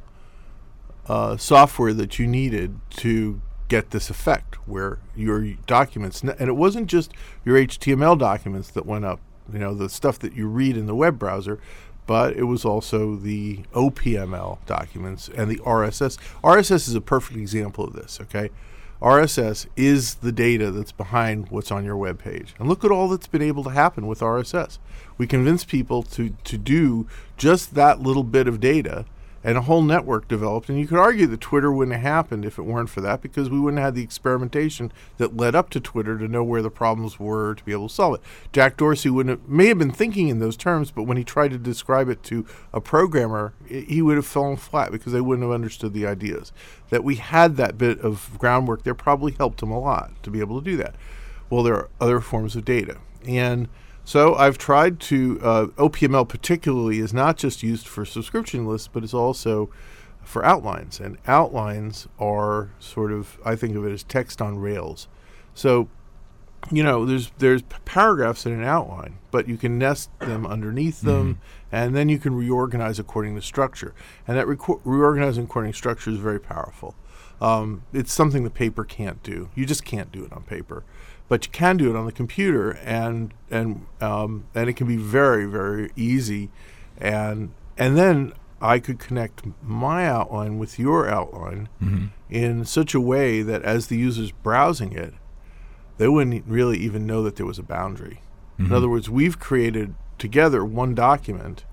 uh, 1.07 1.37
software 1.37 1.93
that 1.93 2.19
you 2.19 2.27
needed 2.27 2.81
to 2.91 3.41
get 3.69 3.91
this 3.91 4.11
effect 4.11 4.57
where 4.67 4.99
your 5.15 5.45
documents 5.67 6.23
and 6.23 6.41
it 6.41 6.57
wasn't 6.57 6.89
just 6.89 7.13
your 7.45 7.57
HTML 7.57 8.19
documents 8.19 8.71
that 8.71 8.85
went 8.85 9.05
up 9.05 9.21
you 9.53 9.61
know 9.61 9.75
the 9.75 9.89
stuff 9.89 10.19
that 10.19 10.33
you 10.35 10.49
read 10.49 10.77
in 10.77 10.87
the 10.87 10.95
web 10.95 11.19
browser 11.21 11.61
but 12.07 12.37
it 12.37 12.45
was 12.45 12.65
also 12.65 13.17
the 13.17 13.61
OPML 13.73 14.59
documents 14.67 15.29
and 15.37 15.51
the 15.51 15.59
RSS 15.59 16.19
RSS 16.43 16.89
is 16.89 16.95
a 16.95 17.01
perfect 17.01 17.39
example 17.39 17.85
of 17.85 17.93
this 17.95 18.21
okay 18.21 18.51
RSS 19.01 19.67
is 19.77 20.17
the 20.17 20.33
data 20.33 20.71
that's 20.71 20.93
behind 20.93 21.49
what's 21.51 21.71
on 21.71 21.85
your 21.85 21.97
web 21.97 22.19
page. 22.19 22.55
And 22.59 22.69
look 22.69 22.85
at 22.85 22.91
all 22.91 23.09
that's 23.09 23.27
been 23.27 23.43
able 23.43 23.63
to 23.65 23.71
happen 23.71 24.07
with 24.07 24.21
RSS. 24.21 24.79
We 25.19 25.27
convince 25.27 25.65
people 25.65 26.03
to, 26.05 26.31
to 26.45 26.59
do 26.59 27.07
just 27.37 27.75
that 27.75 28.01
little 28.01 28.25
bit 28.25 28.49
of 28.49 28.61
data, 28.61 29.05
and 29.47 29.57
a 29.57 29.63
whole 29.63 29.81
network 29.81 30.27
developed. 30.27 30.69
And 30.69 30.77
you 30.77 30.89
could 30.89 30.99
argue 30.99 31.29
that 31.29 31.41
Twitter 31.41 31.71
wouldn't 31.71 31.95
have 31.95 32.03
happened 32.03 32.45
if 32.45 32.59
it 32.59 32.65
weren't 32.65 32.91
for 32.91 33.01
that, 33.03 33.23
because 33.23 33.49
we 33.49 33.61
wouldn't 33.61 33.79
have 33.79 33.87
had 33.87 33.95
the 33.95 34.03
experimentation 34.03 34.91
that 35.19 35.37
led 35.37 35.55
up 35.55 35.71
to 35.71 35.81
Twitter 35.81 36.19
to 36.19 36.27
know 36.27 36.43
where 36.43 36.63
the 36.63 36.71
problems 36.71 37.21
were 37.21 37.55
to 37.55 37.65
be 37.65 37.71
able 37.71 37.87
to 37.87 37.95
solve 37.95 38.17
it. 38.17 38.23
Jack 38.53 38.77
Dorsey 38.77 39.09
wouldn't 39.09 39.39
have, 39.39 39.49
may 39.49 39.69
have 39.69 39.79
been 39.79 39.93
thinking 39.93 40.27
in 40.27 40.41
those 40.41 40.57
terms, 40.57 40.91
but 40.91 41.05
when 41.05 41.17
he 41.17 41.23
tried 41.23 41.53
to 41.53 41.59
describe 41.59 42.09
it 42.09 42.25
to 42.25 42.45
a 42.73 42.81
programmer, 42.81 43.55
i 43.71 43.87
he 43.87 44.03
would 44.03 44.17
have 44.17 44.27
fallen 44.27 44.57
flat 44.57 44.91
because 44.91 45.13
they 45.13 45.21
wouldn't 45.21 45.45
have 45.45 45.55
understood 45.55 45.93
the 45.93 46.09
ideas. 46.09 46.53
That 46.91 47.05
we 47.05 47.15
had 47.15 47.57
that 47.57 47.79
bit 47.79 48.01
of 48.01 48.37
groundwork 48.39 48.83
there 48.83 48.95
probably 48.95 49.31
helped 49.31 49.63
him 49.63 49.71
a 49.71 49.79
lot 49.79 50.11
to 50.25 50.31
be 50.31 50.41
able 50.41 50.61
to 50.61 50.65
do 50.65 50.77
that. 50.79 50.97
Well, 51.49 51.63
there 51.63 51.75
are 51.75 51.89
other 52.01 52.21
forms 52.21 52.57
of 52.57 52.65
data. 52.65 52.97
And 53.25 53.69
so 54.07 54.37
I've 54.37 54.57
tried 54.57 55.01
to, 55.01 55.41
uh, 55.43 55.67
OPML 55.77 56.29
particularly 56.29 57.01
is 57.01 57.13
not 57.13 57.37
just 57.37 57.65
used 57.65 57.89
for 57.89 58.05
subscription 58.05 58.65
lists, 58.65 58.89
but 58.91 59.03
it's 59.03 59.13
also 59.13 59.69
for 60.23 60.45
outlines. 60.45 61.01
And 61.01 61.19
outlines 61.27 62.07
are 62.21 62.71
sort 62.79 63.11
of, 63.11 63.37
I 63.45 63.57
think 63.57 63.75
of 63.75 63.85
it 63.85 63.91
as 63.91 64.05
text 64.05 64.41
on 64.41 64.61
rails. 64.61 65.09
So, 65.55 65.89
you 66.71 66.85
know, 66.85 67.05
there's 67.05 67.33
there's 67.39 67.63
paragraphs 67.85 68.47
in 68.47 68.53
an 68.53 68.63
outline, 68.63 69.19
but 69.33 69.49
you 69.49 69.57
can 69.57 69.77
nest 69.77 70.09
them 70.21 70.47
underneath 70.47 71.01
them, 71.01 71.41
and 71.73 71.95
then 71.95 72.09
you 72.09 72.19
can 72.19 72.35
reorganize 72.35 73.01
according 73.01 73.35
to 73.35 73.43
structure. 73.43 73.93
And 74.27 74.37
that 74.37 74.47
reco- 74.47 74.81
reorganizing 74.85 75.45
according 75.45 75.73
to 75.73 75.79
structure 75.79 76.11
is 76.11 76.19
very 76.19 76.41
powerful. 76.41 76.95
Um, 77.41 77.83
it's 77.93 78.13
something 78.13 78.45
the 78.45 78.51
paper 78.51 78.85
can't 78.85 79.23
do. 79.23 79.51
You 79.55 79.67
just 79.67 79.85
can't 79.85 80.11
do 80.13 80.25
it 80.25 80.33
on 80.33 80.45
paper, 80.45 80.85
but 81.29 81.47
you 81.47 81.53
can 81.53 81.77
do 81.77 81.91
it 81.91 81.97
on 81.97 82.07
the 82.07 82.13
computer, 82.13 82.73
and 82.85 83.33
and 83.51 83.87
um, 84.01 84.47
and 84.55 84.69
it 84.69 84.75
can 84.75 84.87
be 84.87 84.97
very 84.97 85.47
very 85.47 85.91
easy, 85.97 86.51
and 86.99 87.53
and 87.77 87.97
then 87.97 88.33
I 88.61 88.79
could 88.79 88.99
connect 88.99 89.43
my 89.63 90.07
outline 90.07 90.59
with 90.59 90.79
your 90.79 91.09
outline 91.09 91.69
in 92.31 92.65
such 92.65 92.95
a 92.95 93.01
way 93.01 93.43
that 93.43 93.63
as 93.63 93.89
the 93.89 93.97
user's 93.97 94.33
browsing 94.33 94.93
it, 94.93 95.15
they 95.99 96.09
wouldn't 96.09 96.45
really 96.47 96.79
even 96.79 97.07
know 97.07 97.23
that 97.23 97.37
there 97.37 97.47
was 97.47 97.59
a 97.59 97.63
boundary. 97.63 98.21
In 98.59 98.73
other 98.73 98.89
words, 98.89 99.11
we've 99.11 99.39
created 99.39 99.95
together 100.19 100.65
one 100.65 100.95
document, 100.95 101.65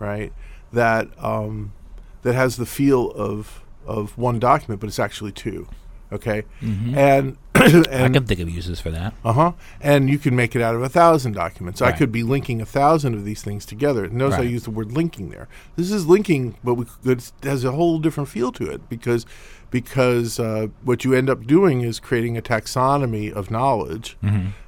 right? 0.00 0.32
That 0.72 1.08
um, 1.22 1.72
that 2.22 2.34
has 2.34 2.56
the 2.56 2.66
feel 2.66 3.12
of 3.12 3.62
of 3.86 4.18
one 4.18 4.38
document, 4.40 4.80
but 4.80 4.88
it's 4.88 4.98
actually 4.98 5.30
two. 5.32 5.68
Okay, 6.10 6.42
and 6.96 7.36
I 7.64 8.08
can 8.08 8.24
think 8.26 8.40
of 8.40 8.50
uses 8.50 8.80
for 8.80 8.90
that. 8.90 9.14
uh 9.24 9.32
huh. 9.32 9.52
And 9.80 10.10
you 10.10 10.18
can 10.18 10.34
make 10.34 10.56
it 10.56 10.62
out 10.62 10.74
of 10.74 10.82
a 10.82 10.88
thousand 10.88 11.32
documents. 11.32 11.80
I 11.80 11.92
could 11.92 12.10
be 12.12 12.22
linking 12.24 12.60
a 12.60 12.66
thousand 12.66 13.14
of 13.14 13.24
these 13.24 13.42
things 13.42 13.64
together. 13.64 14.08
Notice 14.08 14.38
I 14.38 14.42
use 14.50 14.64
the 14.64 14.70
word 14.70 14.92
linking 14.92 15.30
there. 15.30 15.48
This 15.76 15.90
is 15.92 16.06
linking, 16.06 16.56
but 16.64 16.74
we, 16.74 16.86
it 17.04 17.32
has 17.42 17.62
a 17.64 17.72
whole 17.72 17.98
different 18.00 18.28
feel 18.28 18.50
to 18.52 18.68
it 18.70 18.88
because 18.88 19.24
because 19.70 20.38
uh, 20.38 20.68
what 20.84 21.04
you 21.04 21.14
end 21.14 21.28
up 21.30 21.46
doing 21.46 21.80
is 21.80 21.98
creating 22.00 22.36
a 22.36 22.42
taxonomy 22.42 23.32
of 23.32 23.50
knowledge 23.50 24.16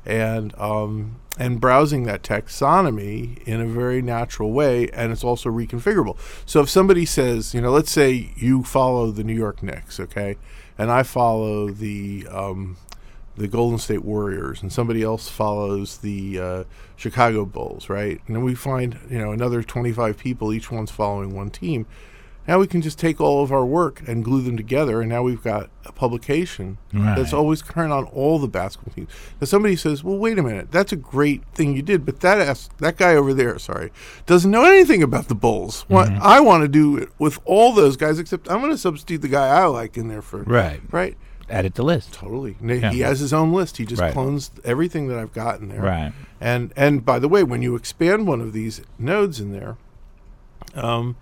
and 0.04 0.56
um, 0.58 1.16
and 1.38 1.60
browsing 1.60 2.04
that 2.04 2.22
taxonomy 2.22 3.38
in 3.46 3.60
a 3.60 3.66
very 3.66 4.00
natural 4.02 4.52
way, 4.52 4.88
and 4.90 5.12
it's 5.12 5.22
also 5.24 5.50
reconfigurable. 5.50 6.16
So 6.46 6.60
if 6.60 6.68
somebody 6.70 7.04
says, 7.04 7.52
you 7.54 7.60
know, 7.60 7.70
let's 7.72 7.90
say 7.90 8.32
you 8.36 8.62
follow 8.62 9.10
the 9.10 9.22
New 9.24 9.34
York 9.34 9.62
Knicks, 9.62 10.00
okay, 10.00 10.36
and 10.78 10.90
I 10.90 11.02
follow 11.02 11.68
the 11.68 12.26
um, 12.30 12.76
the 13.36 13.48
Golden 13.48 13.78
State 13.78 14.02
Warriors, 14.04 14.62
and 14.62 14.72
somebody 14.72 15.02
else 15.02 15.28
follows 15.28 15.98
the 15.98 16.40
uh, 16.40 16.64
Chicago 16.96 17.44
Bulls, 17.44 17.88
right? 17.88 18.20
And 18.26 18.34
then 18.34 18.42
we 18.42 18.54
find, 18.54 18.98
you 19.10 19.18
know, 19.18 19.30
another 19.30 19.62
25 19.62 20.16
people, 20.16 20.54
each 20.54 20.70
one's 20.70 20.90
following 20.90 21.34
one 21.34 21.50
team. 21.50 21.86
Now 22.48 22.58
we 22.60 22.66
can 22.66 22.80
just 22.82 22.98
take 22.98 23.20
all 23.20 23.42
of 23.42 23.50
our 23.52 23.64
work 23.66 24.02
and 24.06 24.24
glue 24.24 24.40
them 24.42 24.56
together, 24.56 25.00
and 25.00 25.08
now 25.10 25.22
we've 25.22 25.42
got 25.42 25.68
a 25.84 25.92
publication 25.92 26.78
that's 26.92 27.32
always 27.32 27.60
current 27.62 27.92
on 27.92 28.04
all 28.04 28.38
the 28.38 28.46
basketball 28.48 28.94
teams. 28.94 29.08
Now 29.40 29.46
somebody 29.46 29.76
says, 29.76 30.04
"Well, 30.04 30.16
wait 30.18 30.38
a 30.38 30.42
minute, 30.42 30.70
that's 30.70 30.92
a 30.92 30.96
great 30.96 31.42
thing 31.54 31.74
you 31.74 31.82
did, 31.82 32.04
but 32.06 32.20
that 32.20 32.40
ass, 32.40 32.68
that 32.78 32.96
guy 32.96 33.14
over 33.16 33.34
there, 33.34 33.58
sorry, 33.58 33.90
doesn't 34.26 34.50
know 34.50 34.64
anything 34.64 35.02
about 35.02 35.28
the 35.28 35.34
Bulls. 35.34 35.84
What 35.88 36.08
Mm-hmm. 36.08 36.22
I 36.22 36.40
want 36.40 36.62
to 36.62 36.68
do 36.68 36.96
it 36.96 37.08
with 37.18 37.38
all 37.44 37.72
those 37.72 37.96
guys, 37.96 38.18
except 38.18 38.48
I'm 38.50 38.60
going 38.60 38.70
to 38.70 38.78
substitute 38.78 39.22
the 39.22 39.28
guy 39.28 39.48
I 39.48 39.64
like 39.66 39.96
in 39.96 40.08
there 40.08 40.22
for 40.22 40.42
Right. 40.42 40.80
right." 40.90 41.16
Add 41.48 41.64
it 41.64 41.76
to 41.76 41.84
list. 41.84 42.12
Totally. 42.12 42.56
Yeah. 42.60 42.90
He 42.90 43.00
has 43.00 43.20
his 43.20 43.32
own 43.32 43.52
list. 43.52 43.76
He 43.76 43.86
just 43.86 44.02
Right. 44.02 44.12
clones 44.12 44.50
everything 44.64 45.06
that 45.08 45.16
I've 45.18 45.32
got 45.32 45.60
in 45.60 45.68
there. 45.68 45.80
Right. 45.80 46.12
And 46.40 46.72
and 46.76 47.04
by 47.04 47.20
the 47.20 47.28
way, 47.28 47.44
when 47.44 47.62
you 47.62 47.76
expand 47.76 48.26
one 48.26 48.40
of 48.40 48.52
these 48.52 48.82
nodes 48.98 49.38
in 49.40 49.52
there, 49.52 49.76
um, 50.74 51.14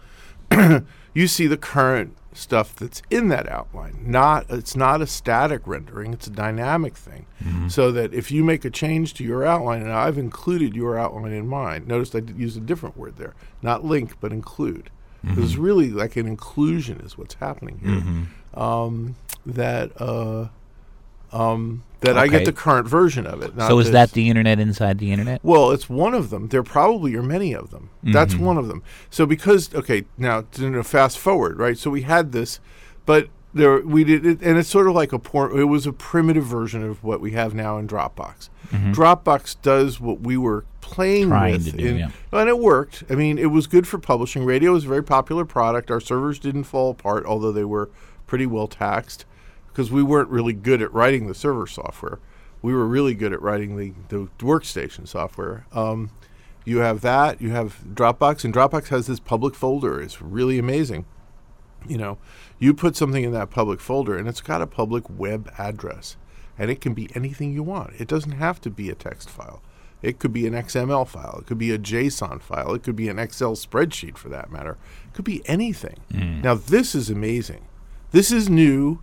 you 1.15 1.27
see 1.27 1.47
the 1.47 1.57
current 1.57 2.17
stuff 2.33 2.75
that's 2.75 3.01
in 3.11 3.29
that 3.29 3.49
outline. 3.49 3.99
Not 4.05 4.47
it's 4.49 4.75
not 4.75 5.01
a 5.01 5.07
static 5.07 5.63
rendering; 5.67 6.13
it's 6.13 6.27
a 6.27 6.31
dynamic 6.31 6.97
thing. 6.97 7.27
So 7.69 7.93
that 7.93 8.13
if 8.15 8.31
you 8.31 8.43
make 8.45 8.65
a 8.65 8.71
change 8.71 9.15
to 9.15 9.25
your 9.25 9.45
outline, 9.45 9.83
and 9.83 9.93
I've 9.93 10.19
included 10.19 10.75
your 10.75 10.99
outline 10.99 11.33
in 11.33 11.47
mine. 11.47 11.85
Notice 11.87 12.15
I 12.15 12.21
did 12.21 12.39
use 12.39 12.57
a 12.57 12.61
different 12.61 12.97
word 12.97 13.17
there, 13.17 13.35
not 13.63 13.85
link, 13.85 14.15
but 14.21 14.33
include. 14.33 14.91
It's 15.43 15.57
really 15.57 15.91
like 15.91 16.17
an 16.17 16.27
inclusion 16.27 17.01
is 17.01 17.17
what's 17.17 17.35
happening 17.35 17.79
here. 17.83 18.61
Um, 18.63 19.17
that 19.47 19.93
uh, 20.01 20.49
um, 21.35 21.83
that 22.01 22.17
I 22.19 22.27
get 22.29 22.45
the 22.45 22.53
current 22.53 22.87
version 22.87 23.27
of 23.27 23.43
it. 23.43 23.53
So 23.59 23.79
is 23.79 23.87
this. 23.87 23.93
that 23.93 24.13
the 24.13 24.29
internet 24.29 24.59
inside 24.61 24.99
the 24.99 25.11
internet? 25.11 25.41
Well, 25.43 25.71
it's 25.71 25.89
one 25.89 26.15
of 26.15 26.31
them. 26.31 26.49
There 26.49 26.63
probably 26.63 27.15
are 27.17 27.23
many 27.23 27.55
of 27.55 27.71
them. 27.71 27.91
That's 28.03 28.35
Mm-hmm. 28.35 28.45
one 28.45 28.59
of 28.59 28.69
them. 28.69 28.83
So 29.11 29.25
because 29.27 29.75
okay, 29.75 30.05
now 30.19 30.43
to 30.53 30.83
fast 30.85 31.19
forward, 31.19 31.59
right? 31.59 31.77
So 31.79 31.91
we 31.91 32.03
had 32.03 32.33
this, 32.33 32.61
but 33.07 33.29
there 33.55 33.81
we 33.81 34.05
did 34.05 34.27
it, 34.27 34.43
and 34.43 34.59
it's 34.59 34.69
sort 34.69 34.87
of 34.89 34.95
like 34.95 35.13
a 35.13 35.19
por- 35.19 35.57
It 35.59 35.65
was 35.65 35.87
a 35.87 35.93
primitive 35.93 36.45
version 36.45 36.83
of 36.83 37.03
what 37.05 37.21
we 37.21 37.31
have 37.33 37.55
now 37.55 37.79
in 37.79 37.87
Dropbox. 37.89 38.49
Dropbox 38.93 39.57
does 39.63 40.01
what 40.01 40.21
we 40.21 40.37
were 40.37 40.65
playing 40.81 41.23
Mm-hmm. 41.25 41.31
Trying 41.31 41.53
with, 41.53 41.77
do, 41.79 41.87
in- 41.87 41.97
yeah. 41.99 42.09
and 42.33 42.49
it 42.49 42.59
worked. 42.59 43.05
I 43.09 43.15
mean, 43.15 43.39
it 43.39 43.47
was 43.47 43.67
good 43.67 43.87
for 43.89 43.99
publishing. 43.99 44.45
Radio 44.45 44.73
was 44.73 44.85
a 44.85 44.89
very 44.89 45.03
popular 45.05 45.45
product. 45.45 45.91
Our 45.91 46.01
servers 46.01 46.39
didn't 46.39 46.65
fall 46.65 46.91
apart, 46.91 47.25
although 47.25 47.53
they 47.53 47.65
were 47.65 47.89
pretty 48.27 48.47
well 48.47 48.67
taxed 48.69 49.25
because 49.75 49.91
we 49.91 50.05
weren't 50.05 50.29
really 50.29 50.53
good 50.53 50.81
at 50.81 50.95
writing 50.95 51.27
the 51.27 51.35
server 51.35 51.67
software. 51.67 52.21
We 52.63 52.73
were 52.73 52.87
really 52.87 53.15
good 53.15 53.33
at 53.33 53.43
writing 53.43 53.77
the, 53.77 53.93
the 54.09 54.29
workstation 54.39 55.09
software. 55.09 55.67
Um, 55.73 56.11
you 56.65 56.79
have 56.79 57.01
that. 57.01 57.43
You 57.43 57.51
have 57.51 57.81
Dropbox, 57.93 58.45
and 58.45 58.55
Dropbox 58.55 58.89
has 58.89 59.09
this 59.09 59.19
public 59.19 59.57
folder. 59.57 60.01
It's 60.01 60.23
really 60.23 60.61
amazing. 60.61 61.07
You 61.89 61.99
know, 61.99 62.19
you 62.61 62.73
put 62.73 62.95
something 62.95 63.25
in 63.25 63.33
that 63.33 63.51
public 63.51 63.81
folder, 63.81 64.17
and 64.17 64.29
it's 64.29 64.41
got 64.41 64.63
a 64.63 64.67
public 64.67 65.05
web 65.11 65.53
address, 65.59 66.17
and 66.57 66.71
it 66.71 66.81
can 66.81 66.95
be 66.95 67.11
anything 67.15 67.53
you 67.53 67.65
want. 67.65 67.95
It 67.99 68.07
doesn't 68.07 68.33
have 68.33 68.61
to 68.63 68.71
be 68.71 68.89
a 68.91 68.95
text 68.95 69.29
file. 69.29 69.61
It 70.03 70.21
could 70.21 70.33
be 70.33 70.47
an 70.47 70.55
XML 70.55 71.07
file. 71.09 71.39
It 71.41 71.47
could 71.47 71.59
be 71.59 71.73
a 71.73 71.79
JSON 71.79 72.41
file. 72.41 72.75
It 72.75 72.85
could 72.85 72.97
be 72.97 73.09
an 73.09 73.19
Excel 73.19 73.57
spreadsheet, 73.57 74.17
for 74.17 74.29
that 74.29 74.53
matter. 74.53 74.79
It 75.07 75.15
could 75.15 75.25
be 75.25 75.43
anything. 75.47 75.97
Now, 76.43 76.55
this 76.55 76.95
is 76.95 77.11
amazing. 77.11 77.67
This 78.13 78.31
is 78.31 78.49
new. 78.49 79.01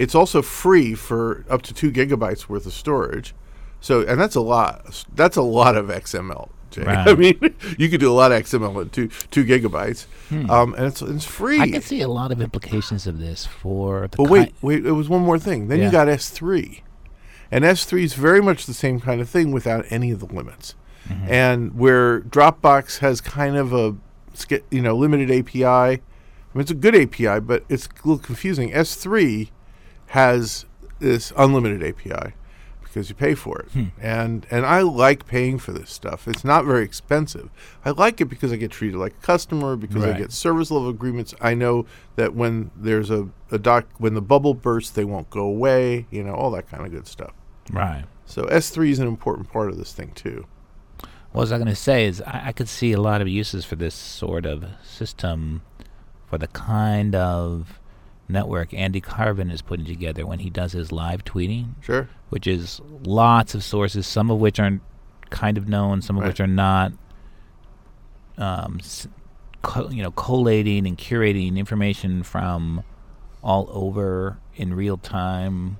It's 0.00 0.14
also 0.14 0.42
free 0.42 0.94
for 0.94 1.44
up 1.50 1.62
to 1.62 1.74
two 1.74 1.90
gigabytes 1.92 2.48
worth 2.48 2.66
of 2.66 2.72
storage. 2.72 3.34
So, 3.80 4.00
and 4.02 4.20
that's 4.20 4.34
a 4.34 4.40
lot. 4.40 5.04
That's 5.14 5.36
a 5.36 5.42
lot 5.42 5.76
of 5.76 5.86
XML. 5.88 6.48
Jay. 6.70 6.82
Right. 6.86 7.08
I 7.08 7.14
mean, 7.14 7.38
you 7.78 7.88
could 7.88 7.98
do 8.00 8.10
a 8.10 8.14
lot 8.14 8.30
of 8.32 8.40
XML 8.44 8.80
at 8.86 8.92
two 8.92 9.08
two 9.30 9.44
gigabytes, 9.44 10.06
um, 10.48 10.74
and 10.74 10.86
it's 10.86 11.02
it's 11.02 11.24
free. 11.24 11.56
Hmm. 11.56 11.62
I 11.62 11.68
can 11.70 11.82
see 11.82 12.00
a 12.00 12.08
lot 12.08 12.30
of 12.30 12.40
implications 12.40 13.06
of 13.08 13.18
this 13.18 13.44
for 13.44 14.02
the. 14.08 14.16
But 14.18 14.26
ki- 14.26 14.30
wait, 14.32 14.54
wait, 14.62 14.86
it 14.86 14.92
was 14.92 15.08
one 15.08 15.22
more 15.22 15.38
thing. 15.38 15.66
Then 15.68 15.80
Yeah. 15.80 15.86
you 15.86 15.90
got 15.92 16.06
S3. 16.08 16.82
And 17.52 17.64
S3 17.64 18.04
is 18.04 18.14
very 18.14 18.40
much 18.40 18.66
the 18.66 18.74
same 18.74 19.00
kind 19.00 19.20
of 19.20 19.28
thing 19.28 19.50
without 19.50 19.84
any 19.90 20.12
of 20.12 20.20
the 20.20 20.26
limits. 20.26 20.76
Mm-hmm. 21.08 21.32
And 21.32 21.74
where 21.76 22.20
Dropbox 22.20 22.98
has 22.98 23.20
kind 23.20 23.56
of 23.56 23.72
a 23.72 23.96
you 24.70 24.80
know 24.80 24.96
limited 24.96 25.30
API. 25.30 25.64
I 25.64 26.00
mean, 26.54 26.62
it's 26.62 26.70
a 26.70 26.74
good 26.74 26.94
API, 26.94 27.40
but 27.40 27.64
it's 27.68 27.86
a 27.86 28.08
little 28.08 28.18
confusing. 28.22 28.70
S3 28.70 29.50
has 30.10 30.66
this 30.98 31.32
unlimited 31.36 31.82
API 31.84 32.34
because 32.82 33.08
you 33.08 33.14
pay 33.14 33.34
for 33.36 33.60
it. 33.60 33.68
Hmm. 33.70 33.84
And 34.00 34.46
and 34.50 34.66
I 34.66 34.80
like 34.82 35.26
paying 35.26 35.58
for 35.58 35.70
this 35.72 35.90
stuff. 35.90 36.26
It's 36.26 36.44
not 36.44 36.64
very 36.64 36.84
expensive. 36.84 37.48
I 37.84 37.90
like 37.90 38.20
it 38.20 38.24
because 38.24 38.52
I 38.52 38.56
get 38.56 38.72
treated 38.72 38.98
like 38.98 39.12
a 39.12 39.26
customer 39.26 39.76
because 39.76 40.04
I 40.04 40.18
get 40.18 40.32
service 40.32 40.72
level 40.72 40.88
agreements. 40.88 41.32
I 41.40 41.54
know 41.54 41.86
that 42.16 42.34
when 42.34 42.72
there's 42.74 43.10
a, 43.10 43.28
a 43.52 43.58
doc 43.58 43.86
when 43.98 44.14
the 44.14 44.22
bubble 44.22 44.54
bursts, 44.54 44.90
they 44.90 45.04
won't 45.04 45.30
go 45.30 45.42
away, 45.42 46.06
you 46.10 46.24
know, 46.24 46.34
all 46.34 46.50
that 46.52 46.68
kind 46.68 46.84
of 46.84 46.90
good 46.90 47.06
stuff. 47.06 47.32
right. 47.70 48.04
So 48.26 48.44
S3 48.44 48.90
is 48.90 49.00
an 49.00 49.08
important 49.08 49.50
part 49.50 49.70
of 49.70 49.76
this 49.76 49.92
thing 49.92 50.12
too. 50.12 50.46
What 51.32 51.42
was 51.42 51.52
I 51.52 51.56
going 51.56 51.66
to 51.68 51.74
say 51.76 52.06
is 52.06 52.20
I, 52.22 52.42
I 52.46 52.52
could 52.52 52.68
see 52.68 52.92
a 52.92 53.00
lot 53.00 53.20
of 53.20 53.28
uses 53.28 53.64
for 53.64 53.76
this 53.76 53.94
sort 53.94 54.46
of 54.46 54.64
system 54.84 55.62
for 56.28 56.38
the 56.38 56.46
kind 56.46 57.16
of 57.16 57.79
network 58.30 58.72
Andy 58.74 59.00
Carvin 59.00 59.50
is 59.50 59.62
putting 59.62 59.84
together 59.86 60.26
when 60.26 60.38
he 60.40 60.50
does 60.50 60.72
his 60.72 60.90
live 60.92 61.24
tweeting, 61.24 61.74
Sure. 61.80 62.08
which 62.30 62.46
is 62.46 62.80
lots 63.04 63.54
of 63.54 63.62
sources, 63.64 64.06
some 64.06 64.30
of 64.30 64.38
which 64.40 64.58
aren't 64.60 64.82
kind 65.30 65.58
of 65.58 65.68
known, 65.68 66.00
some 66.02 66.16
of 66.16 66.22
Right. 66.22 66.28
which 66.28 66.40
are 66.40 66.46
not. 66.46 66.92
Um, 68.38 68.80
co- 69.62 69.90
you 69.90 70.02
know, 70.02 70.10
collating 70.12 70.86
and 70.86 70.96
curating 70.96 71.56
information 71.56 72.22
from 72.22 72.82
all 73.42 73.68
over 73.70 74.38
in 74.56 74.72
real 74.74 74.96
time, 74.96 75.76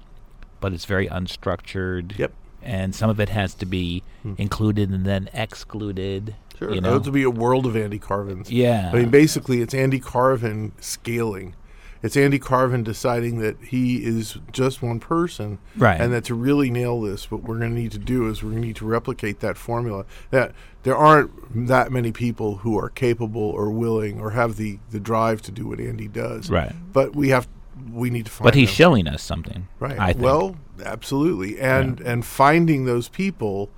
but 0.60 0.72
it's 0.72 0.84
very 0.84 1.08
unstructured 1.08 2.18
Yep. 2.18 2.32
and 2.62 2.94
some 2.94 3.08
of 3.08 3.18
it 3.20 3.30
has 3.30 3.54
to 3.54 3.66
be 3.66 4.02
Hmm. 4.22 4.34
included 4.36 4.90
and 4.90 5.06
then 5.06 5.28
excluded. 5.32 6.34
Sure. 6.58 6.74
You 6.74 6.82
know? 6.82 6.98
Would 6.98 7.10
be 7.12 7.22
a 7.22 7.30
world 7.30 7.64
of 7.64 7.74
Andy 7.74 7.98
Carvins. 7.98 8.50
Yeah. 8.50 8.90
I 8.92 8.96
mean, 8.98 9.08
basically, 9.10 9.62
it's 9.62 9.72
Andy 9.72 9.98
Carvin 9.98 10.72
scaling. 10.80 11.54
It's 12.02 12.16
Andy 12.16 12.38
Carvin 12.38 12.82
deciding 12.82 13.40
that 13.40 13.56
he 13.62 14.04
is 14.04 14.38
just 14.52 14.80
one 14.82 15.00
person, 15.00 15.58
Right. 15.76 16.00
And 16.00 16.12
that 16.12 16.24
to 16.24 16.34
really 16.34 16.70
nail 16.70 17.00
this, 17.02 17.30
what 17.30 17.42
we're 17.42 17.58
going 17.58 17.74
to 17.74 17.80
need 17.80 17.92
to 17.92 17.98
do 17.98 18.28
is 18.28 18.42
we're 18.42 18.50
going 18.50 18.62
to 18.62 18.68
need 18.68 18.76
to 18.76 18.86
replicate 18.86 19.40
that 19.40 19.56
formula. 19.58 20.06
That 20.30 20.52
there 20.82 20.96
aren't 20.96 21.30
that 21.66 21.92
many 21.92 22.10
people 22.10 22.56
who 22.56 22.78
are 22.78 22.88
capable 22.88 23.42
or 23.42 23.70
willing 23.70 24.18
or 24.20 24.30
have 24.30 24.56
the 24.56 24.78
the 24.90 25.00
drive 25.00 25.42
to 25.42 25.52
do 25.52 25.66
what 25.68 25.78
Andy 25.80 26.08
does, 26.08 26.48
Right. 26.50 26.72
But 26.92 27.14
we 27.14 27.28
have 27.30 27.46
we 27.92 28.08
need 28.10 28.26
to 28.26 28.30
find. 28.30 28.44
but 28.44 28.54
he's 28.54 28.68
them. 28.70 28.74
showing 28.76 29.08
us 29.08 29.22
something. 29.22 29.68
Right. 29.78 29.98
I 29.98 30.12
think. 30.12 30.24
Well, 30.24 30.56
absolutely. 30.84 31.60
And 31.60 32.00
and 32.00 32.24
finding 32.24 32.86
those 32.86 33.08
people 33.08 33.68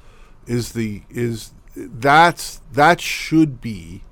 is 0.47 0.73
the 0.73 1.03
is 1.11 1.53
that's 1.75 2.61
that 2.73 3.01
should 3.01 3.61
be 3.61 4.03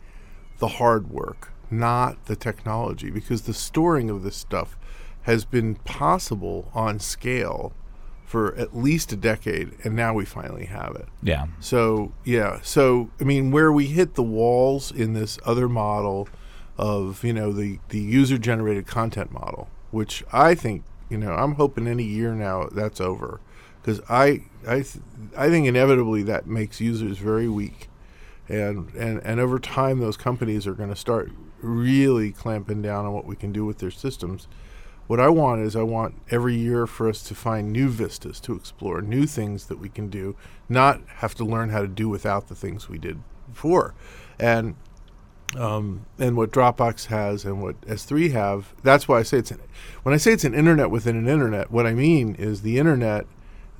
the 0.58 0.68
hard 0.68 1.10
work, 1.10 1.52
not 1.70 2.26
the 2.26 2.36
technology 2.36 3.10
because 3.10 3.42
the 3.42 3.54
storing 3.54 4.10
of 4.10 4.22
this 4.22 4.36
stuff 4.36 4.76
has 5.22 5.44
been 5.44 5.74
possible 5.76 6.70
on 6.74 6.98
scale 6.98 7.72
for 8.24 8.54
at 8.54 8.76
least 8.76 9.12
a 9.12 9.16
decade 9.16 9.72
and 9.82 9.96
now 9.96 10.14
we 10.14 10.24
finally 10.24 10.66
have 10.66 10.94
it. 10.94 11.08
yeah. 11.22 11.46
So 11.58 12.12
yeah, 12.24 12.60
so 12.62 13.10
I 13.20 13.24
mean, 13.24 13.50
where 13.50 13.72
we 13.72 13.86
hit 13.86 14.14
the 14.14 14.22
walls 14.22 14.92
in 14.92 15.14
this 15.14 15.38
other 15.44 15.68
model 15.68 16.28
of 16.78 17.24
you 17.24 17.32
know 17.32 17.52
the 17.52 17.78
the 17.88 17.98
user 17.98 18.38
generated 18.38 18.86
content 18.86 19.32
model, 19.32 19.68
which 19.90 20.24
I 20.32 20.54
think 20.54 20.84
you 21.08 21.18
know 21.18 21.32
I'm 21.32 21.56
hoping 21.56 21.86
any 21.86 22.04
year 22.04 22.32
now 22.34 22.68
that's 22.70 23.00
over, 23.00 23.40
because 23.82 24.00
I 24.08 24.44
I 24.66 24.76
th- 24.76 25.04
I 25.36 25.48
think 25.50 25.66
inevitably 25.66 26.22
that 26.22 26.46
makes 26.46 26.80
users 26.80 27.18
very 27.18 27.48
weak, 27.48 27.88
and 28.48 28.94
and 28.94 29.20
and 29.24 29.40
over 29.40 29.58
time 29.58 29.98
those 29.98 30.16
companies 30.16 30.66
are 30.68 30.74
going 30.74 30.90
to 30.90 30.96
start 30.96 31.32
really 31.62 32.32
clamping 32.32 32.82
down 32.82 33.06
on 33.06 33.12
what 33.12 33.26
we 33.26 33.36
can 33.36 33.52
do 33.52 33.64
with 33.64 33.78
their 33.78 33.90
systems. 33.90 34.48
What 35.06 35.18
I 35.18 35.28
want 35.28 35.62
is 35.62 35.74
I 35.74 35.82
want 35.82 36.14
every 36.30 36.54
year 36.54 36.86
for 36.86 37.08
us 37.08 37.22
to 37.24 37.34
find 37.34 37.72
new 37.72 37.88
vistas 37.88 38.38
to 38.40 38.54
explore, 38.54 39.02
new 39.02 39.26
things 39.26 39.66
that 39.66 39.80
we 39.80 39.88
can 39.88 40.08
do, 40.08 40.36
not 40.68 41.00
have 41.16 41.34
to 41.36 41.44
learn 41.44 41.70
how 41.70 41.80
to 41.80 41.88
do 41.88 42.08
without 42.08 42.48
the 42.48 42.54
things 42.54 42.88
we 42.88 42.98
did 42.98 43.20
before. 43.52 43.94
And 44.38 44.76
um, 45.56 46.06
and 46.18 46.36
what 46.36 46.52
Dropbox 46.52 47.06
has 47.06 47.44
and 47.44 47.60
what 47.60 47.80
S3 47.82 48.30
have, 48.30 48.72
that's 48.84 49.08
why 49.08 49.18
I 49.18 49.22
say 49.24 49.38
it's 49.38 49.50
an, 49.50 49.60
when 50.04 50.14
I 50.14 50.16
say 50.16 50.32
it's 50.32 50.44
an 50.44 50.54
internet 50.54 50.90
within 50.90 51.16
an 51.16 51.26
internet, 51.26 51.72
what 51.72 51.86
I 51.86 51.92
mean 51.92 52.36
is 52.36 52.62
the 52.62 52.78
internet, 52.78 53.26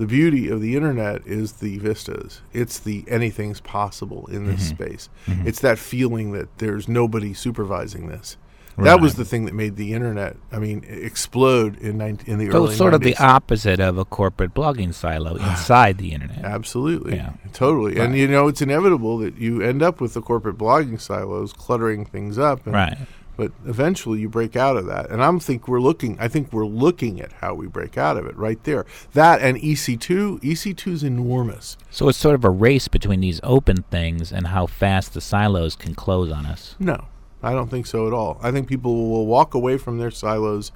the 0.01 0.07
beauty 0.07 0.48
of 0.48 0.62
the 0.62 0.76
internet 0.76 1.20
is 1.26 1.53
the 1.53 1.76
vistas. 1.76 2.40
It's 2.55 2.78
the 2.78 3.05
anything's 3.07 3.61
possible 3.61 4.26
in 4.28 4.46
this 4.46 4.72
mm-hmm. 4.72 4.82
space. 4.82 5.11
Mm-hmm. 5.26 5.46
It's 5.46 5.61
that 5.61 5.78
feeling 5.78 6.32
that 6.32 6.57
there's 6.57 6.88
nobody 6.88 7.34
supervising 7.34 8.09
this. 8.09 8.38
That 8.78 9.03
was 9.03 9.16
the 9.16 9.26
thing 9.26 9.44
that 9.44 9.53
made 9.53 9.76
the 9.76 9.92
internet, 9.92 10.36
I 10.51 10.59
mean, 10.59 10.86
explode 10.88 11.76
in 11.80 11.98
19, 11.98 12.32
in 12.32 12.38
the 12.38 12.51
So 12.51 12.57
early 12.57 12.68
it's 12.68 12.78
sort 12.78 12.94
of 12.94 13.03
the 13.03 13.14
opposite 13.18 13.78
of 13.78 13.98
a 13.98 14.07
corporate 14.07 14.55
blogging 14.55 14.94
silo 14.94 15.34
inside 15.51 15.98
the 15.98 16.14
internet. 16.14 16.46
Absolutely. 16.46 17.16
Yeah. 17.16 17.34
Totally. 17.53 17.98
And 17.98 18.16
you 18.16 18.26
know, 18.26 18.48
it's 18.48 18.62
inevitable 18.62 19.18
that 19.18 19.36
you 19.36 19.61
end 19.61 19.82
up 19.82 20.01
with 20.01 20.14
the 20.14 20.22
corporate 20.22 20.57
blogging 20.57 20.98
silos 20.98 21.53
cluttering 21.53 22.07
things 22.07 22.38
up. 22.38 22.64
And, 22.64 22.74
Right. 22.74 22.96
But 23.41 23.53
eventually 23.64 24.20
you 24.20 24.28
break 24.28 24.55
out 24.55 24.76
of 24.76 24.84
that. 24.84 25.09
And 25.09 25.24
I'm 25.24 25.41
think 25.41 25.66
we're 25.66 25.80
looking 25.80 26.18
I 26.20 26.28
think 26.28 26.53
we're 26.53 26.66
looking 26.66 27.22
at 27.22 27.32
how 27.32 27.55
we 27.55 27.68
break 27.68 27.97
out 27.97 28.18
of 28.18 28.26
it 28.26 28.36
right 28.36 28.62
there. 28.64 28.84
That 29.14 29.41
and 29.41 29.57
E 29.64 29.72
EC2, 29.72 30.43
EC2 30.43 30.93
is 30.93 31.03
enormous. 31.03 31.78
So 31.91 32.11
it's 32.11 32.18
sort 32.18 32.34
of 32.34 32.45
a 32.45 32.51
race 32.51 32.86
between 32.86 33.20
these 33.20 33.41
open 33.43 33.84
things 33.84 34.30
and 34.30 34.49
how 34.49 34.66
fast 34.66 35.14
the 35.14 35.22
silos 35.22 35.74
can 35.74 35.95
close 35.95 36.30
on 36.30 36.45
us. 36.45 36.76
No. 36.78 37.07
I 37.43 37.53
don't 37.53 37.70
think 37.70 37.86
so 37.86 38.07
at 38.07 38.12
all. 38.12 38.38
I 38.43 38.51
think 38.51 38.68
people 38.68 39.09
will 39.09 39.24
walk 39.24 39.55
away 39.55 39.78
from 39.78 39.97
their 39.97 40.11
silos 40.11 40.70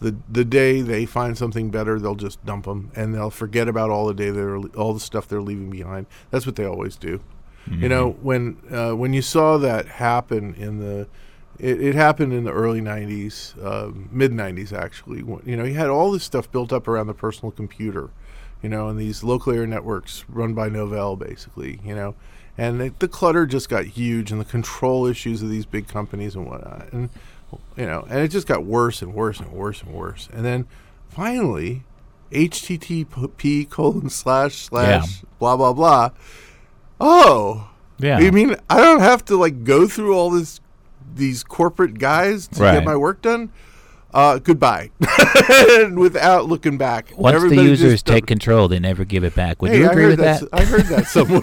the 0.00 0.16
the 0.26 0.44
day 0.46 0.80
they 0.80 1.04
find 1.04 1.36
something 1.36 1.68
better, 1.68 2.00
they'll 2.00 2.14
just 2.14 2.42
dump 2.46 2.64
them 2.64 2.92
and 2.96 3.14
they'll 3.14 3.28
forget 3.28 3.68
about 3.68 3.90
all 3.90 4.06
the 4.06 4.14
day 4.14 4.30
they're 4.30 4.56
all 4.56 4.94
the 4.94 5.00
stuff 5.00 5.28
they're 5.28 5.42
leaving 5.42 5.68
behind. 5.68 6.06
That's 6.30 6.46
what 6.46 6.56
they 6.56 6.64
always 6.64 6.96
do. 6.96 7.20
You 7.68 7.88
know, 7.88 8.12
when 8.22 8.58
uh, 8.70 8.92
when 8.92 9.12
you 9.12 9.22
saw 9.22 9.58
that 9.58 9.86
happen 9.86 10.54
in 10.54 10.78
the, 10.78 11.08
it, 11.58 11.80
it 11.80 11.94
happened 11.94 12.32
in 12.32 12.44
the 12.44 12.52
early 12.52 12.80
'90s, 12.80 13.54
uh, 13.64 13.90
mid 14.10 14.32
'90s 14.32 14.72
actually. 14.72 15.22
When, 15.22 15.42
you 15.44 15.56
know, 15.56 15.64
you 15.64 15.74
had 15.74 15.88
all 15.88 16.10
this 16.12 16.24
stuff 16.24 16.50
built 16.50 16.72
up 16.72 16.86
around 16.88 17.06
the 17.06 17.14
personal 17.14 17.50
computer, 17.50 18.10
you 18.62 18.68
know, 18.68 18.88
and 18.88 18.98
these 18.98 19.22
local 19.24 19.52
area 19.52 19.66
networks 19.66 20.24
run 20.28 20.54
by 20.54 20.68
Novell, 20.68 21.18
basically. 21.18 21.80
You 21.84 21.94
know, 21.94 22.14
and 22.58 22.80
the, 22.80 22.92
the 22.98 23.08
clutter 23.08 23.46
just 23.46 23.68
got 23.68 23.84
huge, 23.84 24.30
and 24.32 24.40
the 24.40 24.44
control 24.44 25.06
issues 25.06 25.42
of 25.42 25.50
these 25.50 25.66
big 25.66 25.88
companies 25.88 26.34
and 26.34 26.46
whatnot, 26.46 26.92
and 26.92 27.10
you 27.76 27.86
know, 27.86 28.06
and 28.10 28.20
it 28.20 28.28
just 28.28 28.46
got 28.46 28.64
worse 28.64 29.02
and 29.02 29.14
worse 29.14 29.40
and 29.40 29.52
worse 29.52 29.82
and 29.82 29.92
worse, 29.92 30.28
and 30.32 30.44
then 30.44 30.66
finally, 31.08 31.84
HTTP 32.32 33.68
colon 33.70 34.10
slash 34.10 34.56
slash 34.56 35.22
blah 35.38 35.56
blah 35.56 35.72
blah. 35.72 36.10
Oh, 37.00 37.68
Yeah. 37.98 38.18
you 38.18 38.32
mean 38.32 38.56
I 38.70 38.80
don't 38.80 39.00
have 39.00 39.24
to 39.26 39.36
like 39.36 39.64
go 39.64 39.86
through 39.86 40.14
all 40.14 40.30
this 40.30 40.60
these 41.14 41.42
corporate 41.44 41.98
guys 41.98 42.48
to 42.48 42.62
Right. 42.62 42.74
get 42.74 42.84
my 42.84 42.96
work 42.96 43.22
done? 43.22 43.50
Uh, 44.14 44.38
goodbye, 44.38 44.90
without 45.94 46.46
looking 46.46 46.78
back. 46.78 47.12
Once 47.16 47.42
the 47.42 47.62
users 47.62 48.02
take 48.02 48.26
control, 48.26 48.66
they 48.66 48.78
never 48.78 49.04
give 49.04 49.24
it 49.24 49.34
back. 49.34 49.60
Would 49.60 49.72
Hey, 49.72 49.78
you 49.80 49.90
agree 49.90 50.06
with 50.06 50.20
that? 50.20 50.42
I 50.54 50.64
heard 50.64 50.84
that 50.86 51.06
somewhere. 51.08 51.42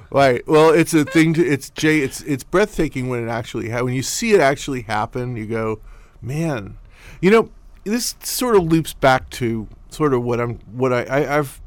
right. 0.10 0.46
Well, 0.46 0.70
it's 0.70 0.94
a 0.94 1.04
thing. 1.04 1.34
To, 1.34 1.44
it's 1.46 1.68
Jay. 1.70 2.00
It's 2.00 2.22
it's 2.22 2.44
breathtaking 2.44 3.08
when 3.08 3.26
it 3.26 3.30
actually 3.30 3.68
ha- 3.70 3.82
when 3.82 3.92
you 3.94 4.02
see 4.02 4.32
it 4.32 4.40
actually 4.40 4.82
happen. 4.82 5.36
You 5.36 5.46
go, 5.46 5.80
man. 6.22 6.78
You 7.20 7.30
know, 7.30 7.50
this 7.84 8.14
sort 8.22 8.56
of 8.56 8.62
loops 8.64 8.94
back 8.94 9.28
to 9.30 9.68
sort 9.90 10.14
of 10.14 10.22
what 10.22 10.40
I'm 10.40 10.54
what 10.72 10.92
I, 10.92 11.02
I 11.04 11.38
I've. 11.38 11.60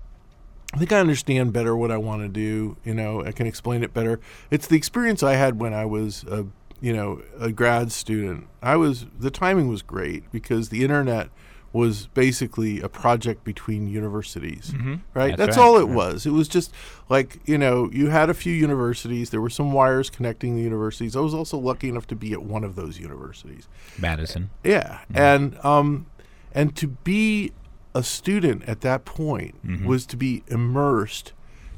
I 0.73 0.77
think 0.77 0.91
I 0.91 0.99
understand 0.99 1.53
better 1.53 1.75
what 1.75 1.91
I 1.91 1.97
want 1.97 2.21
to 2.23 2.27
do. 2.27 2.77
You 2.83 2.93
know, 2.93 3.23
I 3.23 3.31
can 3.31 3.47
explain 3.47 3.83
it 3.83 3.93
better. 3.93 4.19
It's 4.51 4.67
the 4.67 4.75
experience 4.75 5.23
I 5.23 5.33
had 5.33 5.59
when 5.59 5.73
I 5.73 5.85
was 5.85 6.23
a, 6.25 6.45
you 6.81 6.93
know, 6.93 7.21
a 7.39 7.51
grad 7.51 7.91
student. 7.91 8.47
I 8.61 8.75
was 8.75 9.05
the 9.17 9.31
timing 9.31 9.69
was 9.69 9.81
great 9.81 10.29
because 10.31 10.69
the 10.69 10.83
internet 10.83 11.29
was 11.73 12.07
basically 12.07 12.81
a 12.81 12.89
project 12.89 13.43
between 13.43 13.87
universities, 13.87 14.73
right? 15.13 15.37
That's 15.37 15.37
That's, 15.37 15.57
right. 15.57 15.63
all 15.63 15.77
it 15.77 15.89
was. 15.89 16.25
It 16.25 16.31
was 16.31 16.47
just 16.47 16.73
like 17.09 17.39
you 17.45 17.57
know, 17.57 17.89
you 17.91 18.09
had 18.09 18.29
a 18.29 18.33
few 18.33 18.53
universities. 18.53 19.29
There 19.29 19.41
were 19.41 19.49
some 19.49 19.71
wires 19.71 20.09
connecting 20.09 20.55
the 20.55 20.61
universities. 20.61 21.15
I 21.15 21.19
was 21.19 21.33
also 21.33 21.57
lucky 21.57 21.89
enough 21.89 22.07
to 22.07 22.15
be 22.15 22.33
at 22.33 22.43
one 22.43 22.63
of 22.63 22.75
those 22.75 22.99
universities. 22.99 23.67
Madison. 23.97 24.49
Yeah, 24.63 24.99
and 25.13 25.57
um, 25.63 26.07
and 26.53 26.75
to 26.77 26.87
be 26.87 27.51
a 27.95 28.03
student 28.03 28.63
at 28.65 28.81
that 28.81 29.05
point 29.05 29.55
Mhm. 29.65 29.85
was 29.85 30.05
to 30.07 30.17
be 30.17 30.43
immersed 30.47 31.33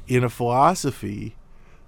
in 0.06 0.22
a 0.24 0.28
philosophy 0.28 1.36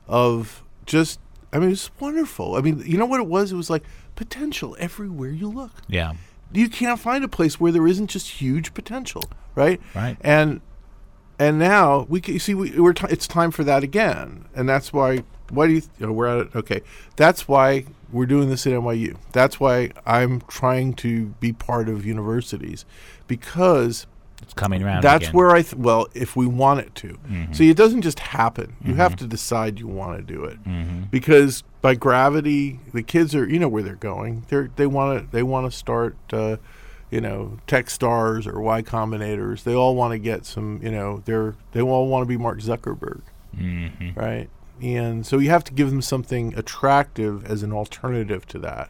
of 0.08 0.62
just 0.86 1.18
I 1.52 1.58
mean 1.58 1.70
it's 1.70 1.90
wonderful. 2.00 2.56
I 2.56 2.60
mean, 2.62 2.82
you 2.86 2.96
know 2.96 3.04
what 3.06 3.20
it 3.20 3.26
was? 3.26 3.52
It 3.52 3.56
was 3.56 3.68
like 3.70 3.84
potential 4.16 4.74
everywhere 4.78 5.30
you 5.30 5.48
look. 5.48 5.72
Yeah. 5.86 6.12
You 6.52 6.68
can't 6.68 6.98
find 7.00 7.24
a 7.24 7.28
place 7.28 7.58
where 7.60 7.72
there 7.72 7.86
isn't 7.86 8.08
just 8.08 8.28
huge 8.40 8.72
potential, 8.74 9.22
right? 9.54 9.80
Right. 9.94 10.16
And 10.22 10.60
and 11.38 11.58
now 11.58 12.06
we 12.08 12.20
can, 12.20 12.38
see 12.38 12.54
we, 12.54 12.78
we're 12.78 12.92
t- 12.92 13.06
it's 13.10 13.26
time 13.26 13.50
for 13.50 13.64
that 13.64 13.82
again, 13.82 14.44
and 14.54 14.68
that's 14.68 14.92
why. 14.92 15.24
Why 15.50 15.66
do 15.66 15.72
you? 15.74 16.12
We're 16.12 16.26
at 16.26 16.46
it. 16.46 16.56
Okay, 16.56 16.80
that's 17.16 17.46
why 17.48 17.84
we're 18.10 18.26
doing 18.26 18.48
this 18.48 18.66
at 18.66 18.72
NYU. 18.72 19.16
That's 19.32 19.58
why 19.60 19.90
I'm 20.06 20.40
trying 20.42 20.94
to 20.94 21.26
be 21.40 21.52
part 21.52 21.88
of 21.90 22.06
universities, 22.06 22.86
because 23.26 24.06
coming 24.52 24.82
around. 24.82 25.02
that's 25.02 25.24
again. 25.24 25.34
where 25.36 25.50
I. 25.50 25.62
Th- 25.62 25.74
well, 25.74 26.06
if 26.14 26.36
we 26.36 26.46
want 26.46 26.80
it 26.80 26.94
to, 26.96 27.18
Mhm. 27.30 27.54
see, 27.56 27.70
it 27.70 27.76
doesn't 27.76 28.02
just 28.02 28.18
happen. 28.20 28.74
You 28.84 28.94
have 28.94 29.16
to 29.16 29.26
decide 29.26 29.78
you 29.78 29.86
want 29.88 30.18
to 30.18 30.22
do 30.34 30.44
it 30.44 30.62
Mhm. 30.64 31.10
because 31.10 31.62
by 31.80 31.94
gravity, 31.94 32.80
the 32.92 33.02
kids 33.02 33.34
are 33.34 33.48
you 33.48 33.58
know 33.58 33.68
where 33.68 33.82
they're 33.82 33.94
going. 33.96 34.44
They're 34.48 34.70
they 34.76 34.86
want 34.86 35.20
to 35.20 35.32
they 35.32 35.42
want 35.42 35.70
to 35.70 35.76
start. 35.76 36.16
Uh, 36.32 36.56
you 37.10 37.20
know, 37.20 37.58
tech 37.66 37.90
stars 37.90 38.46
or 38.46 38.58
Y 38.62 38.80
Combinators. 38.80 39.64
They 39.64 39.74
all 39.74 39.94
want 39.94 40.12
to 40.12 40.18
get 40.18 40.46
some. 40.46 40.80
You 40.82 40.90
know, 40.90 41.22
they're 41.26 41.54
they 41.72 41.82
all 41.82 42.08
want 42.08 42.22
to 42.22 42.26
be 42.26 42.38
Mark 42.38 42.60
Zuckerberg, 42.60 43.20
Mhm. 43.54 44.16
right? 44.16 44.48
And 44.80 45.26
so 45.26 45.38
you 45.38 45.50
have 45.50 45.62
to 45.64 45.74
give 45.74 45.90
them 45.90 46.00
something 46.00 46.54
attractive 46.56 47.44
as 47.44 47.62
an 47.62 47.70
alternative 47.72 48.46
to 48.46 48.58
that, 48.60 48.88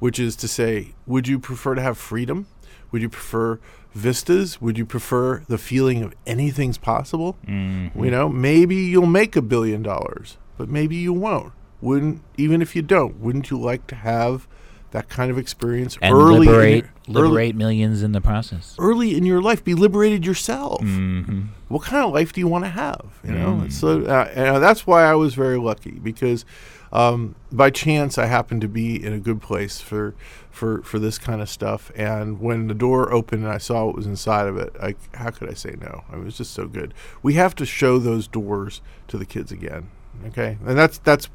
which 0.00 0.18
is 0.18 0.34
to 0.36 0.48
say, 0.48 0.94
would 1.06 1.28
you 1.28 1.38
prefer 1.38 1.76
to 1.76 1.80
have 1.80 1.96
freedom? 1.96 2.46
Would 2.90 3.02
you 3.02 3.08
prefer 3.08 3.60
vistas? 3.94 4.60
Would 4.60 4.78
you 4.78 4.86
prefer 4.86 5.42
the 5.48 5.58
feeling 5.58 6.02
of 6.02 6.14
anything's 6.26 6.78
possible? 6.78 7.36
Mhm. 7.46 7.94
You 8.04 8.10
know, 8.10 8.28
maybe 8.28 8.76
you'll 8.76 9.06
make 9.06 9.36
a 9.36 9.42
billion 9.42 9.82
dollars, 9.82 10.36
but 10.56 10.68
maybe 10.68 10.96
you 10.96 11.12
won't. 11.12 11.52
Wouldn't 11.80 12.22
even 12.36 12.60
if 12.62 12.76
you 12.76 12.82
don't, 12.82 13.18
wouldn't 13.20 13.50
you 13.50 13.58
like 13.58 13.86
to 13.88 13.94
have 13.94 14.46
that 14.92 15.08
kind 15.08 15.30
of 15.30 15.38
experience 15.38 15.96
and 16.02 16.12
early 16.14 16.40
liberate 16.48 16.84
in 17.06 17.14
your, 17.14 17.22
early, 17.22 17.28
liberate 17.28 17.54
millions 17.56 18.02
in 18.02 18.10
the 18.12 18.20
process. 18.20 18.74
early 18.78 19.16
in 19.16 19.24
your 19.24 19.40
life? 19.40 19.62
Be 19.64 19.74
liberated 19.74 20.26
yourself. 20.26 20.80
hmm 20.82 21.42
What 21.68 21.82
kind 21.84 22.04
of 22.04 22.12
life 22.12 22.32
do 22.32 22.40
you 22.40 22.48
want 22.48 22.64
to 22.64 22.70
have? 22.70 23.04
You 23.24 23.32
know, 23.32 23.62
Mm. 23.64 23.72
So 23.72 24.02
uh, 24.02 24.28
and 24.34 24.62
that's 24.62 24.86
why 24.86 25.04
I 25.04 25.14
was 25.14 25.34
very 25.34 25.58
lucky 25.58 25.92
because 25.92 26.44
um, 26.92 27.34
by 27.52 27.70
chance 27.70 28.18
I 28.18 28.26
happened 28.26 28.60
to 28.62 28.68
be 28.68 29.02
in 29.04 29.12
a 29.12 29.18
good 29.20 29.40
place 29.40 29.80
for 29.80 30.14
for 30.50 30.82
for 30.82 30.98
this 30.98 31.18
kind 31.18 31.40
of 31.40 31.48
stuff. 31.48 31.90
And 31.94 32.40
when 32.40 32.66
the 32.66 32.74
door 32.74 33.12
opened 33.12 33.44
and 33.44 33.52
I 33.52 33.58
saw 33.58 33.86
what 33.86 33.94
was 33.96 34.06
inside 34.06 34.46
of 34.48 34.56
it, 34.56 34.74
I, 34.82 34.94
how 35.14 35.30
could 35.30 35.48
I 35.50 35.54
say 35.54 35.76
no? 35.80 36.04
I 36.08 36.12
mean, 36.14 36.22
it 36.22 36.24
was 36.26 36.36
just 36.38 36.52
so 36.52 36.66
good. 36.66 36.92
We 37.22 37.34
have 37.34 37.54
to 37.56 37.66
show 37.66 37.98
those 37.98 38.26
doors 38.26 38.80
to 39.08 39.16
the 39.18 39.26
kids 39.26 39.52
again. 39.52 39.90
Okay, 40.26 40.58
and 40.66 40.76
that's 40.76 40.98
that's 40.98 41.28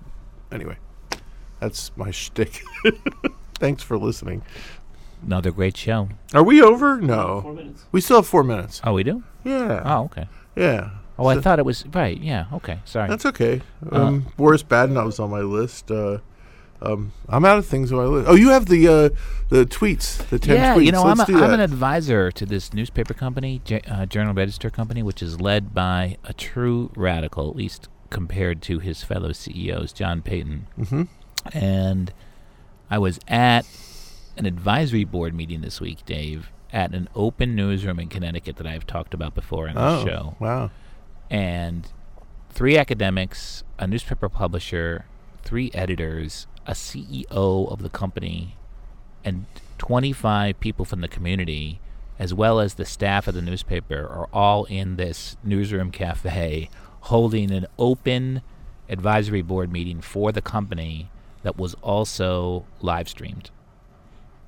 anyway. 0.51 0.77
That's 1.59 1.95
my 1.95 2.11
shtick. 2.11 2.61
Thanks 3.55 3.81
for 3.81 3.97
listening. 3.97 4.43
Another 5.25 5.49
great 5.51 5.77
show. 5.77 6.09
Are 6.33 6.43
we 6.43 6.61
over? 6.61 6.99
No, 6.99 7.39
Four 7.41 7.53
minutes. 7.53 7.85
we 7.93 8.01
still 8.01 8.17
have 8.17 8.27
four 8.27 8.43
minutes. 8.43 8.81
Oh, 8.83 8.93
we 8.93 9.03
do. 9.03 9.23
Yeah, 9.45 9.81
Oh, 9.85 10.03
okay. 10.03 10.27
yeah. 10.55 10.89
Oh, 11.17 11.27
I 11.27 11.39
thought 11.39 11.59
it 11.59 11.65
was 11.65 11.85
right. 11.87 12.19
Yeah. 12.19 12.45
Okay. 12.53 12.79
Sorry. 12.85 13.07
That's 13.09 13.25
okay. 13.25 13.61
Uh, 13.91 14.01
Um, 14.05 14.25
Boris 14.37 14.63
Badenov 14.63 15.05
was 15.05 15.19
on 15.19 15.29
my 15.29 15.39
list. 15.41 15.89
Uh, 15.89 16.17
um, 16.81 17.13
I'm 17.29 17.45
out 17.45 17.57
of 17.57 17.65
things 17.65 17.91
on 17.91 17.97
my 17.99 18.03
list. 18.03 18.29
Oh, 18.29 18.35
you 18.35 18.49
have 18.49 18.65
the 18.65 18.87
uh, 18.87 19.09
the 19.49 19.65
tweets, 19.65 20.17
the 20.29 20.37
ten 20.39 20.55
yeah, 20.57 20.75
tweets. 20.75 20.85
you 20.85 20.91
know, 20.91 21.03
Let's 21.03 21.21
I'm, 21.29 21.35
a, 21.35 21.43
I'm 21.45 21.53
an 21.53 21.59
advisor 21.61 22.31
to 22.31 22.45
this 22.45 22.73
newspaper 22.73 23.13
company, 23.13 23.61
J- 23.63 23.81
uh, 23.87 24.05
Journal 24.05 24.33
Register 24.33 24.69
Company, 24.69 25.01
which 25.01 25.23
is 25.23 25.39
led 25.39 25.73
by 25.73 26.17
a 26.25 26.33
true 26.33 26.91
radical, 26.95 27.49
at 27.49 27.55
least 27.55 27.87
compared 28.09 28.61
to 28.63 28.79
his 28.79 29.03
fellow 29.03 29.31
CEOs, 29.31 29.93
John 29.93 30.21
Paton. 30.21 30.67
Mhm. 30.77 31.07
And 31.53 32.11
I 32.91 32.97
was 32.97 33.19
at 33.27 33.65
an 34.37 34.45
advisory 34.45 35.05
board 35.05 35.33
meeting 35.33 35.61
this 35.61 35.79
week, 35.79 36.05
Dave, 36.05 36.51
at 36.73 36.93
an 36.93 37.07
open 37.15 37.55
newsroom 37.55 37.99
in 37.99 38.09
Connecticut 38.09 38.57
that 38.57 38.67
I've 38.67 38.85
talked 38.85 39.13
about 39.13 39.33
before 39.33 39.67
in 39.67 39.77
Oh, 39.77 40.03
the 40.03 40.05
show. 40.09 40.35
wow. 40.39 40.71
And 41.29 41.91
three 42.49 42.77
academics, 42.77 43.63
a 43.77 43.87
newspaper 43.87 44.29
publisher, 44.29 45.05
three 45.43 45.71
editors, 45.73 46.47
a 46.65 46.71
CEO 46.71 47.71
of 47.71 47.81
the 47.81 47.89
company, 47.89 48.55
and 49.23 49.45
25 49.77 50.59
people 50.59 50.85
from 50.85 51.01
the 51.01 51.07
community, 51.07 51.79
as 52.17 52.33
well 52.33 52.59
as 52.59 52.75
the 52.75 52.85
staff 52.85 53.27
of 53.27 53.35
the 53.35 53.41
newspaper, 53.41 54.07
are 54.07 54.29
all 54.31 54.65
in 54.65 54.95
this 54.95 55.37
newsroom 55.43 55.91
cafe 55.91 56.69
holding 57.01 57.51
an 57.51 57.67
open 57.77 58.41
advisory 58.89 59.41
board 59.41 59.71
meeting 59.71 60.01
for 60.01 60.31
the 60.31 60.41
company 60.41 61.09
that 61.43 61.57
was 61.57 61.75
also 61.75 62.65
live 62.81 63.07
streamed. 63.07 63.51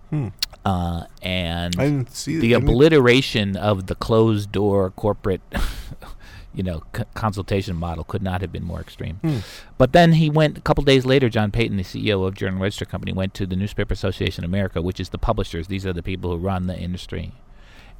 Hmm. 0.10 0.30
Uh, 0.66 1.06
and 1.22 1.76
I 1.78 1.86
didn't 1.86 2.14
see 2.14 2.40
the 2.40 2.54
obliteration 2.54 3.56
of 3.56 3.88
the 3.88 3.96
closed 3.96 4.52
door 4.52 4.90
corporate 4.92 5.42
you 6.58 6.64
know 6.64 6.82
c- 6.96 7.04
consultation 7.14 7.76
model 7.76 8.04
could 8.04 8.22
not 8.24 8.42
have 8.42 8.52
been 8.52 8.64
more 8.64 8.82
extreme 8.82 9.18
Hmm. 9.24 9.40
but 9.78 9.94
then 9.94 10.14
he 10.14 10.30
went 10.30 10.58
a 10.58 10.62
couple 10.62 10.84
days 10.84 11.06
later 11.06 11.30
john 11.30 11.52
paton 11.52 11.78
the 11.78 11.84
ceo 11.84 12.28
of 12.28 12.34
journal 12.36 12.60
register 12.62 12.86
company 12.86 13.14
went 13.14 13.34
to 13.36 13.46
the 13.46 13.56
newspaper 13.56 13.94
association 13.94 14.44
of 14.44 14.50
america 14.50 14.82
which 14.82 15.00
is 15.00 15.10
the 15.10 15.18
publishers 15.30 15.68
these 15.68 15.86
are 15.86 15.94
the 15.94 16.04
people 16.12 16.32
who 16.32 16.38
run 16.38 16.68
the 16.68 16.78
industry 16.78 17.32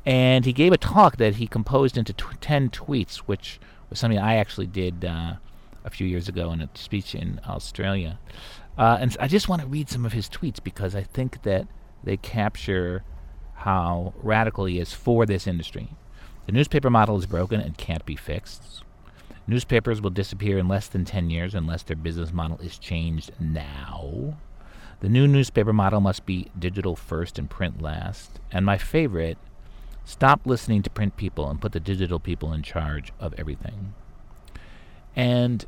and 0.06 0.46
he 0.46 0.54
gave 0.54 0.72
a 0.74 0.78
talk 0.78 1.18
that 1.18 1.36
he 1.36 1.48
composed 1.48 1.98
into 1.98 2.14
tw- 2.14 2.42
10 2.42 2.70
tweets 2.72 3.18
which 3.32 3.60
was 3.90 4.00
something 4.00 4.20
i 4.20 4.36
actually 4.36 4.68
did 4.68 5.06
uh, 5.06 5.34
a 5.86 5.90
few 5.90 6.08
years 6.08 6.28
ago 6.28 6.52
in 6.52 6.62
a 6.62 6.70
speech 6.74 7.14
in 7.16 7.40
australia 7.48 8.20
uh, 8.78 8.96
and 9.02 9.18
I 9.20 9.28
just 9.28 9.50
want 9.50 9.64
to 9.64 9.68
read 9.68 9.90
some 9.90 10.06
of 10.06 10.14
his 10.14 10.30
tweets 10.30 10.64
because 10.64 10.96
i 10.96 11.02
think 11.02 11.44
that 11.44 11.68
they 12.04 12.18
capture 12.18 13.04
how 13.56 14.14
radical 14.22 14.66
he 14.66 14.80
is 14.80 14.94
for 14.94 15.26
this 15.26 15.48
industry. 15.48 15.90
The 16.48 16.54
newspaper 16.54 16.90
model 16.90 17.18
is 17.18 17.26
broken 17.26 17.60
and 17.60 17.78
can't 17.78 18.06
be 18.06 18.16
fixed. 18.16 18.82
Newspapers 19.48 20.02
will 20.02 20.10
disappear 20.10 20.58
in 20.58 20.70
less 20.70 20.88
than 20.88 21.04
10 21.04 21.30
years 21.30 21.54
unless 21.54 21.84
their 21.84 21.98
business 21.98 22.32
model 22.32 22.58
is 22.60 22.80
changed 22.80 23.32
now. 23.38 24.38
The 25.02 25.10
new 25.10 25.28
newspaper 25.28 25.74
model 25.74 26.00
must 26.00 26.26
be 26.26 26.50
digital 26.58 26.96
first 26.96 27.38
and 27.38 27.50
print 27.50 27.82
last. 27.82 28.40
And 28.50 28.66
my 28.66 28.78
favorite, 28.78 29.38
stop 30.06 30.40
listening 30.46 30.84
to 30.84 30.90
print 30.90 31.18
people 31.18 31.50
and 31.50 31.60
put 31.60 31.74
the 31.74 31.82
digital 31.82 32.18
people 32.18 32.54
in 32.54 32.64
charge 32.64 33.12
of 33.20 33.34
everything. 33.38 33.94
And 35.18 35.66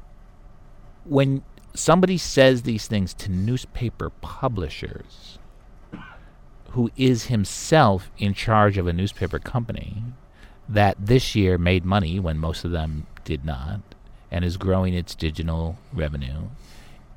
when 1.04 1.44
somebody 1.74 2.18
says 2.18 2.62
these 2.62 2.88
things 2.88 3.14
to 3.16 3.30
newspaper 3.30 4.12
publishers, 4.22 5.40
who 6.70 6.90
is 6.96 7.26
himself 7.26 8.12
in 8.18 8.34
charge 8.34 8.78
of 8.78 8.88
a 8.88 8.94
newspaper 8.94 9.40
company 9.40 10.04
that 10.70 10.96
this 11.04 11.36
year 11.36 11.58
made 11.58 11.84
money 11.84 12.20
when 12.20 12.38
most 12.38 12.64
of 12.64 12.72
them 12.72 13.08
did 13.26 13.44
not 13.44 13.82
and 14.32 14.46
is 14.46 14.56
growing 14.58 14.94
its 14.94 15.16
digital 15.16 15.78
revenue, 15.92 16.50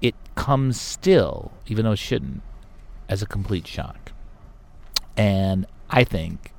it 0.00 0.14
comes 0.34 0.80
still, 0.80 1.52
even 1.66 1.84
though 1.84 1.92
it 1.92 1.98
shouldn't, 1.98 2.42
as 3.08 3.20
a 3.22 3.26
complete 3.26 3.66
shock. 3.66 4.12
And 5.16 5.66
I 5.90 6.04
think 6.04 6.52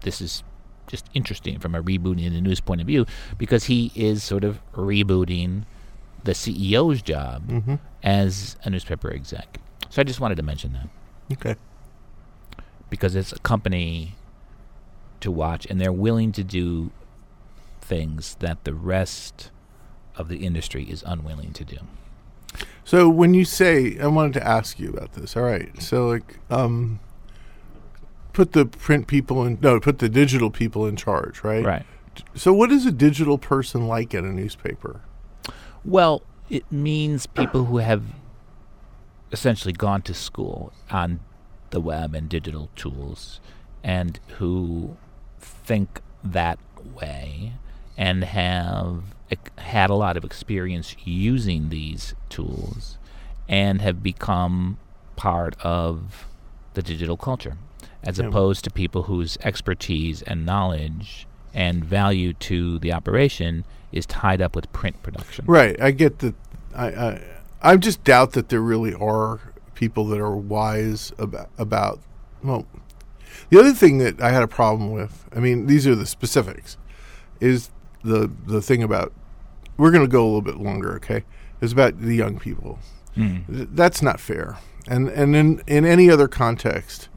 this 0.00 0.20
is 0.20 0.42
just 0.88 1.06
interesting 1.14 1.58
from 1.60 1.74
a 1.74 1.82
rebooting 1.82 2.24
in 2.24 2.34
the 2.34 2.40
news 2.40 2.60
point 2.60 2.80
of 2.80 2.86
view 2.86 3.06
because 3.38 3.64
he 3.64 3.90
is 3.94 4.22
sort 4.22 4.44
of 4.44 4.60
rebooting 4.72 5.62
the 6.24 6.32
CEO's 6.32 7.00
job 7.02 7.46
Mhm. 7.48 7.78
as 8.02 8.56
a 8.64 8.70
newspaper 8.70 9.10
exec. 9.12 9.58
So 9.90 10.02
I 10.02 10.04
just 10.04 10.20
wanted 10.20 10.34
to 10.36 10.42
mention 10.42 10.72
that 10.72 10.88
Okay. 11.32 11.54
because 12.90 13.14
it's 13.14 13.32
a 13.32 13.38
company 13.38 14.16
to 15.24 15.30
watch 15.30 15.66
and 15.66 15.80
they're 15.80 15.92
willing 15.92 16.32
to 16.32 16.44
do 16.44 16.92
things 17.80 18.36
that 18.40 18.64
the 18.64 18.74
rest 18.74 19.50
of 20.16 20.28
the 20.28 20.44
industry 20.44 20.84
is 20.84 21.02
unwilling 21.06 21.52
to 21.54 21.64
do. 21.64 21.78
So 22.84 23.08
when 23.08 23.34
you 23.34 23.44
say, 23.44 23.98
I 23.98 24.06
wanted 24.06 24.34
to 24.34 24.46
ask 24.46 24.78
you 24.78 24.90
about 24.90 25.14
this. 25.14 25.36
All 25.36 25.42
right. 25.42 25.82
So 25.82 26.06
like, 26.06 26.38
um, 26.50 27.00
put 28.34 28.52
the 28.52 28.66
print 28.66 29.06
people 29.06 29.44
in. 29.44 29.58
No, 29.62 29.80
put 29.80 29.98
the 29.98 30.10
digital 30.10 30.50
people 30.50 30.86
in 30.86 30.96
charge. 30.96 31.42
Right. 31.42 31.64
Right. 31.64 31.86
So 32.34 32.52
what 32.52 32.70
is 32.70 32.84
a 32.84 32.92
digital 32.92 33.38
person 33.38 33.88
like 33.88 34.14
at 34.14 34.24
a 34.24 34.28
newspaper? 34.28 35.00
Well, 35.84 36.22
it 36.50 36.70
means 36.70 37.26
people 37.26 37.64
who 37.64 37.78
have 37.78 38.04
essentially 39.32 39.72
gone 39.72 40.02
to 40.02 40.14
school 40.14 40.72
on 40.90 41.20
the 41.70 41.80
web 41.80 42.14
and 42.14 42.28
digital 42.28 42.68
tools 42.76 43.40
and 43.82 44.20
who 44.38 44.96
think 45.44 46.00
that 46.22 46.58
way 46.94 47.52
and 47.96 48.24
have 48.24 49.02
had 49.58 49.90
a 49.90 49.94
lot 49.94 50.16
of 50.16 50.24
experience 50.24 50.96
using 51.04 51.68
these 51.68 52.14
tools 52.28 52.98
and 53.48 53.80
have 53.82 54.02
become 54.02 54.78
part 55.16 55.54
of 55.62 56.26
the 56.74 56.82
digital 56.82 57.16
culture. 57.16 57.56
as 58.06 58.18
Yeah. 58.18 58.26
opposed 58.26 58.62
to 58.64 58.70
people 58.70 59.04
whose 59.04 59.38
expertise 59.42 60.20
and 60.22 60.44
knowledge 60.44 61.26
and 61.54 61.82
value 61.82 62.34
to 62.34 62.78
the 62.80 62.92
operation 62.92 63.64
is 63.92 64.04
tied 64.04 64.42
up 64.42 64.54
with 64.54 64.70
print 64.74 65.02
production. 65.02 65.44
Right. 65.48 65.80
I 65.80 65.90
get 65.90 66.18
that. 66.18 66.34
I, 66.76 66.86
I 66.88 67.20
I 67.62 67.76
just 67.78 68.04
doubt 68.04 68.32
that 68.32 68.50
there 68.50 68.60
really 68.60 68.92
are 68.92 69.40
people 69.74 70.04
that 70.08 70.20
are 70.20 70.36
wise 70.36 71.12
about 71.18 71.48
about. 71.56 71.98
Well, 72.42 72.66
the 73.50 73.58
other 73.58 73.72
thing 73.72 73.98
that 73.98 74.20
I 74.20 74.30
had 74.30 74.42
a 74.42 74.48
problem 74.48 74.90
with. 74.92 75.24
I 75.34 75.40
mean, 75.40 75.66
these 75.66 75.86
are 75.86 75.94
the 75.94 76.06
specifics. 76.06 76.76
Is 77.40 77.70
the 78.02 78.30
the 78.46 78.62
thing 78.62 78.82
about 78.82 79.12
we're 79.76 79.90
going 79.90 80.04
to 80.04 80.10
go 80.10 80.22
a 80.22 80.26
little 80.26 80.42
bit 80.42 80.56
longer. 80.56 80.94
Okay, 80.96 81.24
is 81.60 81.72
about 81.72 82.00
the 82.00 82.14
young 82.14 82.38
people. 82.38 82.78
Mm. 83.16 83.46
Th- 83.46 83.68
That's 83.72 84.02
not 84.02 84.20
fair. 84.20 84.58
And 84.86 85.08
and 85.08 85.34
in 85.34 85.62
in 85.66 85.84
any 85.84 86.10
other 86.10 86.28
context. 86.28 87.08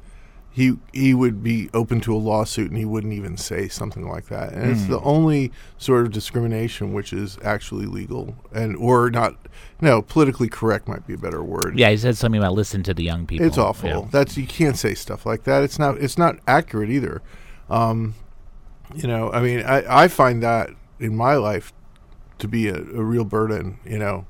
He, 0.58 0.74
he 0.92 1.14
would 1.14 1.44
be 1.44 1.70
open 1.72 2.02
to 2.02 2.16
a 2.16 2.18
lawsuit 2.18 2.72
and 2.72 2.80
he 2.80 2.84
wouldn't 2.84 3.14
even 3.14 3.38
say 3.38 3.68
something 3.68 4.10
like 4.10 4.26
that. 4.30 4.54
And 4.54 4.72
it's 4.72 4.88
the 4.88 5.00
only 5.02 5.52
sort 5.78 6.04
of 6.04 6.12
discrimination 6.12 6.94
which 6.94 7.14
is 7.14 7.38
actually 7.44 7.86
legal 7.86 8.36
and 8.52 8.76
or 8.76 9.12
not 9.12 9.36
no, 9.80 10.02
politically 10.02 10.50
correct 10.50 10.88
might 10.88 11.06
be 11.06 11.14
a 11.14 11.18
better 11.20 11.44
word. 11.44 11.78
Yeah, 11.78 11.92
he 11.92 11.98
said 11.98 12.18
something 12.18 12.42
about 12.42 12.54
listen 12.54 12.82
to 12.82 12.96
the 12.96 13.04
young 13.04 13.28
people. 13.28 13.46
It's 13.46 13.60
awful. 13.60 13.88
Yeah. 13.88 14.08
That's 14.10 14.36
you 14.36 14.48
can't 14.48 14.76
say 14.76 14.96
stuff 14.96 15.28
like 15.28 15.44
that. 15.44 15.62
It's 15.62 15.78
not 15.78 16.00
it's 16.00 16.18
not 16.18 16.40
accurate 16.48 16.90
either. 16.90 17.22
Um, 17.70 18.16
you 18.96 19.08
know, 19.08 19.32
I 19.32 19.42
mean, 19.42 19.62
I, 19.62 20.06
I 20.06 20.08
find 20.08 20.42
that 20.42 20.72
in 21.00 21.16
my 21.16 21.36
life 21.36 21.72
to 22.40 22.48
be 22.48 22.68
a, 22.68 22.78
a 22.78 23.04
real 23.04 23.26
burden. 23.26 23.78
You 23.86 24.00
know, 24.00 24.26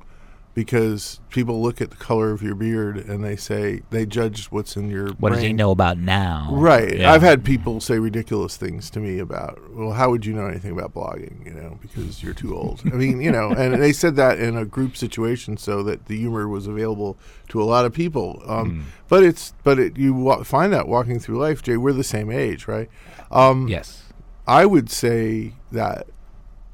because 0.57 1.19
people 1.29 1.61
look 1.61 1.81
at 1.81 1.91
the 1.91 1.95
color 1.97 2.31
of 2.31 2.41
your 2.41 2.55
beard 2.55 2.97
and 2.97 3.23
they 3.23 3.35
say 3.35 3.83
they 3.91 4.07
judge 4.07 4.47
what's 4.47 4.75
in 4.75 4.89
your 4.89 5.09
What 5.19 5.31
does 5.33 5.43
he 5.43 5.53
know 5.53 5.69
about 5.69 5.99
now? 5.99 6.49
Right. 6.51 6.97
Yeah. 6.97 7.11
I've 7.13 7.21
had 7.21 7.45
people 7.45 7.79
say 7.79 7.99
ridiculous 7.99 8.57
things 8.57 8.89
to 8.89 8.99
me 8.99 9.19
about, 9.19 9.59
well, 9.75 9.91
how 9.91 10.09
would 10.09 10.25
you 10.25 10.33
know 10.33 10.47
anything 10.47 10.71
about 10.71 10.95
blogging? 10.95 11.45
You 11.45 11.53
know, 11.53 11.77
because 11.79 12.23
you're 12.23 12.33
too 12.33 12.57
old. 12.57 12.81
I 12.87 12.95
mean, 12.95 13.21
you 13.21 13.31
know, 13.31 13.51
and 13.51 13.79
they 13.79 13.93
said 13.93 14.15
that 14.15 14.39
in 14.39 14.57
a 14.57 14.65
group 14.65 14.97
situation 14.97 15.57
so 15.57 15.83
that 15.83 16.07
the 16.07 16.17
humor 16.17 16.47
was 16.47 16.65
available 16.65 17.19
to 17.49 17.61
a 17.61 17.65
lot 17.65 17.85
of 17.85 17.93
people. 17.93 18.41
Um, 18.47 18.87
But 19.07 19.21
it's, 19.21 19.53
but 19.63 19.77
it, 19.77 19.95
you 19.95 20.15
wa- 20.15 20.41
find 20.41 20.73
that 20.73 20.87
walking 20.87 21.19
through 21.19 21.37
life, 21.37 21.61
Jay, 21.61 21.77
we're 21.77 21.93
the 21.93 22.03
same 22.03 22.31
age, 22.31 22.67
right? 22.67 22.89
Um, 23.29 23.67
Yes. 23.67 24.05
I 24.47 24.65
would 24.65 24.89
say 24.89 25.53
that 25.71 26.07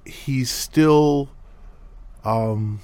he's 0.06 0.50
still, 0.50 1.28
um, 2.24 2.80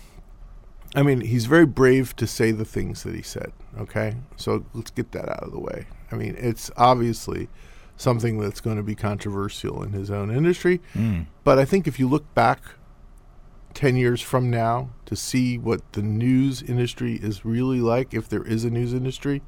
I 0.95 1.03
mean, 1.03 1.21
he's 1.21 1.45
very 1.45 1.65
brave 1.65 2.15
to 2.15 2.25
say 2.25 2.51
the 2.51 2.65
things 2.65 3.03
that 3.03 3.13
he 3.13 3.21
said. 3.21 3.51
Okay, 3.77 4.15
so 4.35 4.65
let's 4.73 4.91
get 4.91 5.11
that 5.11 5.29
out 5.29 5.43
of 5.43 5.51
the 5.51 5.59
way. 5.59 5.85
I 6.11 6.15
mean, 6.15 6.35
it's 6.37 6.71
obviously 6.75 7.47
something 7.95 8.39
that's 8.39 8.61
going 8.61 8.77
to 8.77 8.83
be 8.83 8.95
controversial 8.95 9.83
in 9.83 9.93
his 9.93 10.09
own 10.09 10.31
industry. 10.31 10.81
Mm. 10.95 11.27
But 11.43 11.59
I 11.59 11.65
think 11.65 11.85
if 11.87 11.99
you 11.99 12.07
look 12.07 12.33
back 12.33 12.61
10 13.73 13.97
years 13.97 14.21
from 14.21 14.49
now 14.49 14.89
to 15.05 15.15
see 15.15 15.57
what 15.57 15.81
the 15.93 16.01
news 16.01 16.61
industry 16.61 17.15
is 17.15 17.45
really 17.45 17.81
like, 17.81 18.13
if 18.13 18.27
there 18.27 18.43
is 18.43 18.63
a 18.63 18.69
news 18.69 18.93
industry, 18.93 19.41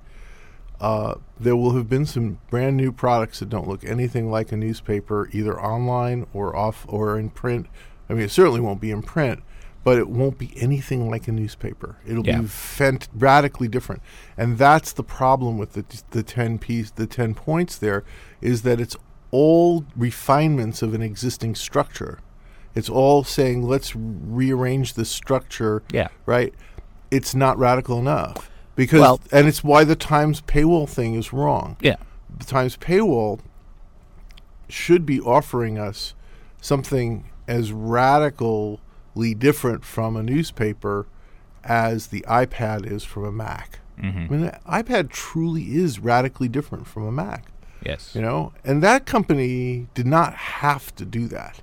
uh, 0.81 1.15
there 1.39 1.55
will 1.55 1.75
have 1.75 1.87
been 1.87 2.05
some 2.05 2.39
brand 2.49 2.75
new 2.75 2.91
products 2.91 3.39
that 3.39 3.49
don't 3.49 3.67
look 3.67 3.83
anything 3.85 4.29
like 4.29 4.51
a 4.51 4.57
newspaper, 4.57 5.29
either 5.31 5.59
online 5.59 6.27
or 6.33 6.55
off 6.55 6.85
or 6.89 7.17
in 7.17 7.29
print. 7.29 7.67
I 8.09 8.13
mean, 8.13 8.23
it 8.23 8.31
certainly 8.31 8.59
won't 8.59 8.81
be 8.81 8.91
in 8.91 9.01
print, 9.01 9.41
but 9.83 9.97
it 9.97 10.09
won't 10.09 10.37
be 10.37 10.53
anything 10.57 11.09
like 11.09 11.27
a 11.27 11.31
newspaper. 11.31 11.97
It'll 12.05 12.25
Yeah. 12.25 12.41
be 12.41 12.47
fent- 12.47 13.07
radically 13.15 13.67
different, 13.67 14.01
and 14.37 14.57
that's 14.57 14.91
the 14.93 15.03
problem 15.03 15.57
with 15.57 15.73
the 15.73 15.85
the 16.11 16.23
ten 16.23 16.57
piece, 16.59 16.91
the 16.91 17.07
ten 17.07 17.33
points. 17.33 17.77
There 17.77 18.03
is 18.41 18.61
that 18.63 18.79
it's 18.79 18.95
all 19.31 19.85
refinements 19.95 20.81
of 20.81 20.93
an 20.93 21.01
existing 21.01 21.55
structure. 21.55 22.19
It's 22.75 22.89
all 22.89 23.23
saying 23.23 23.63
let's 23.63 23.95
rearrange 23.95 24.93
the 24.93 25.05
structure 25.05 25.83
Yeah. 25.91 26.07
right? 26.25 26.53
It's 27.09 27.33
not 27.35 27.57
radical 27.57 27.97
enough 27.99 28.49
because, 28.75 29.01
Well- 29.01 29.19
and 29.31 29.47
it's 29.47 29.63
why 29.63 29.83
the 29.83 29.95
Times 29.95 30.41
paywall 30.41 30.87
thing 30.87 31.15
is 31.15 31.33
wrong. 31.33 31.75
Yeah. 31.81 31.95
The 32.37 32.45
Times 32.45 32.77
paywall 32.77 33.39
should 34.69 35.05
be 35.05 35.19
offering 35.19 35.77
us 35.77 36.13
something 36.61 37.25
as 37.47 37.71
radically 37.73 38.79
different 39.15 39.83
from 39.85 40.15
a 40.15 40.23
newspaper 40.23 41.05
as 41.63 42.07
the 42.07 42.21
iPad 42.21 42.89
is 42.89 43.03
from 43.03 43.25
a 43.25 43.31
Mac. 43.31 43.79
Mm-hmm. 44.01 44.17
I 44.19 44.27
mean, 44.29 44.41
the 44.41 44.59
iPad 44.67 45.09
truly 45.09 45.75
is 45.75 45.99
radically 45.99 46.47
different 46.47 46.87
from 46.87 47.03
a 47.03 47.11
Mac 47.11 47.45
Yes. 47.85 48.13
you 48.15 48.21
know 48.21 48.53
and 48.63 48.83
that 48.83 49.05
company 49.07 49.87
did 49.95 50.05
not 50.05 50.35
have 50.35 50.93
to 50.97 51.03
do 51.05 51.27
that 51.29 51.61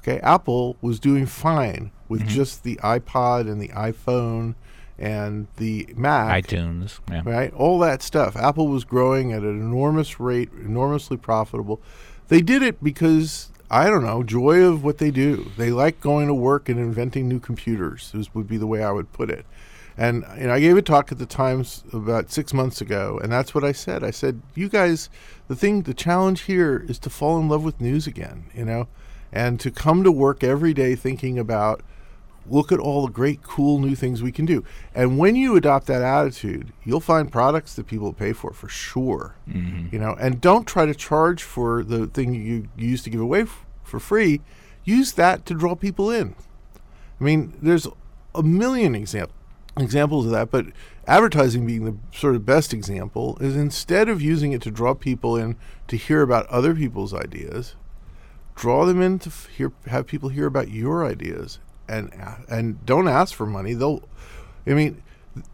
okay 0.00 0.18
apple 0.20 0.76
was 0.80 0.98
doing 0.98 1.26
fine 1.26 1.92
with 2.08 2.22
Mm-hmm. 2.22 2.30
just 2.30 2.64
the 2.64 2.74
ipod 2.82 3.42
and 3.42 3.60
the 3.60 3.68
iphone 3.68 4.56
and 4.98 5.46
the 5.58 5.88
mac 5.96 6.44
iTunes. 6.44 6.98
Yeah. 7.08 7.22
right 7.24 7.52
all 7.54 7.78
that 7.78 8.02
stuff 8.02 8.34
apple 8.34 8.66
was 8.66 8.82
growing 8.82 9.32
at 9.32 9.42
an 9.42 9.60
enormous 9.60 10.18
rate 10.18 10.50
enormously 10.60 11.16
profitable 11.16 11.80
they 12.26 12.40
did 12.40 12.62
it 12.62 12.82
because 12.82 13.52
i 13.70 13.88
don't 13.88 14.04
know 14.04 14.22
joy 14.22 14.62
of 14.62 14.82
what 14.82 14.98
they 14.98 15.10
do 15.10 15.50
they 15.56 15.70
like 15.70 16.00
going 16.00 16.26
to 16.26 16.34
work 16.34 16.68
and 16.68 16.78
inventing 16.78 17.28
new 17.28 17.40
computers 17.40 18.10
this 18.14 18.34
would 18.34 18.48
be 18.48 18.56
the 18.56 18.66
way 18.66 18.82
i 18.82 18.90
would 18.90 19.12
put 19.12 19.30
it 19.30 19.44
and 19.98 20.24
know, 20.38 20.52
I 20.52 20.60
gave 20.60 20.76
a 20.76 20.82
talk 20.82 21.10
at 21.10 21.18
the 21.18 21.26
Times 21.26 21.82
about 21.92 22.30
six 22.30 22.54
months 22.54 22.80
ago, 22.80 23.18
and 23.20 23.32
that's 23.32 23.52
what 23.52 23.64
I 23.64 23.72
said. 23.72 24.04
I 24.04 24.12
said, 24.12 24.40
"You 24.54 24.68
guys, 24.68 25.10
the 25.48 25.56
thing, 25.56 25.82
the 25.82 25.92
challenge 25.92 26.42
here 26.42 26.86
is 26.88 27.00
to 27.00 27.10
fall 27.10 27.40
in 27.40 27.48
love 27.48 27.64
with 27.64 27.80
news 27.80 28.06
again, 28.06 28.44
you 28.54 28.64
know, 28.64 28.86
and 29.32 29.58
to 29.58 29.72
come 29.72 30.04
to 30.04 30.12
work 30.12 30.44
every 30.44 30.72
day 30.72 30.94
thinking 30.94 31.36
about, 31.36 31.82
look 32.50 32.72
at 32.72 32.78
all 32.78 33.06
the 33.06 33.12
great, 33.12 33.42
cool 33.42 33.78
new 33.78 33.94
things 33.94 34.22
we 34.22 34.32
can 34.32 34.46
do. 34.46 34.64
And 34.94 35.18
when 35.18 35.36
you 35.36 35.56
adopt 35.56 35.86
that 35.86 36.02
attitude, 36.02 36.72
you'll 36.84 37.00
find 37.00 37.30
products 37.30 37.74
that 37.74 37.86
people 37.86 38.12
pay 38.12 38.32
for 38.32 38.52
for 38.52 38.68
sure, 38.68 39.36
mm-hmm. 39.48 39.88
you 39.92 39.98
know. 39.98 40.16
And 40.20 40.40
don't 40.40 40.66
try 40.66 40.86
to 40.86 40.94
charge 40.94 41.42
for 41.42 41.82
the 41.82 42.06
thing 42.06 42.34
you 42.34 42.68
used 42.76 43.04
to 43.04 43.10
give 43.10 43.20
away 43.20 43.42
f- 43.42 43.64
for 43.82 44.00
free. 44.00 44.40
Use 44.84 45.12
that 45.12 45.46
to 45.46 45.54
draw 45.54 45.74
people 45.74 46.10
in. 46.10 46.34
I 47.20 47.24
mean, 47.24 47.54
there's 47.60 47.86
a 48.34 48.42
million 48.42 48.94
examples 48.94 49.34
examples 49.76 50.26
of 50.26 50.32
that, 50.32 50.50
but 50.50 50.66
advertising 51.06 51.64
being 51.64 51.84
the 51.84 51.96
sort 52.12 52.34
of 52.34 52.44
best 52.44 52.74
example 52.74 53.38
is 53.40 53.54
instead 53.54 54.08
of 54.08 54.20
using 54.20 54.52
it 54.52 54.60
to 54.62 54.70
draw 54.70 54.92
people 54.92 55.36
in 55.36 55.56
to 55.86 55.96
hear 55.96 56.22
about 56.22 56.46
other 56.46 56.74
people's 56.74 57.14
ideas, 57.14 57.76
draw 58.54 58.84
them 58.84 59.00
in 59.00 59.18
to 59.20 59.30
hear 59.56 59.72
have 59.86 60.06
people 60.06 60.30
hear 60.30 60.46
about 60.46 60.68
your 60.70 61.06
ideas 61.06 61.60
and 61.88 62.12
and 62.48 62.84
don't 62.84 63.08
ask 63.08 63.34
for 63.34 63.46
money. 63.46 63.74
They'll 63.74 64.02
I 64.66 64.74
mean, 64.74 65.02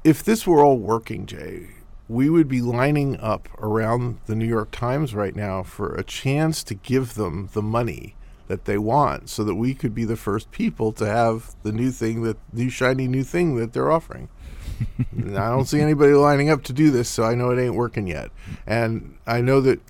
if 0.02 0.22
this 0.22 0.46
were 0.46 0.62
all 0.62 0.78
working, 0.78 1.26
Jay, 1.26 1.68
we 2.08 2.28
would 2.28 2.48
be 2.48 2.60
lining 2.60 3.18
up 3.18 3.48
around 3.58 4.18
the 4.26 4.34
New 4.34 4.46
York 4.46 4.70
Times 4.70 5.14
right 5.14 5.34
now 5.34 5.62
for 5.62 5.94
a 5.94 6.04
chance 6.04 6.62
to 6.64 6.74
give 6.74 7.14
them 7.14 7.48
the 7.52 7.62
money 7.62 8.16
that 8.46 8.66
they 8.66 8.76
want 8.76 9.30
so 9.30 9.42
that 9.44 9.54
we 9.54 9.74
could 9.74 9.94
be 9.94 10.04
the 10.04 10.16
first 10.16 10.50
people 10.50 10.92
to 10.92 11.06
have 11.06 11.54
the 11.62 11.72
new 11.72 11.90
thing 11.90 12.22
that 12.22 12.36
new 12.52 12.68
shiny 12.68 13.08
new 13.08 13.24
thing 13.24 13.56
that 13.56 13.72
they're 13.72 13.90
offering. 13.90 14.28
I 14.98 15.48
don't 15.48 15.66
see 15.66 15.80
anybody 15.80 16.12
lining 16.12 16.50
up 16.50 16.62
to 16.64 16.72
do 16.72 16.90
this, 16.90 17.08
so 17.08 17.22
I 17.22 17.34
know 17.34 17.50
it 17.50 17.62
ain't 17.62 17.74
working 17.74 18.06
yet. 18.06 18.30
And 18.66 19.16
I 19.26 19.40
know 19.40 19.60
that 19.62 19.80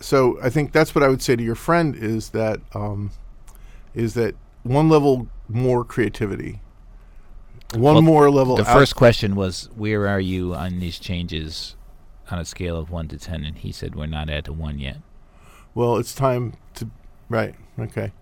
so 0.00 0.38
I 0.42 0.48
think 0.50 0.72
that's 0.72 0.94
what 0.94 1.02
I 1.02 1.08
would 1.08 1.22
say 1.22 1.36
to 1.36 1.42
your 1.42 1.54
friend 1.54 1.96
is 1.96 2.30
that 2.30 2.60
um, 2.74 3.10
is 3.94 4.14
that 4.14 4.34
one 4.62 4.88
level 4.88 5.28
more 5.48 5.84
creativity. 5.84 6.60
One 7.74 7.82
Well, 7.94 8.02
more 8.02 8.30
level 8.30 8.56
The 8.56 8.68
out- 8.68 8.76
first 8.78 8.96
question 8.96 9.34
was, 9.36 9.68
"Where 9.76 10.08
are 10.08 10.20
you 10.20 10.54
on 10.54 10.78
these 10.80 10.98
changes 10.98 11.76
on 12.30 12.38
a 12.38 12.44
scale 12.44 12.76
of 12.78 12.90
one 12.90 13.08
to 13.08 13.18
10? 13.18 13.44
And 13.44 13.58
he 13.58 13.72
said, 13.72 13.94
"We're 13.94 14.06
not 14.06 14.30
at 14.30 14.48
a 14.48 14.52
one 14.52 14.78
yet." 14.78 14.98
Well, 15.74 15.96
it's 15.98 16.14
time 16.14 16.54
to 16.74 16.88
right. 17.28 17.54
Okay. 17.78 18.12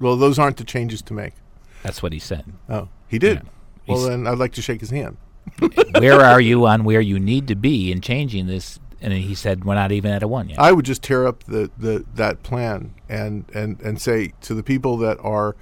Well, 0.00 0.16
those 0.16 0.38
aren't 0.38 0.56
the 0.56 0.64
changes 0.64 1.02
to 1.02 1.14
make. 1.14 1.34
That's 1.82 2.02
what 2.02 2.12
he 2.12 2.18
said. 2.18 2.44
Oh, 2.68 2.88
he 3.06 3.18
did. 3.18 3.36
Yeah. 3.38 3.50
Well, 3.86 3.98
He's- 3.98 4.08
then 4.10 4.26
I'd 4.26 4.38
like 4.38 4.52
to 4.54 4.62
shake 4.62 4.80
his 4.80 4.90
hand. 4.90 5.18
where 6.00 6.20
are 6.20 6.40
you 6.40 6.66
on 6.66 6.82
where 6.84 7.00
you 7.00 7.20
need 7.20 7.46
to 7.48 7.54
be 7.54 7.92
in 7.92 8.00
changing 8.00 8.46
this? 8.46 8.80
And 9.02 9.12
he 9.12 9.34
said, 9.34 9.64
"We're 9.66 9.74
not 9.74 9.92
even 9.92 10.10
at 10.10 10.22
a 10.22 10.28
one 10.28 10.48
yet." 10.48 10.58
I 10.58 10.72
would 10.72 10.86
just 10.86 11.02
tear 11.02 11.26
up 11.26 11.44
the, 11.44 11.70
the 11.78 12.04
that 12.14 12.42
plan 12.42 12.94
and, 13.10 13.44
and, 13.54 13.78
and 13.82 14.00
say 14.00 14.32
to 14.40 14.54
the 14.54 14.62
people 14.62 14.96
that 14.98 15.18
are 15.20 15.54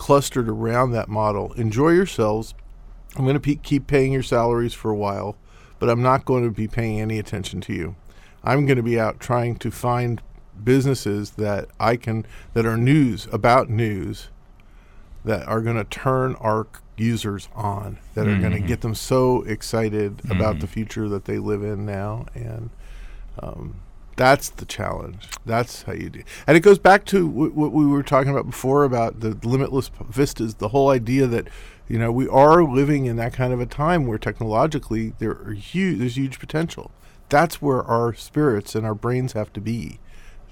clustered 0.00 0.48
around 0.48 0.92
that 0.92 1.10
model, 1.10 1.52
enjoy 1.52 1.90
yourselves. 1.90 2.54
I'm 3.16 3.24
going 3.24 3.34
to 3.34 3.40
pe- 3.40 3.56
keep 3.56 3.86
paying 3.86 4.12
your 4.12 4.22
salaries 4.22 4.72
for 4.72 4.90
a 4.90 4.96
while, 4.96 5.36
but 5.78 5.90
I'm 5.90 6.02
not 6.02 6.24
going 6.24 6.42
to 6.42 6.50
be 6.50 6.66
paying 6.66 6.98
any 6.98 7.18
attention 7.18 7.60
to 7.60 7.74
you. 7.74 7.96
I'm 8.42 8.64
going 8.64 8.78
to 8.78 8.82
be 8.82 8.98
out 8.98 9.20
trying 9.20 9.56
to 9.56 9.70
find 9.70 10.22
businesses 10.64 11.32
that 11.32 11.68
I 11.78 11.96
can 11.96 12.24
that 12.54 12.64
are 12.64 12.78
news 12.78 13.28
about 13.30 13.68
news 13.68 14.28
that 15.26 15.46
are 15.46 15.60
going 15.60 15.76
to 15.76 15.84
turn 15.84 16.34
our 16.36 16.66
users 16.96 17.50
on, 17.54 17.98
that 18.14 18.26
are 18.26 18.38
going 18.38 18.52
to 18.52 18.60
get 18.60 18.80
them 18.80 18.94
so 18.94 19.42
excited 19.42 20.22
about 20.30 20.60
the 20.60 20.66
future 20.66 21.10
that 21.10 21.26
they 21.26 21.38
live 21.38 21.62
in 21.62 21.84
now, 21.84 22.24
and 22.34 22.70
um, 23.42 23.82
That's 24.16 24.50
the 24.50 24.66
challenge. 24.66 25.28
That's 25.46 25.82
how 25.82 25.92
you 25.92 26.10
do. 26.10 26.22
And 26.46 26.56
it 26.56 26.60
goes 26.60 26.78
back 26.78 27.04
to 27.06 27.26
w- 27.28 27.52
what 27.52 27.72
we 27.72 27.86
were 27.86 28.02
talking 28.02 28.30
about 28.30 28.46
before 28.46 28.84
about 28.84 29.20
the 29.20 29.30
limitless 29.46 29.90
vistas. 30.08 30.54
The 30.54 30.68
whole 30.68 30.90
idea 30.90 31.26
that 31.26 31.48
you 31.88 31.98
know 31.98 32.12
we 32.12 32.28
are 32.28 32.62
living 32.62 33.06
in 33.06 33.16
that 33.16 33.32
kind 33.32 33.52
of 33.52 33.60
a 33.60 33.66
time 33.66 34.06
where 34.06 34.18
technologically 34.18 35.14
there 35.18 35.32
are 35.32 35.52
huge. 35.52 35.98
There's 35.98 36.16
huge 36.16 36.38
potential. 36.38 36.90
That's 37.28 37.62
where 37.62 37.82
our 37.84 38.12
spirits 38.12 38.74
and 38.74 38.84
our 38.84 38.94
brains 38.94 39.32
have 39.32 39.52
to 39.54 39.60
be. 39.60 40.00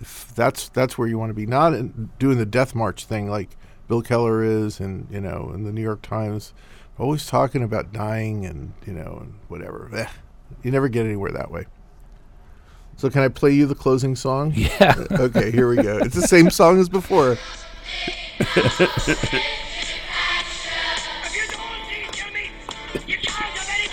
If 0.01 0.33
that's 0.35 0.69
that's 0.69 0.97
where 0.97 1.09
you 1.09 1.19
want 1.19 1.31
to 1.31 1.35
be. 1.35 1.47
Not 1.47 1.75
in 1.75 2.11
doing 2.19 2.39
the 2.39 2.47
death 2.47 2.75
march 2.75 3.05
thing 3.05 3.29
like 3.29 3.57
Bill 3.89 4.03
Keller 4.03 4.43
is, 4.45 4.81
and 4.81 5.09
you 5.11 5.21
know, 5.21 5.51
in 5.55 5.65
the 5.65 5.73
New 5.73 5.83
York 5.83 6.03
Times, 6.03 6.53
always 6.99 7.27
talking 7.27 7.63
about 7.63 7.93
dying 7.93 8.47
and 8.47 8.73
you 8.87 8.93
know 8.93 9.19
and 9.21 9.35
whatever. 9.49 9.91
Eh, 9.95 10.09
you 10.63 10.71
never 10.71 10.89
get 10.89 11.05
anywhere 11.05 11.33
that 11.33 11.51
way. 11.51 11.67
So 12.99 13.09
can 13.09 13.23
I 13.23 13.29
play 13.29 13.53
you 13.53 13.67
the 13.67 13.77
closing 13.77 14.17
song? 14.17 14.53
Yeah. 14.57 14.95
okay, 15.13 15.53
here 15.53 15.69
we 15.69 15.77
go. 15.77 15.99
It's 15.99 16.17
the 16.17 16.27
same 16.27 16.51
song 16.51 16.81
as 16.81 16.89
before. 16.89 17.39
If 18.41 18.49
you 18.49 18.65
don't 21.47 21.79
see 21.87 22.03
it, 22.03 22.13
tell 22.13 22.33
me. 22.33 22.51
You 23.07 23.19
can't 23.19 23.57
have 23.57 23.69
any 23.71 23.89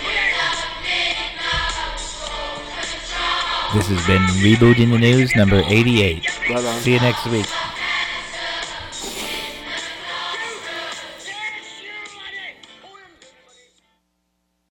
This 3.78 3.88
has 3.88 4.06
been 4.08 4.22
Rebooting 4.42 4.90
the 4.90 4.98
News 4.98 5.36
number 5.36 5.62
88. 5.64 6.50
Right. 6.50 6.82
See 6.82 6.94
you 6.94 7.00
next 7.00 7.26
week. 7.26 7.46